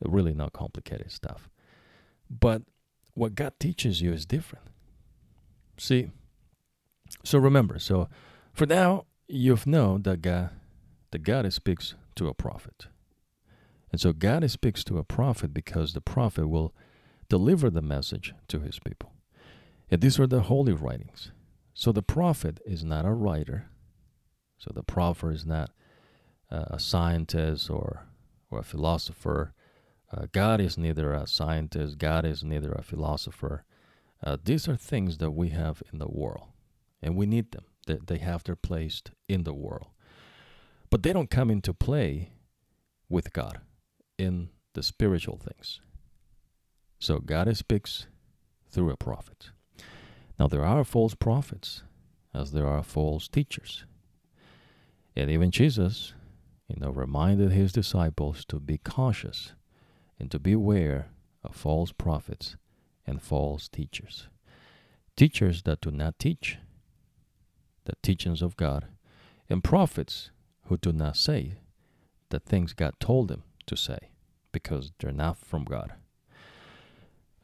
really 0.02 0.34
not 0.34 0.54
complicated 0.54 1.12
stuff. 1.12 1.50
But 2.30 2.64
what 3.14 3.36
God 3.36 3.54
teaches 3.60 4.02
you 4.02 4.14
is 4.14 4.26
different. 4.26 4.66
See, 5.78 6.12
so 7.24 7.38
remember, 7.39 7.80
so 7.80 8.08
for 8.54 8.66
now, 8.66 9.06
you've 9.32 9.68
known 9.68 10.04
that 10.04 10.22
God, 10.22 10.50
that 11.12 11.24
God 11.24 11.52
speaks 11.54 11.96
to 12.16 12.28
a 12.28 12.34
prophet. 12.34 12.88
And 13.92 14.00
so 14.00 14.14
God 14.14 14.50
speaks 14.50 14.84
to 14.86 14.98
a 14.98 15.04
prophet 15.04 15.54
because 15.54 15.94
the 15.94 16.02
prophet 16.02 16.48
will 16.48 16.74
deliver 17.30 17.70
the 17.70 17.82
message 17.82 18.34
to 18.48 18.60
his 18.60 18.80
people. 18.80 19.14
And 19.90 20.02
these 20.02 20.20
are 20.20 20.28
the 20.28 20.42
holy 20.42 20.74
writings. 20.74 21.32
So 21.74 21.92
the 21.92 22.02
prophet 22.02 22.60
is 22.66 22.84
not 22.84 23.06
a 23.06 23.12
writer. 23.12 23.70
So 24.58 24.72
the 24.74 24.84
prophet 24.84 25.30
is 25.30 25.46
not 25.46 25.72
uh, 26.50 26.66
a 26.68 26.80
scientist 26.80 27.70
or, 27.70 28.08
or 28.50 28.60
a 28.60 28.64
philosopher. 28.64 29.54
Uh, 30.16 30.28
God 30.32 30.62
is 30.62 30.78
neither 30.78 31.14
a 31.14 31.26
scientist, 31.26 31.98
God 31.98 32.26
is 32.26 32.44
neither 32.44 32.72
a 32.72 32.84
philosopher. 32.84 33.64
Uh, 34.24 34.38
these 34.44 34.68
are 34.68 34.76
things 34.76 35.18
that 35.18 35.32
we 35.32 35.50
have 35.50 35.82
in 35.92 36.00
the 36.00 36.08
world, 36.08 36.50
and 37.02 37.16
we 37.16 37.26
need 37.26 37.52
them. 37.52 37.64
They, 37.88 37.98
they 38.06 38.18
have 38.20 38.44
their 38.44 38.56
place 38.56 39.02
in 39.28 39.44
the 39.44 39.54
world. 39.54 39.88
But 40.90 41.04
they 41.04 41.14
don't 41.14 41.30
come 41.30 41.50
into 41.50 41.74
play 41.74 42.32
with 43.10 43.34
God 43.34 43.62
in 44.18 44.50
the 44.74 44.84
spiritual 44.84 45.38
things. 45.38 45.80
So 47.00 47.20
God 47.20 47.56
speaks 47.58 48.08
through 48.70 48.92
a 48.92 48.98
prophet. 48.98 49.52
Now, 50.40 50.48
there 50.48 50.66
are 50.66 50.84
false 50.84 51.16
prophets, 51.16 51.84
as 52.34 52.52
there 52.52 52.68
are 52.68 52.84
false 52.84 53.28
teachers. 53.28 53.86
And 55.16 55.30
even 55.30 55.52
Jesus, 55.52 56.14
you 56.68 56.80
know, 56.80 56.92
reminded 56.92 57.52
his 57.52 57.72
disciples 57.72 58.46
to 58.46 58.60
be 58.60 58.78
cautious 58.78 59.54
and 60.20 60.32
to 60.32 60.40
beware 60.40 61.10
of 61.44 61.56
false 61.56 61.92
prophets 61.92 62.56
and 63.06 63.22
false 63.22 63.68
teachers. 63.68 64.28
Teachers 65.18 65.64
that 65.64 65.82
do 65.82 65.92
not 65.92 66.18
teach 66.18 66.58
the 67.86 67.94
teachings 68.02 68.42
of 68.42 68.58
God, 68.58 68.88
and 69.50 69.64
prophets 69.64 70.32
who 70.66 70.78
do 70.78 70.92
not 70.92 71.18
say 71.18 71.56
the 72.30 72.40
things 72.40 72.74
God 72.74 72.94
told 73.00 73.28
them 73.28 73.44
to 73.68 73.76
say 73.76 74.12
because 74.52 74.92
they're 75.00 75.12
not 75.12 75.38
from 75.38 75.64
God. 75.64 75.94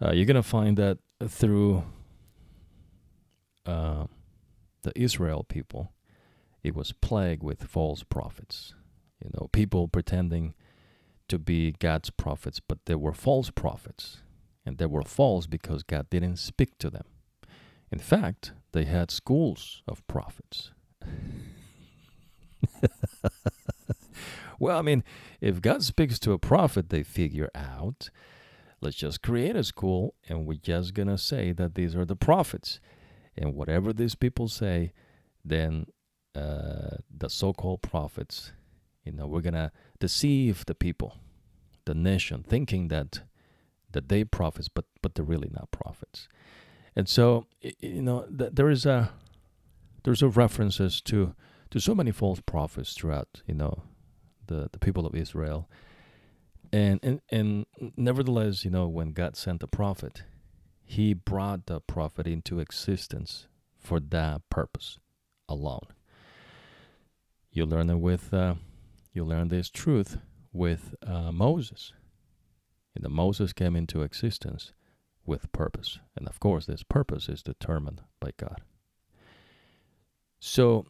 Uh, 0.02 0.12
you're 0.12 0.26
going 0.26 0.36
to 0.36 0.44
find 0.44 0.78
that 0.78 1.00
through 1.28 1.84
uh, 3.66 4.06
the 4.84 4.92
Israel 4.96 5.44
people, 5.48 5.92
it 6.64 6.76
was 6.76 6.92
plagued 6.92 7.44
with 7.44 7.64
false 7.64 8.04
prophets. 8.04 8.74
You 9.24 9.32
know, 9.34 9.50
people 9.52 9.88
pretending 9.88 10.54
to 11.28 11.40
be 11.40 11.72
God's 11.72 12.10
prophets, 12.10 12.62
but 12.66 12.86
they 12.86 12.96
were 12.96 13.14
false 13.14 13.50
prophets. 13.50 14.22
And 14.66 14.78
they 14.78 14.86
were 14.86 15.04
false 15.04 15.48
because 15.48 15.84
God 15.84 16.10
didn't 16.10 16.38
speak 16.38 16.78
to 16.80 16.90
them. 16.90 17.06
In 17.92 18.00
fact, 18.00 18.54
they 18.74 18.86
had 18.86 19.12
schools 19.12 19.82
of 19.88 20.06
prophets. 20.08 20.72
well, 24.60 24.78
I 24.78 24.82
mean, 24.82 25.04
if 25.42 25.62
God 25.62 25.84
speaks 25.84 26.20
to 26.20 26.34
a 26.34 26.40
prophet, 26.40 26.90
they 26.90 27.04
figure 27.04 27.50
out, 27.56 28.10
let's 28.82 28.98
just 28.98 29.22
create 29.22 29.56
a 29.56 29.64
school 29.64 30.16
and 30.28 30.46
we're 30.46 30.58
just 30.58 30.94
going 30.94 31.08
to 31.08 31.18
say 31.18 31.52
that 31.54 31.76
these 31.76 31.96
are 31.96 32.06
the 32.06 32.16
prophets. 32.16 32.80
And 33.38 33.56
whatever 33.56 33.94
these 33.94 34.16
people 34.16 34.48
say, 34.48 34.92
then 35.46 35.86
uh, 36.36 36.98
the 37.16 37.30
so 37.30 37.54
called 37.54 37.82
prophets, 37.82 38.52
you 39.04 39.12
know, 39.12 39.28
we're 39.28 39.42
going 39.42 39.54
to 39.54 39.72
deceive 40.00 40.66
the 40.66 40.76
people, 40.76 41.16
the 41.86 41.94
nation, 41.96 42.44
thinking 42.44 42.90
that 42.90 43.22
that 43.94 44.10
they 44.10 44.26
prophets, 44.26 44.68
but 44.68 44.86
but 45.02 45.16
they're 45.16 45.24
really 45.24 45.50
not 45.52 45.72
prophets. 45.72 46.28
And 46.98 47.08
so, 47.08 47.46
you 47.62 48.02
know, 48.02 48.26
there 48.28 48.72
is 48.72 48.84
a 48.84 49.12
there's 50.04 50.24
a 50.24 50.30
references 50.30 51.00
to 51.02 51.36
to 51.70 51.80
so 51.80 51.94
many 51.94 52.12
false 52.12 52.40
prophets 52.40 52.96
throughout, 52.96 53.44
you 53.46 53.54
know, 53.54 53.84
the, 54.48 54.68
the 54.72 54.80
people 54.80 55.06
of 55.06 55.14
Israel. 55.14 55.70
And, 56.74 57.00
and 57.04 57.22
and 57.30 57.68
nevertheless, 57.96 58.66
you 58.66 58.72
know, 58.72 58.88
when 58.88 59.12
God 59.12 59.38
sent 59.38 59.62
a 59.62 59.68
prophet, 59.68 60.24
he 60.84 61.14
brought 61.14 61.68
the 61.68 61.82
prophet 61.82 62.26
into 62.26 62.60
existence 62.60 63.48
for 63.78 64.00
that 64.00 64.42
purpose 64.50 64.98
alone. 65.48 65.94
You 67.52 67.68
learn 67.68 67.92
it 67.92 68.00
with 68.00 68.34
uh, 68.34 68.56
you 69.14 69.24
learn 69.24 69.50
this 69.50 69.70
truth 69.70 70.18
with 70.52 70.96
uh, 71.06 71.32
Moses. 71.32 71.94
You 72.96 73.04
know, 73.04 73.10
Moses 73.10 73.54
came 73.54 73.76
into 73.76 74.02
existence 74.02 74.74
with 75.28 75.52
purpose, 75.52 76.00
and 76.16 76.28
of 76.28 76.40
course, 76.40 76.66
this 76.66 76.84
purpose 76.84 77.30
is 77.30 77.44
determined 77.44 78.02
by 78.20 78.32
God. 78.38 78.62
So 80.40 80.86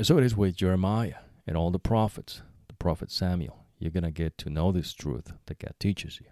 so 0.00 0.18
it 0.18 0.24
is 0.24 0.36
with 0.36 0.56
Jeremiah 0.56 1.16
and 1.46 1.56
all 1.56 1.70
the 1.70 1.78
prophets, 1.78 2.42
the 2.68 2.74
prophet 2.74 3.10
Samuel. 3.10 3.64
You're 3.78 3.90
going 3.90 4.04
to 4.04 4.10
get 4.10 4.38
to 4.38 4.50
know 4.50 4.72
this 4.72 4.92
truth 4.92 5.32
that 5.46 5.58
God 5.58 5.74
teaches 5.78 6.20
you. 6.20 6.26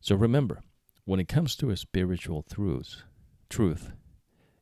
So 0.00 0.16
remember, 0.16 0.62
when 1.04 1.20
it 1.20 1.28
comes 1.28 1.56
to 1.56 1.70
a 1.70 1.76
spiritual 1.76 2.42
truth, 2.42 3.02
truth, 3.48 3.92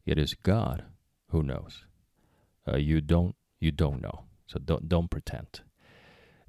it 0.04 0.18
is 0.18 0.34
God 0.34 0.84
who 1.30 1.42
knows. 1.42 1.86
Uh, 2.66 2.76
you 2.76 3.00
don't 3.00 3.34
you 3.60 3.70
don't 3.72 4.02
know. 4.02 4.24
So 4.46 4.58
don't 4.58 4.88
don't 4.88 5.10
pretend. 5.10 5.62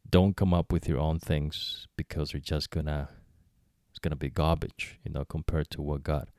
Don't 0.08 0.36
come 0.36 0.54
up 0.54 0.72
with 0.72 0.88
your 0.88 1.00
own 1.00 1.20
things 1.20 1.88
because 1.98 2.34
you're 2.34 2.40
just 2.40 2.70
it's 3.96 4.00
gonna 4.00 4.18
be 4.18 4.30
garbage, 4.30 5.00
you 5.06 5.12
know, 5.12 5.24
compared 5.24 5.70
to 5.70 5.82
what 5.82 6.04
God 6.04 6.30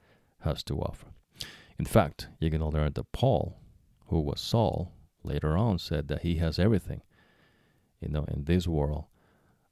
has 0.41 0.63
to 0.65 0.79
offer. 0.79 1.07
In 1.79 1.87
fact, 1.87 2.29
you're 2.39 2.51
gonna 2.51 2.69
learn 2.69 2.93
that 2.95 3.13
Paul 3.13 3.57
who 4.09 4.21
was 4.21 4.41
Saul, 4.41 4.93
later 5.23 5.57
on 5.57 5.79
said 5.79 6.09
that 6.09 6.23
he 6.23 6.37
has 6.37 6.59
everything, 6.59 7.03
you 8.01 8.09
know, 8.09 8.25
in 8.29 8.45
this 8.45 8.67
world 8.67 9.05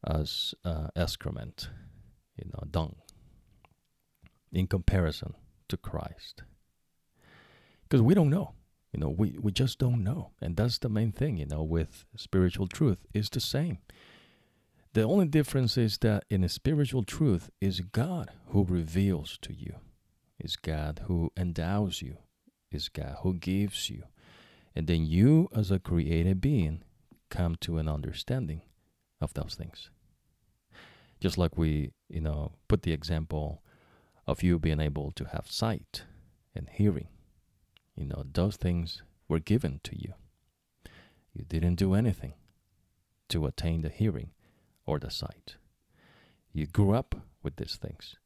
as 0.05 0.55
uh, 0.64 0.89
excrement, 0.97 1.70
you 2.37 2.51
know, 2.53 2.64
dung, 2.70 2.97
in 4.53 4.66
comparison 4.66 5.35
to 5.68 5.76
Christ. 5.76 6.43
Because 7.85 8.03
we 8.03 8.14
don't 8.14 8.30
know, 8.30 8.55
you 8.93 9.01
know, 9.01 9.09
we, 9.09 9.39
we 9.41 9.53
just 9.53 9.78
don't 9.78 10.03
know. 10.03 10.32
And 10.41 10.57
that's 10.57 10.78
the 10.78 10.89
main 10.89 11.12
thing, 11.12 11.37
you 11.37 11.47
know, 11.47 11.62
with 11.62 12.05
spiritual 12.16 12.66
truth 12.66 12.99
is 13.12 13.30
the 13.30 13.41
same. 13.41 13.78
The 14.95 15.03
only 15.03 15.27
difference 15.27 15.77
is 15.77 15.99
that 15.99 16.25
in 16.31 16.49
spiritual 16.49 17.03
truth 17.03 17.51
is 17.61 17.81
God 17.81 18.31
who 18.51 18.65
reveals 18.65 19.39
to 19.43 19.53
you, 19.53 19.75
is 20.39 20.55
God 20.55 21.03
who 21.07 21.33
endows 21.37 22.01
you, 22.01 22.19
is 22.71 22.89
God 22.89 23.17
who 23.23 23.35
gives 23.35 23.91
you, 23.91 24.05
and 24.73 24.87
then 24.87 25.05
you, 25.05 25.49
as 25.53 25.73
a 25.73 25.81
created 25.81 26.41
being, 26.41 26.85
come 27.29 27.57
to 27.57 27.79
an 27.79 27.89
understanding 27.89 28.63
of 29.21 29.35
those 29.35 29.57
things. 29.57 29.91
Just 31.21 31.39
like 31.39 31.59
we, 31.59 31.91
you 32.09 32.21
know, 32.21 32.53
put 32.69 32.83
the 32.83 32.93
example 32.93 33.65
of 34.29 34.45
you 34.45 34.61
being 34.61 34.81
able 34.81 35.11
to 35.17 35.25
have 35.25 35.51
sight 35.51 36.05
and 36.55 36.69
hearing. 36.71 37.09
You 37.97 38.07
know, 38.07 38.25
those 38.33 38.57
things 38.57 39.03
were 39.27 39.41
given 39.41 39.81
to 39.83 40.01
you. 40.01 40.15
You 41.33 41.45
didn't 41.45 41.77
do 41.77 41.95
anything 41.95 42.35
to 43.31 43.47
attain 43.47 43.83
the 43.83 43.89
hearing 43.89 44.31
or 44.87 44.99
the 44.99 45.11
sight. 45.11 45.57
You 46.53 46.66
grew 46.66 46.95
up 46.95 47.14
with 47.43 47.57
these 47.57 47.76
things. 47.76 48.16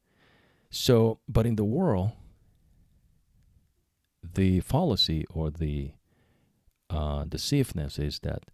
So, 0.71 1.21
but 1.29 1.47
in 1.47 1.57
the 1.57 1.65
world, 1.65 2.13
the 4.23 4.61
fallacy 4.61 5.25
or 5.31 5.51
the 5.51 5.93
uh, 6.91 7.25
deceiveness 7.25 7.99
is 7.99 8.21
that 8.21 8.45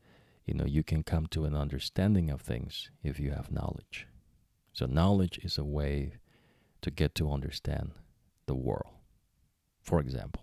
you 0.45 0.55
know 0.55 0.65
you 0.65 0.83
can 0.83 1.03
come 1.03 1.27
to 1.29 1.45
an 1.45 1.55
understanding 1.55 2.31
of 2.31 2.41
things 2.41 2.91
if 3.03 3.19
you 3.19 3.31
have 3.31 3.51
knowledge. 3.51 4.07
So 4.73 4.87
knowledge 4.87 5.39
is 5.43 5.59
a 5.59 5.65
way 5.65 6.15
to 6.83 6.91
get 6.91 7.15
to 7.17 7.33
understand 7.33 7.93
the 8.47 8.55
world. 8.55 8.93
For 9.83 10.01
example, 10.01 10.43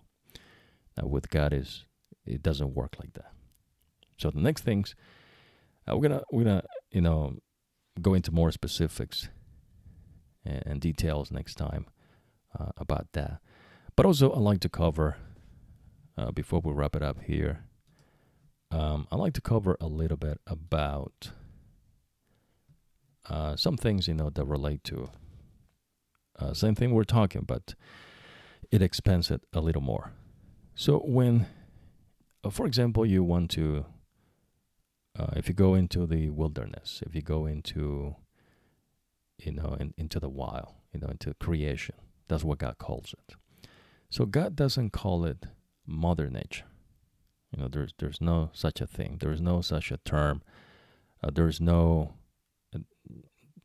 now 0.96 1.06
with 1.06 1.30
God 1.30 1.52
is 1.52 1.84
it 2.26 2.42
doesn't 2.42 2.74
work 2.74 2.96
like 2.98 3.14
that. 3.14 3.32
So 4.18 4.30
the 4.30 4.40
next 4.40 4.62
things 4.62 4.94
uh, 5.88 5.96
we're 5.96 6.08
gonna 6.08 6.22
we're 6.30 6.44
gonna 6.44 6.64
you 6.90 7.00
know 7.00 7.36
go 8.00 8.14
into 8.14 8.32
more 8.32 8.50
specifics 8.50 9.28
and, 10.44 10.62
and 10.66 10.80
details 10.80 11.30
next 11.30 11.54
time 11.54 11.86
uh, 12.58 12.70
about 12.76 13.08
that. 13.12 13.38
But 13.96 14.06
also, 14.06 14.32
I 14.32 14.38
like 14.38 14.60
to 14.60 14.68
cover 14.68 15.16
uh, 16.16 16.30
before 16.30 16.60
we 16.64 16.72
wrap 16.72 16.96
it 16.96 17.02
up 17.02 17.22
here. 17.22 17.64
Um, 18.70 19.06
I 19.12 19.16
like 19.16 19.34
to 19.34 19.42
cover 19.42 19.76
a 19.80 19.86
little 19.86 20.16
bit 20.16 20.40
about 20.46 21.30
uh, 23.28 23.54
some 23.56 23.76
things 23.76 24.08
you 24.08 24.14
know 24.14 24.30
that 24.30 24.44
relate 24.44 24.82
to 24.84 25.10
uh, 26.38 26.54
same 26.54 26.74
thing 26.74 26.92
we're 26.92 27.04
talking, 27.04 27.42
but 27.42 27.74
it 28.70 28.82
expands 28.82 29.30
it 29.30 29.42
a 29.52 29.60
little 29.60 29.82
more. 29.82 30.12
So 30.74 30.98
when, 30.98 31.46
uh, 32.42 32.50
for 32.50 32.66
example, 32.66 33.04
you 33.04 33.22
want 33.22 33.50
to, 33.52 33.84
uh, 35.18 35.32
if 35.36 35.48
you 35.48 35.54
go 35.54 35.74
into 35.74 36.06
the 36.06 36.30
wilderness, 36.30 37.02
if 37.06 37.14
you 37.14 37.22
go 37.22 37.46
into, 37.46 38.16
you 39.38 39.52
know, 39.52 39.76
in, 39.78 39.92
into 39.98 40.18
the 40.18 40.28
wild, 40.30 40.74
you 40.92 41.00
know, 41.00 41.08
into 41.08 41.34
creation, 41.34 41.94
that's 42.28 42.44
what 42.44 42.58
God 42.58 42.78
calls 42.78 43.14
it. 43.18 43.34
So 44.08 44.24
God 44.24 44.56
doesn't 44.56 44.90
call 44.90 45.24
it 45.24 45.46
Mother 45.86 46.30
Nature. 46.30 46.66
You 47.54 47.62
know, 47.62 47.68
there's 47.68 47.92
there's 47.98 48.20
no 48.20 48.50
such 48.54 48.80
a 48.80 48.86
thing. 48.86 49.18
There 49.20 49.32
is 49.32 49.40
no 49.40 49.60
such 49.60 49.90
a 49.90 49.98
term. 49.98 50.42
Uh, 51.22 51.30
there 51.32 51.48
is 51.48 51.60
no. 51.60 52.14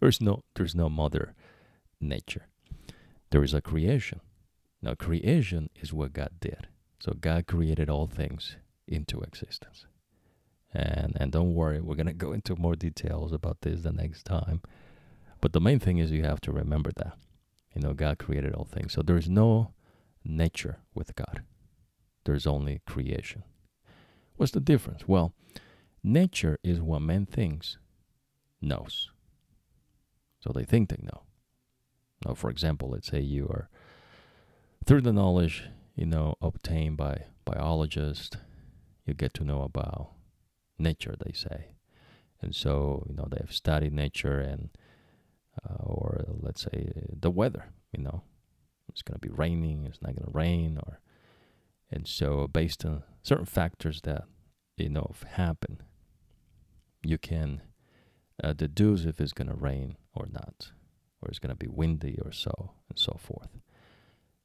there's 0.00 0.20
no 0.20 0.44
there's 0.54 0.74
no 0.74 0.90
mother 0.90 1.34
nature. 2.00 2.48
There 3.30 3.42
is 3.42 3.54
a 3.54 3.62
creation. 3.62 4.20
Now 4.82 4.94
creation 4.94 5.70
is 5.80 5.92
what 5.92 6.12
God 6.12 6.32
did. 6.40 6.68
So 7.02 7.14
God 7.20 7.48
created 7.48 7.90
all 7.90 8.06
things 8.06 8.54
into 8.86 9.22
existence. 9.22 9.86
And 10.72 11.16
and 11.16 11.32
don't 11.32 11.52
worry, 11.52 11.80
we're 11.80 11.96
gonna 11.96 12.12
go 12.12 12.30
into 12.30 12.54
more 12.54 12.76
details 12.76 13.32
about 13.32 13.62
this 13.62 13.80
the 13.82 13.90
next 13.90 14.22
time. 14.22 14.62
But 15.40 15.52
the 15.52 15.60
main 15.60 15.80
thing 15.80 15.98
is 15.98 16.12
you 16.12 16.22
have 16.22 16.40
to 16.42 16.52
remember 16.52 16.92
that. 16.98 17.14
You 17.74 17.82
know, 17.82 17.92
God 17.92 18.20
created 18.20 18.54
all 18.54 18.66
things. 18.66 18.92
So 18.92 19.02
there 19.02 19.16
is 19.16 19.28
no 19.28 19.72
nature 20.24 20.78
with 20.94 21.16
God. 21.16 21.42
There's 22.24 22.46
only 22.46 22.82
creation. 22.86 23.42
What's 24.36 24.52
the 24.52 24.60
difference? 24.60 25.08
Well, 25.08 25.34
nature 26.04 26.60
is 26.62 26.80
what 26.80 27.02
man 27.02 27.26
thinks 27.26 27.78
knows. 28.60 29.10
So 30.38 30.52
they 30.54 30.64
think 30.64 30.88
they 30.88 31.02
know. 31.02 31.22
Now, 32.24 32.34
for 32.34 32.48
example, 32.48 32.90
let's 32.90 33.08
say 33.08 33.18
you 33.18 33.48
are 33.48 33.68
through 34.86 35.00
the 35.00 35.12
knowledge 35.12 35.64
you 35.94 36.06
know 36.06 36.34
obtained 36.40 36.96
by 36.96 37.24
biologists, 37.44 38.36
you 39.06 39.14
get 39.14 39.34
to 39.34 39.44
know 39.44 39.62
about 39.62 40.10
nature. 40.78 41.14
They 41.18 41.32
say, 41.32 41.74
and 42.40 42.54
so 42.54 43.04
you 43.08 43.14
know 43.14 43.26
they 43.30 43.38
have 43.40 43.52
studied 43.52 43.92
nature 43.92 44.38
and 44.38 44.70
uh, 45.68 45.82
or 45.82 46.24
let's 46.40 46.62
say 46.62 46.92
the 47.12 47.30
weather. 47.30 47.72
You 47.92 48.02
know, 48.02 48.22
it's 48.88 49.02
going 49.02 49.18
to 49.18 49.26
be 49.26 49.34
raining. 49.34 49.84
It's 49.86 50.02
not 50.02 50.16
going 50.16 50.30
to 50.30 50.38
rain, 50.38 50.78
or 50.82 51.00
and 51.90 52.06
so 52.06 52.46
based 52.46 52.84
on 52.84 53.02
certain 53.22 53.46
factors 53.46 54.00
that 54.02 54.24
you 54.76 54.88
know 54.88 55.12
happen, 55.32 55.82
you 57.04 57.18
can 57.18 57.62
uh, 58.42 58.52
deduce 58.52 59.04
if 59.04 59.20
it's 59.20 59.32
going 59.32 59.48
to 59.48 59.54
rain 59.54 59.96
or 60.14 60.26
not, 60.30 60.72
or 61.20 61.28
it's 61.28 61.38
going 61.38 61.50
to 61.50 61.56
be 61.56 61.68
windy 61.68 62.18
or 62.24 62.32
so, 62.32 62.72
and 62.88 62.98
so 62.98 63.18
forth. 63.20 63.48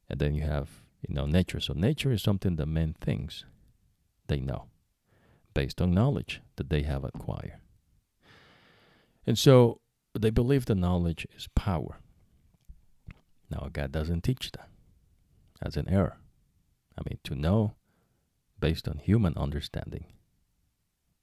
And 0.09 0.19
then 0.19 0.35
you 0.35 0.43
have, 0.43 0.69
you 1.01 1.13
know, 1.13 1.25
nature. 1.25 1.59
So 1.59 1.73
nature 1.73 2.11
is 2.11 2.21
something 2.21 2.55
that 2.55 2.65
men 2.65 2.95
thinks 2.99 3.45
they 4.27 4.39
know 4.39 4.65
based 5.53 5.81
on 5.81 5.91
knowledge 5.91 6.41
that 6.57 6.69
they 6.69 6.83
have 6.83 7.03
acquired. 7.03 7.59
And 9.25 9.37
so 9.37 9.81
they 10.13 10.29
believe 10.29 10.65
the 10.65 10.75
knowledge 10.75 11.25
is 11.35 11.47
power. 11.55 11.99
Now, 13.49 13.69
God 13.71 13.91
doesn't 13.91 14.23
teach 14.23 14.51
that. 14.51 14.69
That's 15.61 15.77
an 15.77 15.89
error. 15.89 16.17
I 16.97 17.01
mean, 17.09 17.19
to 17.23 17.35
know 17.35 17.75
based 18.59 18.87
on 18.87 18.97
human 18.97 19.33
understanding, 19.37 20.05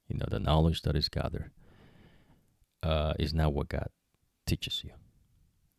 you 0.08 0.16
know, 0.16 0.26
the 0.30 0.38
knowledge 0.38 0.82
that 0.82 0.96
is 0.96 1.08
gathered 1.08 1.50
uh, 2.82 3.14
is 3.18 3.34
not 3.34 3.52
what 3.52 3.68
God 3.68 3.88
teaches 4.46 4.82
you, 4.84 4.90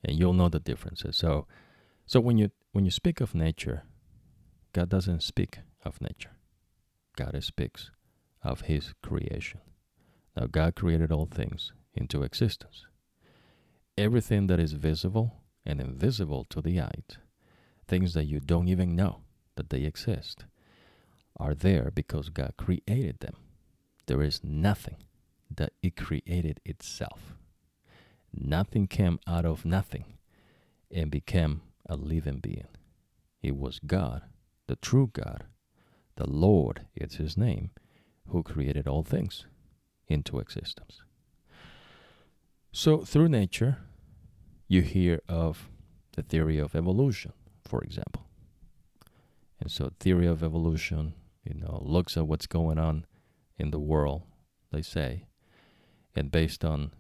and 0.04 0.18
you'll 0.18 0.34
know 0.34 0.50
the 0.50 0.60
differences. 0.60 1.16
So, 1.18 1.46
so 2.06 2.20
when 2.20 2.38
you 2.38 2.52
when 2.76 2.84
you 2.84 2.92
speak 2.92 3.22
of 3.22 3.34
nature, 3.34 3.84
God 4.74 4.90
doesn't 4.90 5.24
speak 5.24 5.60
of 5.86 6.02
nature. 6.02 6.32
God 7.16 7.42
speaks 7.42 7.90
of 8.44 8.62
His 8.64 8.94
creation. 9.02 9.62
Now, 10.36 10.48
God 10.48 10.76
created 10.76 11.10
all 11.10 11.26
things 11.26 11.72
into 11.94 12.24
existence. 12.24 12.86
Everything 13.98 14.48
that 14.48 14.60
is 14.60 14.74
visible 14.74 15.36
and 15.66 15.80
invisible 15.80 16.44
to 16.50 16.62
the 16.62 16.82
eye, 16.82 17.04
things 17.88 18.14
that 18.14 18.26
you 18.26 18.42
don't 18.42 18.68
even 18.68 18.94
know 18.94 19.22
that 19.56 19.70
they 19.70 19.84
exist, 19.84 20.44
are 21.38 21.54
there 21.54 21.94
because 21.96 22.28
God 22.28 22.56
created 22.58 23.22
them. 23.22 23.38
There 24.08 24.22
is 24.22 24.44
nothing 24.44 24.98
that 25.50 25.72
it 25.82 25.96
created 25.96 26.60
itself. 26.66 27.36
Nothing 28.34 28.88
came 28.88 29.22
out 29.26 29.46
of 29.46 29.64
nothing 29.64 30.18
and 30.92 31.10
became 31.10 31.62
a 31.88 31.96
living 31.96 32.40
being. 32.40 32.68
He 33.38 33.52
was 33.52 33.80
God, 33.86 34.24
the 34.68 34.76
true 34.76 35.10
God, 35.12 35.46
the 36.16 36.30
Lord, 36.30 36.88
it's 36.96 37.16
his 37.16 37.38
name, 37.38 37.72
who 38.30 38.44
created 38.44 38.88
all 38.88 39.04
things 39.04 39.46
into 40.08 40.40
existence. 40.40 41.02
So, 42.72 43.06
through 43.06 43.30
nature, 43.30 43.78
you 44.68 44.82
hear 44.82 45.22
of 45.30 45.70
the 46.14 46.24
theory 46.24 46.58
of 46.58 46.76
evolution, 46.76 47.34
for 47.64 47.82
example. 47.82 48.26
And 49.60 49.72
so, 49.72 49.92
theory 50.00 50.28
of 50.28 50.44
evolution, 50.44 51.14
you 51.44 51.54
know, 51.54 51.82
looks 51.86 52.18
at 52.18 52.28
what's 52.28 52.48
going 52.48 52.80
on 52.80 53.06
in 53.58 53.72
the 53.72 53.80
world, 53.80 54.24
they 54.72 54.82
say, 54.82 55.28
and 56.16 56.32
based 56.32 56.66
on 56.66 56.92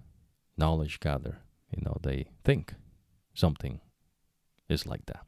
knowledge 0.57 0.99
gathered, 0.99 1.37
you 1.71 1.81
know, 1.83 1.97
they 2.01 2.27
think 2.43 2.75
something 3.33 3.81
is 4.69 4.85
like 4.85 5.05
that. 5.05 5.25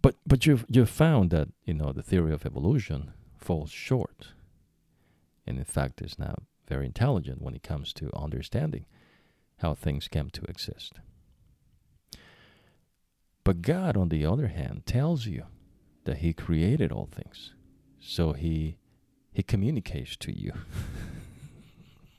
But 0.00 0.16
but 0.26 0.46
you've 0.46 0.64
you've 0.68 0.90
found 0.90 1.30
that 1.30 1.48
you 1.64 1.74
know 1.74 1.92
the 1.92 2.02
theory 2.02 2.32
of 2.32 2.46
evolution 2.46 3.12
falls 3.36 3.70
short, 3.70 4.28
and 5.46 5.58
in 5.58 5.64
fact 5.64 6.00
is 6.00 6.18
not 6.18 6.42
very 6.68 6.86
intelligent 6.86 7.42
when 7.42 7.54
it 7.54 7.62
comes 7.62 7.92
to 7.94 8.14
understanding 8.14 8.86
how 9.58 9.74
things 9.74 10.06
came 10.06 10.30
to 10.30 10.42
exist. 10.42 11.00
But 13.42 13.62
God, 13.62 13.96
on 13.96 14.10
the 14.10 14.26
other 14.26 14.48
hand, 14.48 14.84
tells 14.84 15.26
you 15.26 15.44
that 16.04 16.18
He 16.18 16.32
created 16.32 16.92
all 16.92 17.08
things, 17.10 17.54
so 17.98 18.34
He 18.34 18.76
He 19.32 19.42
communicates 19.42 20.16
to 20.18 20.38
you. 20.38 20.52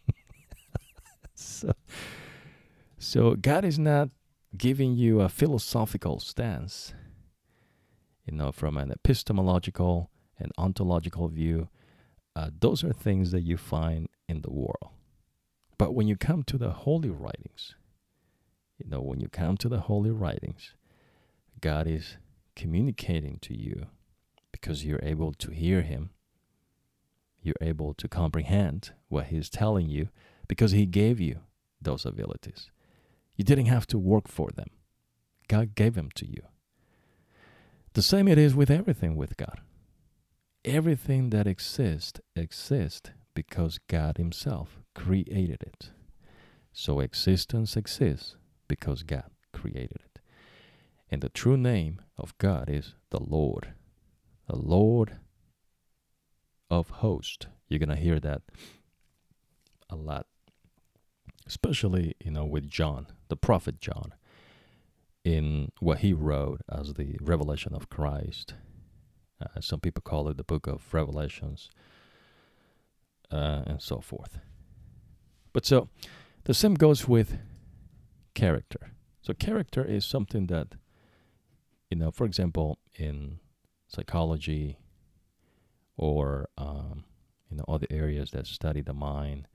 so, 1.36 1.72
so 2.98 3.36
God 3.36 3.64
is 3.64 3.80
not 3.80 4.10
giving 4.58 4.96
you 4.96 5.22
a 5.22 5.30
philosophical 5.30 6.20
stance, 6.20 6.94
you 8.26 8.36
know, 8.36 8.52
from 8.52 8.78
an 8.78 8.92
epistemological 8.92 10.10
and 10.38 10.52
ontological 10.58 11.28
view. 11.28 11.70
Uh, 12.36 12.50
those 12.60 12.84
are 12.84 12.94
things 12.94 13.32
that 13.32 13.42
you 13.42 13.58
find 13.58 14.08
in 14.28 14.42
the 14.42 14.52
world. 14.52 14.92
But 15.78 15.94
when 15.94 16.08
you 16.08 16.16
come 16.16 16.44
to 16.44 16.58
the 16.58 16.72
holy 16.72 17.10
writings, 17.10 17.76
you 18.78 18.90
know, 18.90 19.02
when 19.02 19.20
you 19.20 19.28
come 19.28 19.58
to 19.58 19.70
the 19.70 19.82
holy 19.82 20.12
writings, 20.12 20.76
God 21.62 21.88
is 21.88 22.18
communicating 22.56 23.40
to 23.42 23.58
you 23.58 23.88
because 24.52 24.86
you're 24.86 25.00
able 25.04 25.34
to 25.34 25.52
hear 25.52 25.82
Him. 25.82 26.12
You're 27.42 27.56
able 27.62 27.94
to 27.96 28.08
comprehend 28.08 28.92
what 29.08 29.28
He's 29.28 29.50
telling 29.50 29.90
you 29.90 30.10
because 30.48 30.72
He 30.72 30.86
gave 30.86 31.20
you 31.20 31.40
those 31.82 32.06
abilities. 32.06 32.72
You 33.40 33.46
didn't 33.46 33.68
have 33.68 33.88
to 33.88 33.98
work 33.98 34.28
for 34.28 34.50
them, 34.54 34.68
God 35.48 35.74
gave 35.74 35.94
them 35.94 36.10
to 36.16 36.28
you. 36.28 36.42
The 37.94 38.02
same 38.02 38.28
it 38.28 38.38
is 38.38 38.54
with 38.54 38.70
everything 38.70 39.16
with 39.16 39.38
God. 39.38 39.62
Everything 40.66 41.30
that 41.30 41.48
exists 41.48 42.20
exists 42.36 43.12
because 43.34 43.80
God 43.88 44.18
Himself 44.18 44.82
created 44.94 45.62
it. 45.62 45.92
So 46.74 47.00
existence 47.00 47.78
exists 47.78 48.36
because 48.68 49.04
God 49.04 49.32
created 49.54 50.02
it. 50.04 50.20
And 51.10 51.22
the 51.22 51.30
true 51.30 51.56
name 51.56 52.02
of 52.18 52.38
God 52.40 52.70
is 52.70 52.94
the 53.10 53.24
Lord, 53.24 53.74
the 54.50 54.58
Lord 54.58 55.16
of 56.70 56.90
hosts. 56.90 57.46
You're 57.70 57.80
going 57.80 57.88
to 57.88 57.96
hear 57.96 58.20
that 58.20 58.42
a 59.90 59.96
lot 59.96 60.28
especially 61.50 62.16
you 62.24 62.32
know 62.32 62.46
with 62.46 62.70
John, 62.70 63.08
the 63.28 63.36
prophet 63.36 63.82
John, 63.82 64.14
in 65.26 65.72
what 65.80 66.00
he 66.00 66.14
wrote 66.14 66.62
as 66.72 66.94
the 66.94 67.18
revelation 67.20 67.74
of 67.74 67.90
Christ. 67.90 68.54
Uh, 69.42 69.60
some 69.60 69.80
people 69.80 70.02
call 70.02 70.28
it 70.30 70.38
the 70.38 70.44
book 70.44 70.68
of 70.68 70.94
Revelations, 70.94 71.70
uh, 73.32 73.64
and 73.66 73.82
so 73.82 74.00
forth. 74.00 74.38
But 75.52 75.66
so 75.66 75.90
the 76.44 76.54
same 76.54 76.76
goes 76.76 77.08
with 77.08 77.38
character. 78.36 78.92
So 79.22 79.34
character 79.34 79.84
is 79.84 80.06
something 80.06 80.48
that, 80.48 80.76
you 81.90 81.98
know, 81.98 82.12
for 82.12 82.26
example, 82.26 82.80
in 82.96 83.40
psychology 83.88 84.78
or 85.98 86.48
um, 86.58 87.06
you 87.50 87.58
know 87.58 87.66
other 87.68 87.88
areas 87.90 88.32
that 88.32 88.46
study 88.46 88.82
the 88.82 88.94
mind, 88.94 89.48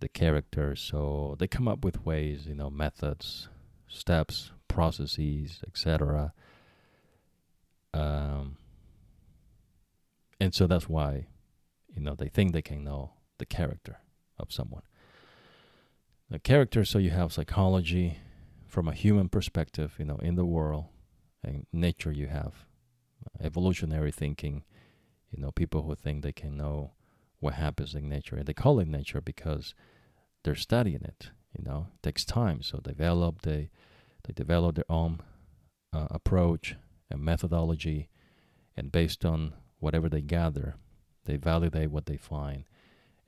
the 0.00 0.08
character. 0.08 0.74
So 0.74 1.36
they 1.38 1.46
come 1.46 1.68
up 1.68 1.84
with 1.84 2.04
ways, 2.04 2.46
you 2.46 2.54
know, 2.54 2.70
methods, 2.70 3.48
steps, 3.88 4.52
processes, 4.68 5.60
etc. 5.66 6.32
Um, 7.92 8.56
and 10.40 10.54
so 10.54 10.66
that's 10.66 10.88
why, 10.88 11.26
you 11.94 12.00
know, 12.00 12.14
they 12.14 12.28
think 12.28 12.52
they 12.52 12.62
can 12.62 12.82
know 12.82 13.12
the 13.38 13.46
character 13.46 13.98
of 14.38 14.52
someone. 14.52 14.82
The 16.30 16.38
character, 16.38 16.84
so 16.84 16.98
you 16.98 17.10
have 17.10 17.32
psychology 17.32 18.18
from 18.66 18.86
a 18.86 18.94
human 18.94 19.28
perspective, 19.28 19.96
you 19.98 20.04
know, 20.04 20.18
in 20.18 20.36
the 20.36 20.44
world, 20.44 20.86
and 21.42 21.66
nature 21.72 22.12
you 22.12 22.28
have 22.28 22.66
evolutionary 23.40 24.12
thinking, 24.12 24.62
you 25.30 25.42
know, 25.42 25.50
people 25.50 25.82
who 25.82 25.94
think 25.94 26.22
they 26.22 26.32
can 26.32 26.56
know 26.56 26.92
what 27.40 27.54
happens 27.54 27.94
in 27.94 28.08
nature. 28.08 28.36
And 28.36 28.46
they 28.46 28.54
call 28.54 28.78
it 28.78 28.88
nature 28.88 29.20
because 29.20 29.74
they're 30.44 30.54
studying 30.54 31.02
it, 31.02 31.30
you 31.56 31.64
know, 31.64 31.88
it 31.94 32.02
takes 32.02 32.24
time. 32.24 32.62
So 32.62 32.78
develop, 32.78 33.42
they, 33.42 33.70
they 34.24 34.32
develop 34.32 34.76
their 34.76 34.90
own 34.90 35.20
uh, 35.92 36.06
approach 36.10 36.76
and 37.10 37.20
methodology. 37.22 38.08
And 38.76 38.92
based 38.92 39.24
on 39.24 39.54
whatever 39.78 40.08
they 40.08 40.22
gather, 40.22 40.76
they 41.24 41.36
validate 41.36 41.90
what 41.90 42.06
they 42.06 42.16
find. 42.16 42.64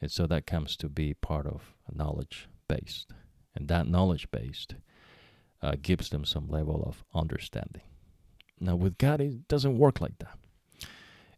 And 0.00 0.10
so 0.10 0.26
that 0.26 0.46
comes 0.46 0.76
to 0.76 0.88
be 0.88 1.14
part 1.14 1.46
of 1.46 1.74
knowledge 1.92 2.48
based. 2.68 3.12
And 3.54 3.68
that 3.68 3.86
knowledge 3.86 4.30
based 4.30 4.74
uh, 5.62 5.76
gives 5.80 6.10
them 6.10 6.24
some 6.24 6.48
level 6.48 6.82
of 6.86 7.04
understanding. 7.14 7.82
Now, 8.58 8.76
with 8.76 8.98
God, 8.98 9.20
it 9.20 9.48
doesn't 9.48 9.78
work 9.78 10.00
like 10.00 10.18
that. 10.18 10.38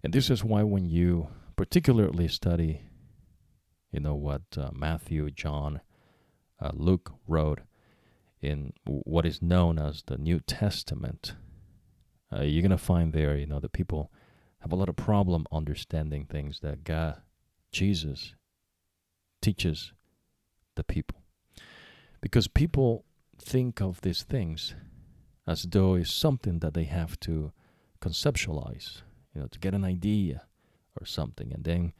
And 0.02 0.12
this 0.12 0.30
is 0.30 0.44
why 0.44 0.62
when 0.62 0.86
you 0.86 1.28
particularly 1.56 2.28
study, 2.28 2.82
you 3.94 4.00
know, 4.00 4.16
what 4.16 4.42
uh, 4.58 4.70
Matthew, 4.72 5.30
John, 5.30 5.80
uh, 6.60 6.72
Luke 6.74 7.12
wrote 7.28 7.60
in 8.42 8.72
what 8.84 9.24
is 9.24 9.40
known 9.40 9.78
as 9.78 10.02
the 10.02 10.18
New 10.18 10.40
Testament, 10.40 11.34
uh, 12.32 12.42
you're 12.42 12.60
to 12.70 12.76
find 12.76 13.12
there, 13.12 13.36
you 13.36 13.46
know, 13.46 13.60
that 13.60 13.72
people 13.72 14.10
have 14.58 14.72
a 14.72 14.74
lot 14.74 14.88
of 14.88 14.96
problem 14.96 15.46
understanding 15.52 16.26
things 16.26 16.58
that 16.58 16.82
God, 16.82 17.22
Jesus, 17.70 18.34
teaches 19.40 19.92
the 20.74 20.82
people. 20.82 21.22
Because 22.20 22.48
people 22.48 23.04
think 23.38 23.80
of 23.80 24.00
these 24.00 24.24
things 24.24 24.74
as 25.46 25.62
though 25.62 25.94
it's 25.94 26.12
something 26.12 26.58
that 26.58 26.74
they 26.74 26.84
have 26.84 27.20
to 27.20 27.52
conceptualize, 28.00 29.02
you 29.32 29.40
know, 29.40 29.46
to 29.46 29.60
get 29.60 29.72
an 29.72 29.84
idea 29.84 30.42
or 31.00 31.06
something, 31.06 31.52
and 31.52 31.62
then 31.62 31.92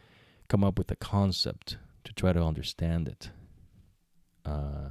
come 0.49 0.64
up 0.64 0.78
with 0.78 0.90
a 0.90 0.97
concept 0.97 1.78
to 2.05 2.12
try 2.12 2.32
to 2.32 2.42
understand 2.42 3.09
it. 3.09 3.30
Uh, 4.45 4.90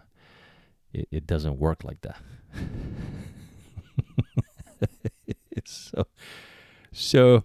it, 0.94 1.08
it 1.12 1.28
doesn't 1.28 1.60
work 1.60 1.84
like 1.84 2.02
that. 2.02 2.18
so, 5.66 6.08
so 6.92 7.44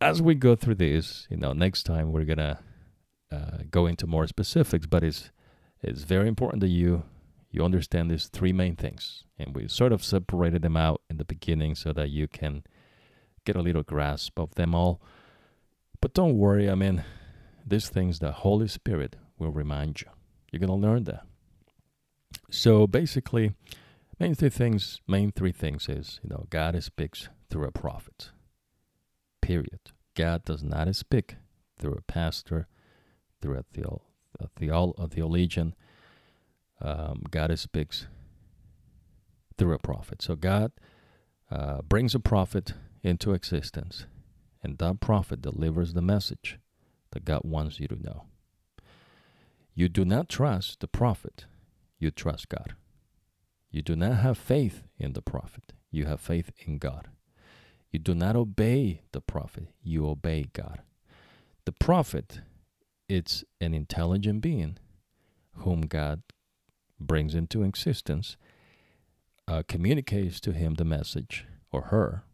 as 0.00 0.20
we 0.20 0.34
go 0.34 0.54
through 0.54 0.74
this, 0.76 1.26
you 1.30 1.36
know, 1.36 1.52
next 1.52 1.84
time 1.84 2.12
we're 2.12 2.24
gonna 2.24 2.58
uh, 3.30 3.58
go 3.70 3.86
into 3.86 4.06
more 4.06 4.26
specifics, 4.26 4.86
but 4.86 5.02
it's 5.02 5.30
it's 5.82 6.02
very 6.02 6.28
important 6.28 6.60
that 6.60 6.68
you 6.68 7.04
you 7.50 7.64
understand 7.64 8.10
these 8.10 8.28
three 8.28 8.52
main 8.52 8.76
things. 8.76 9.24
And 9.38 9.54
we 9.54 9.68
sort 9.68 9.92
of 9.92 10.02
separated 10.02 10.62
them 10.62 10.76
out 10.76 11.02
in 11.10 11.18
the 11.18 11.24
beginning 11.24 11.74
so 11.74 11.92
that 11.92 12.10
you 12.10 12.26
can 12.26 12.64
get 13.44 13.56
a 13.56 13.62
little 13.62 13.82
grasp 13.82 14.38
of 14.38 14.54
them 14.54 14.74
all. 14.74 15.00
But 16.00 16.14
don't 16.14 16.38
worry, 16.38 16.70
I 16.70 16.74
mean, 16.74 17.04
these 17.66 17.88
things 17.88 18.18
the 18.18 18.32
Holy 18.32 18.68
Spirit 18.68 19.16
will 19.38 19.50
remind 19.50 20.00
you. 20.00 20.08
You're 20.50 20.60
going 20.60 20.80
to 20.80 20.86
learn 20.86 21.04
that. 21.04 21.24
So 22.50 22.86
basically, 22.86 23.52
main 24.18 24.34
three 24.34 24.50
things, 24.50 25.00
main 25.08 25.32
three 25.32 25.52
things 25.52 25.88
is, 25.88 26.20
you 26.22 26.30
know, 26.30 26.46
God 26.50 26.80
speaks 26.82 27.28
through 27.50 27.66
a 27.66 27.72
prophet. 27.72 28.30
Period. 29.40 29.80
God 30.14 30.44
does 30.44 30.62
not 30.62 30.94
speak 30.94 31.36
through 31.78 31.94
a 31.94 32.02
pastor, 32.02 32.68
through 33.40 33.58
a, 33.58 33.62
theo, 33.72 34.02
a, 34.38 34.48
theo, 34.48 34.94
a 34.98 35.08
theologian, 35.08 35.74
um, 36.80 37.22
God 37.30 37.56
speaks 37.58 38.06
through 39.56 39.74
a 39.74 39.78
prophet. 39.78 40.22
So 40.22 40.36
God 40.36 40.72
uh, 41.50 41.82
brings 41.82 42.14
a 42.14 42.20
prophet 42.20 42.74
into 43.02 43.32
existence, 43.32 44.06
and 44.62 44.78
that 44.78 45.00
prophet 45.00 45.42
delivers 45.42 45.94
the 45.94 46.02
message 46.02 46.58
that 47.12 47.24
God 47.24 47.42
wants 47.44 47.80
you 47.80 47.88
to 47.88 48.02
know. 48.02 48.24
You 49.74 49.88
do 49.88 50.04
not 50.04 50.28
trust 50.28 50.80
the 50.80 50.88
prophet, 50.88 51.46
you 51.98 52.10
trust 52.10 52.48
God. 52.48 52.74
You 53.70 53.80
do 53.80 53.96
not 53.96 54.18
have 54.18 54.36
faith 54.36 54.82
in 54.98 55.14
the 55.14 55.22
prophet, 55.22 55.72
you 55.90 56.04
have 56.06 56.20
faith 56.20 56.50
in 56.66 56.78
God. 56.78 57.08
You 57.90 57.98
do 57.98 58.14
not 58.14 58.36
obey 58.36 59.02
the 59.12 59.20
prophet, 59.20 59.68
you 59.82 60.06
obey 60.06 60.46
God. 60.52 60.80
The 61.64 61.72
prophet, 61.72 62.40
it's 63.08 63.44
an 63.60 63.74
intelligent 63.74 64.40
being 64.40 64.78
whom 65.56 65.82
God 65.82 66.22
brings 66.98 67.34
into 67.34 67.62
existence 67.62 68.36
uh, 69.48 69.62
communicates 69.66 70.40
to 70.40 70.52
him 70.52 70.74
the 70.74 70.84
message 70.84 71.46
or 71.70 71.82
her, 71.82 72.24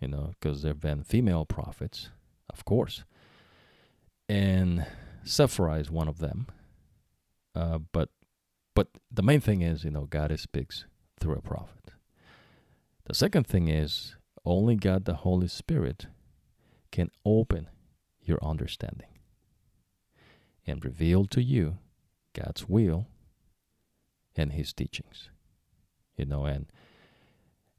you 0.00 0.08
know, 0.08 0.32
because 0.38 0.62
there 0.62 0.70
have 0.70 0.80
been 0.80 1.02
female 1.02 1.44
prophets, 1.44 2.10
of 2.50 2.64
course, 2.64 3.04
and 4.28 4.86
Sephora 5.24 5.74
is 5.74 5.90
one 5.90 6.08
of 6.08 6.18
them. 6.18 6.46
Uh, 7.54 7.78
but 7.92 8.10
but 8.74 8.88
the 9.10 9.22
main 9.22 9.40
thing 9.40 9.62
is, 9.62 9.84
you 9.84 9.90
know, 9.90 10.04
God 10.04 10.38
speaks 10.38 10.84
through 11.18 11.36
a 11.36 11.40
prophet. 11.40 11.92
The 13.06 13.14
second 13.14 13.46
thing 13.46 13.68
is 13.68 14.16
only 14.44 14.76
God, 14.76 15.04
the 15.04 15.14
Holy 15.14 15.48
Spirit, 15.48 16.06
can 16.92 17.10
open 17.24 17.68
your 18.22 18.38
understanding 18.42 19.08
and 20.66 20.84
reveal 20.84 21.24
to 21.26 21.42
you 21.42 21.78
God's 22.34 22.68
will 22.68 23.06
and 24.36 24.52
his 24.52 24.72
teachings. 24.72 25.30
You 26.16 26.26
know, 26.26 26.44
and 26.44 26.66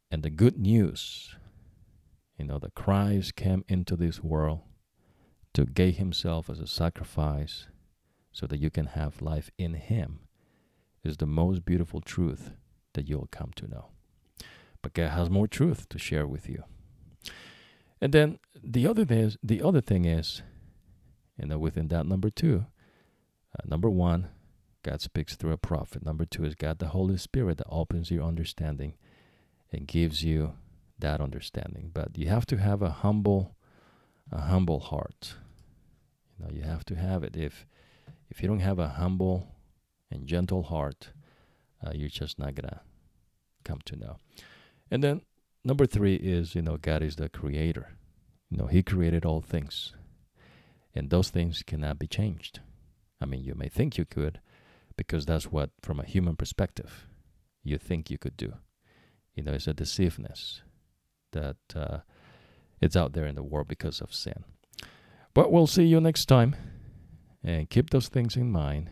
and 0.10 0.24
the 0.24 0.30
good 0.30 0.58
news, 0.58 1.36
you 2.38 2.46
know, 2.46 2.58
that 2.60 2.74
Christ 2.74 3.36
came 3.36 3.64
into 3.68 3.96
this 3.96 4.24
world 4.24 4.62
to 5.54 5.66
give 5.66 5.96
himself 5.96 6.50
as 6.50 6.60
a 6.60 6.68
sacrifice 6.68 7.68
so 8.32 8.46
that 8.48 8.60
you 8.60 8.70
can 8.70 8.88
have 8.88 9.22
life 9.22 9.50
in 9.58 9.74
him 9.74 10.20
is 11.04 11.18
the 11.18 11.26
most 11.26 11.66
beautiful 11.66 12.02
truth 12.02 12.52
that 12.94 13.08
you'll 13.08 13.30
come 13.32 13.52
to 13.56 13.68
know. 13.68 13.88
But 14.82 14.94
God 14.94 15.10
has 15.10 15.30
more 15.30 15.48
truth 15.48 15.90
to 15.90 15.98
share 16.00 16.28
with 16.28 16.48
you. 16.48 16.64
And 18.00 18.14
then 18.14 18.40
the 18.64 18.86
other 18.88 19.06
thing 19.06 19.20
is, 19.20 19.38
the 19.42 19.62
other 19.62 19.82
thing 19.82 20.06
is, 20.06 20.42
you 21.40 21.48
know, 21.48 21.58
within 21.58 21.88
that 21.90 22.06
number 22.06 22.30
two, 22.30 22.66
uh, 23.58 23.64
number 23.66 23.90
one, 23.90 24.30
God 24.84 25.02
speaks 25.02 25.36
through 25.36 25.52
a 25.52 25.58
prophet. 25.58 26.06
Number 26.06 26.26
two 26.26 26.46
is 26.46 26.56
God 26.56 26.80
the 26.80 26.90
Holy 26.90 27.18
Spirit 27.18 27.58
that 27.58 27.68
opens 27.70 28.12
your 28.12 28.24
understanding 28.24 28.96
and 29.72 29.88
gives 29.88 30.24
you 30.24 30.54
that 31.00 31.22
understanding. 31.22 31.92
But 31.94 32.18
you 32.18 32.28
have 32.28 32.46
to 32.48 32.58
have 32.58 32.82
a 32.82 32.90
humble, 32.90 33.56
a 34.32 34.42
humble 34.42 34.80
heart. 34.80 35.36
You 36.38 36.46
know, 36.46 36.52
you 36.52 36.62
have 36.64 36.86
to 36.86 36.96
have 36.96 37.24
it. 37.24 37.36
If 37.36 37.66
if 38.30 38.42
you 38.42 38.48
don't 38.48 38.60
have 38.60 38.80
a 38.80 38.90
humble 38.90 39.56
and 40.12 40.28
gentle 40.28 40.64
heart, 40.64 41.10
uh, 41.86 41.92
you're 41.94 42.10
just 42.10 42.38
not 42.38 42.56
gonna 42.56 42.82
come 43.64 43.80
to 43.86 43.96
know. 43.96 44.18
And 44.92 45.04
then 45.04 45.22
number 45.64 45.86
three 45.86 46.16
is 46.16 46.56
you 46.56 46.62
know 46.62 46.78
God 46.78 47.02
is 47.02 47.16
the 47.16 47.30
creator. 47.30 47.98
You 48.50 48.58
know 48.58 48.68
He 48.68 48.84
created 48.84 49.26
all 49.26 49.42
things, 49.42 49.94
and 50.94 51.10
those 51.10 51.30
things 51.30 51.64
cannot 51.64 52.00
be 52.00 52.08
changed. 52.08 52.62
I 53.20 53.26
mean, 53.26 53.44
you 53.44 53.56
may 53.56 53.68
think 53.68 53.98
you 53.98 54.06
could, 54.06 54.40
because 54.96 55.26
that's 55.26 55.52
what, 55.52 55.72
from 55.82 56.00
a 56.00 56.06
human 56.06 56.36
perspective, 56.36 57.08
you 57.64 57.78
think 57.78 58.10
you 58.10 58.18
could 58.18 58.38
do. 58.38 58.54
You 59.36 59.44
know, 59.44 59.54
it's 59.54 59.68
a 59.68 59.74
deceiveness 59.74 60.62
that 61.32 61.58
uh, 61.76 62.00
it's 62.82 62.96
out 62.96 63.14
there 63.14 63.26
in 63.26 63.36
the 63.36 63.44
world 63.44 63.68
because 63.68 64.02
of 64.02 64.14
sin. 64.14 64.44
But 65.34 65.52
we'll 65.52 65.68
see 65.68 65.84
you 65.84 66.02
next 66.02 66.26
time, 66.26 66.56
and 67.44 67.70
keep 67.70 67.90
those 67.90 68.10
things 68.10 68.36
in 68.36 68.52
mind. 68.52 68.90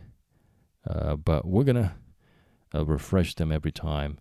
Uh, 0.88 1.15
but 1.15 1.45
we're 1.45 1.63
gonna 1.63 1.95
uh, 2.73 2.86
refresh 2.86 3.36
them 3.36 3.51
every 3.51 3.71
time 3.71 4.19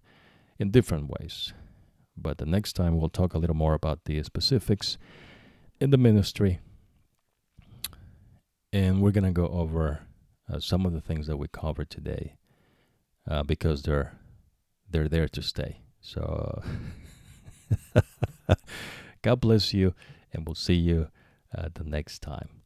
in 0.58 0.70
different 0.70 1.08
ways. 1.08 1.52
But 2.16 2.38
the 2.38 2.46
next 2.46 2.74
time 2.74 2.96
we'll 2.96 3.08
talk 3.08 3.34
a 3.34 3.38
little 3.38 3.56
more 3.56 3.74
about 3.74 4.04
the 4.04 4.22
specifics 4.22 4.96
in 5.80 5.90
the 5.90 5.98
ministry, 5.98 6.60
and 8.72 9.02
we're 9.02 9.10
gonna 9.10 9.32
go 9.32 9.48
over 9.48 10.00
uh, 10.50 10.60
some 10.60 10.86
of 10.86 10.92
the 10.92 11.00
things 11.00 11.26
that 11.26 11.36
we 11.36 11.48
covered 11.48 11.90
today 11.90 12.36
uh, 13.28 13.42
because 13.42 13.82
they're 13.82 14.18
they're 14.88 15.08
there 15.08 15.28
to 15.28 15.42
stay. 15.42 15.80
So 16.00 16.62
God 19.24 19.40
bless 19.40 19.72
you, 19.72 19.94
and 20.34 20.46
we'll 20.46 20.54
see 20.54 20.74
you 20.74 21.08
uh, 21.56 21.70
the 21.72 21.82
next 21.82 22.20
time. 22.20 22.63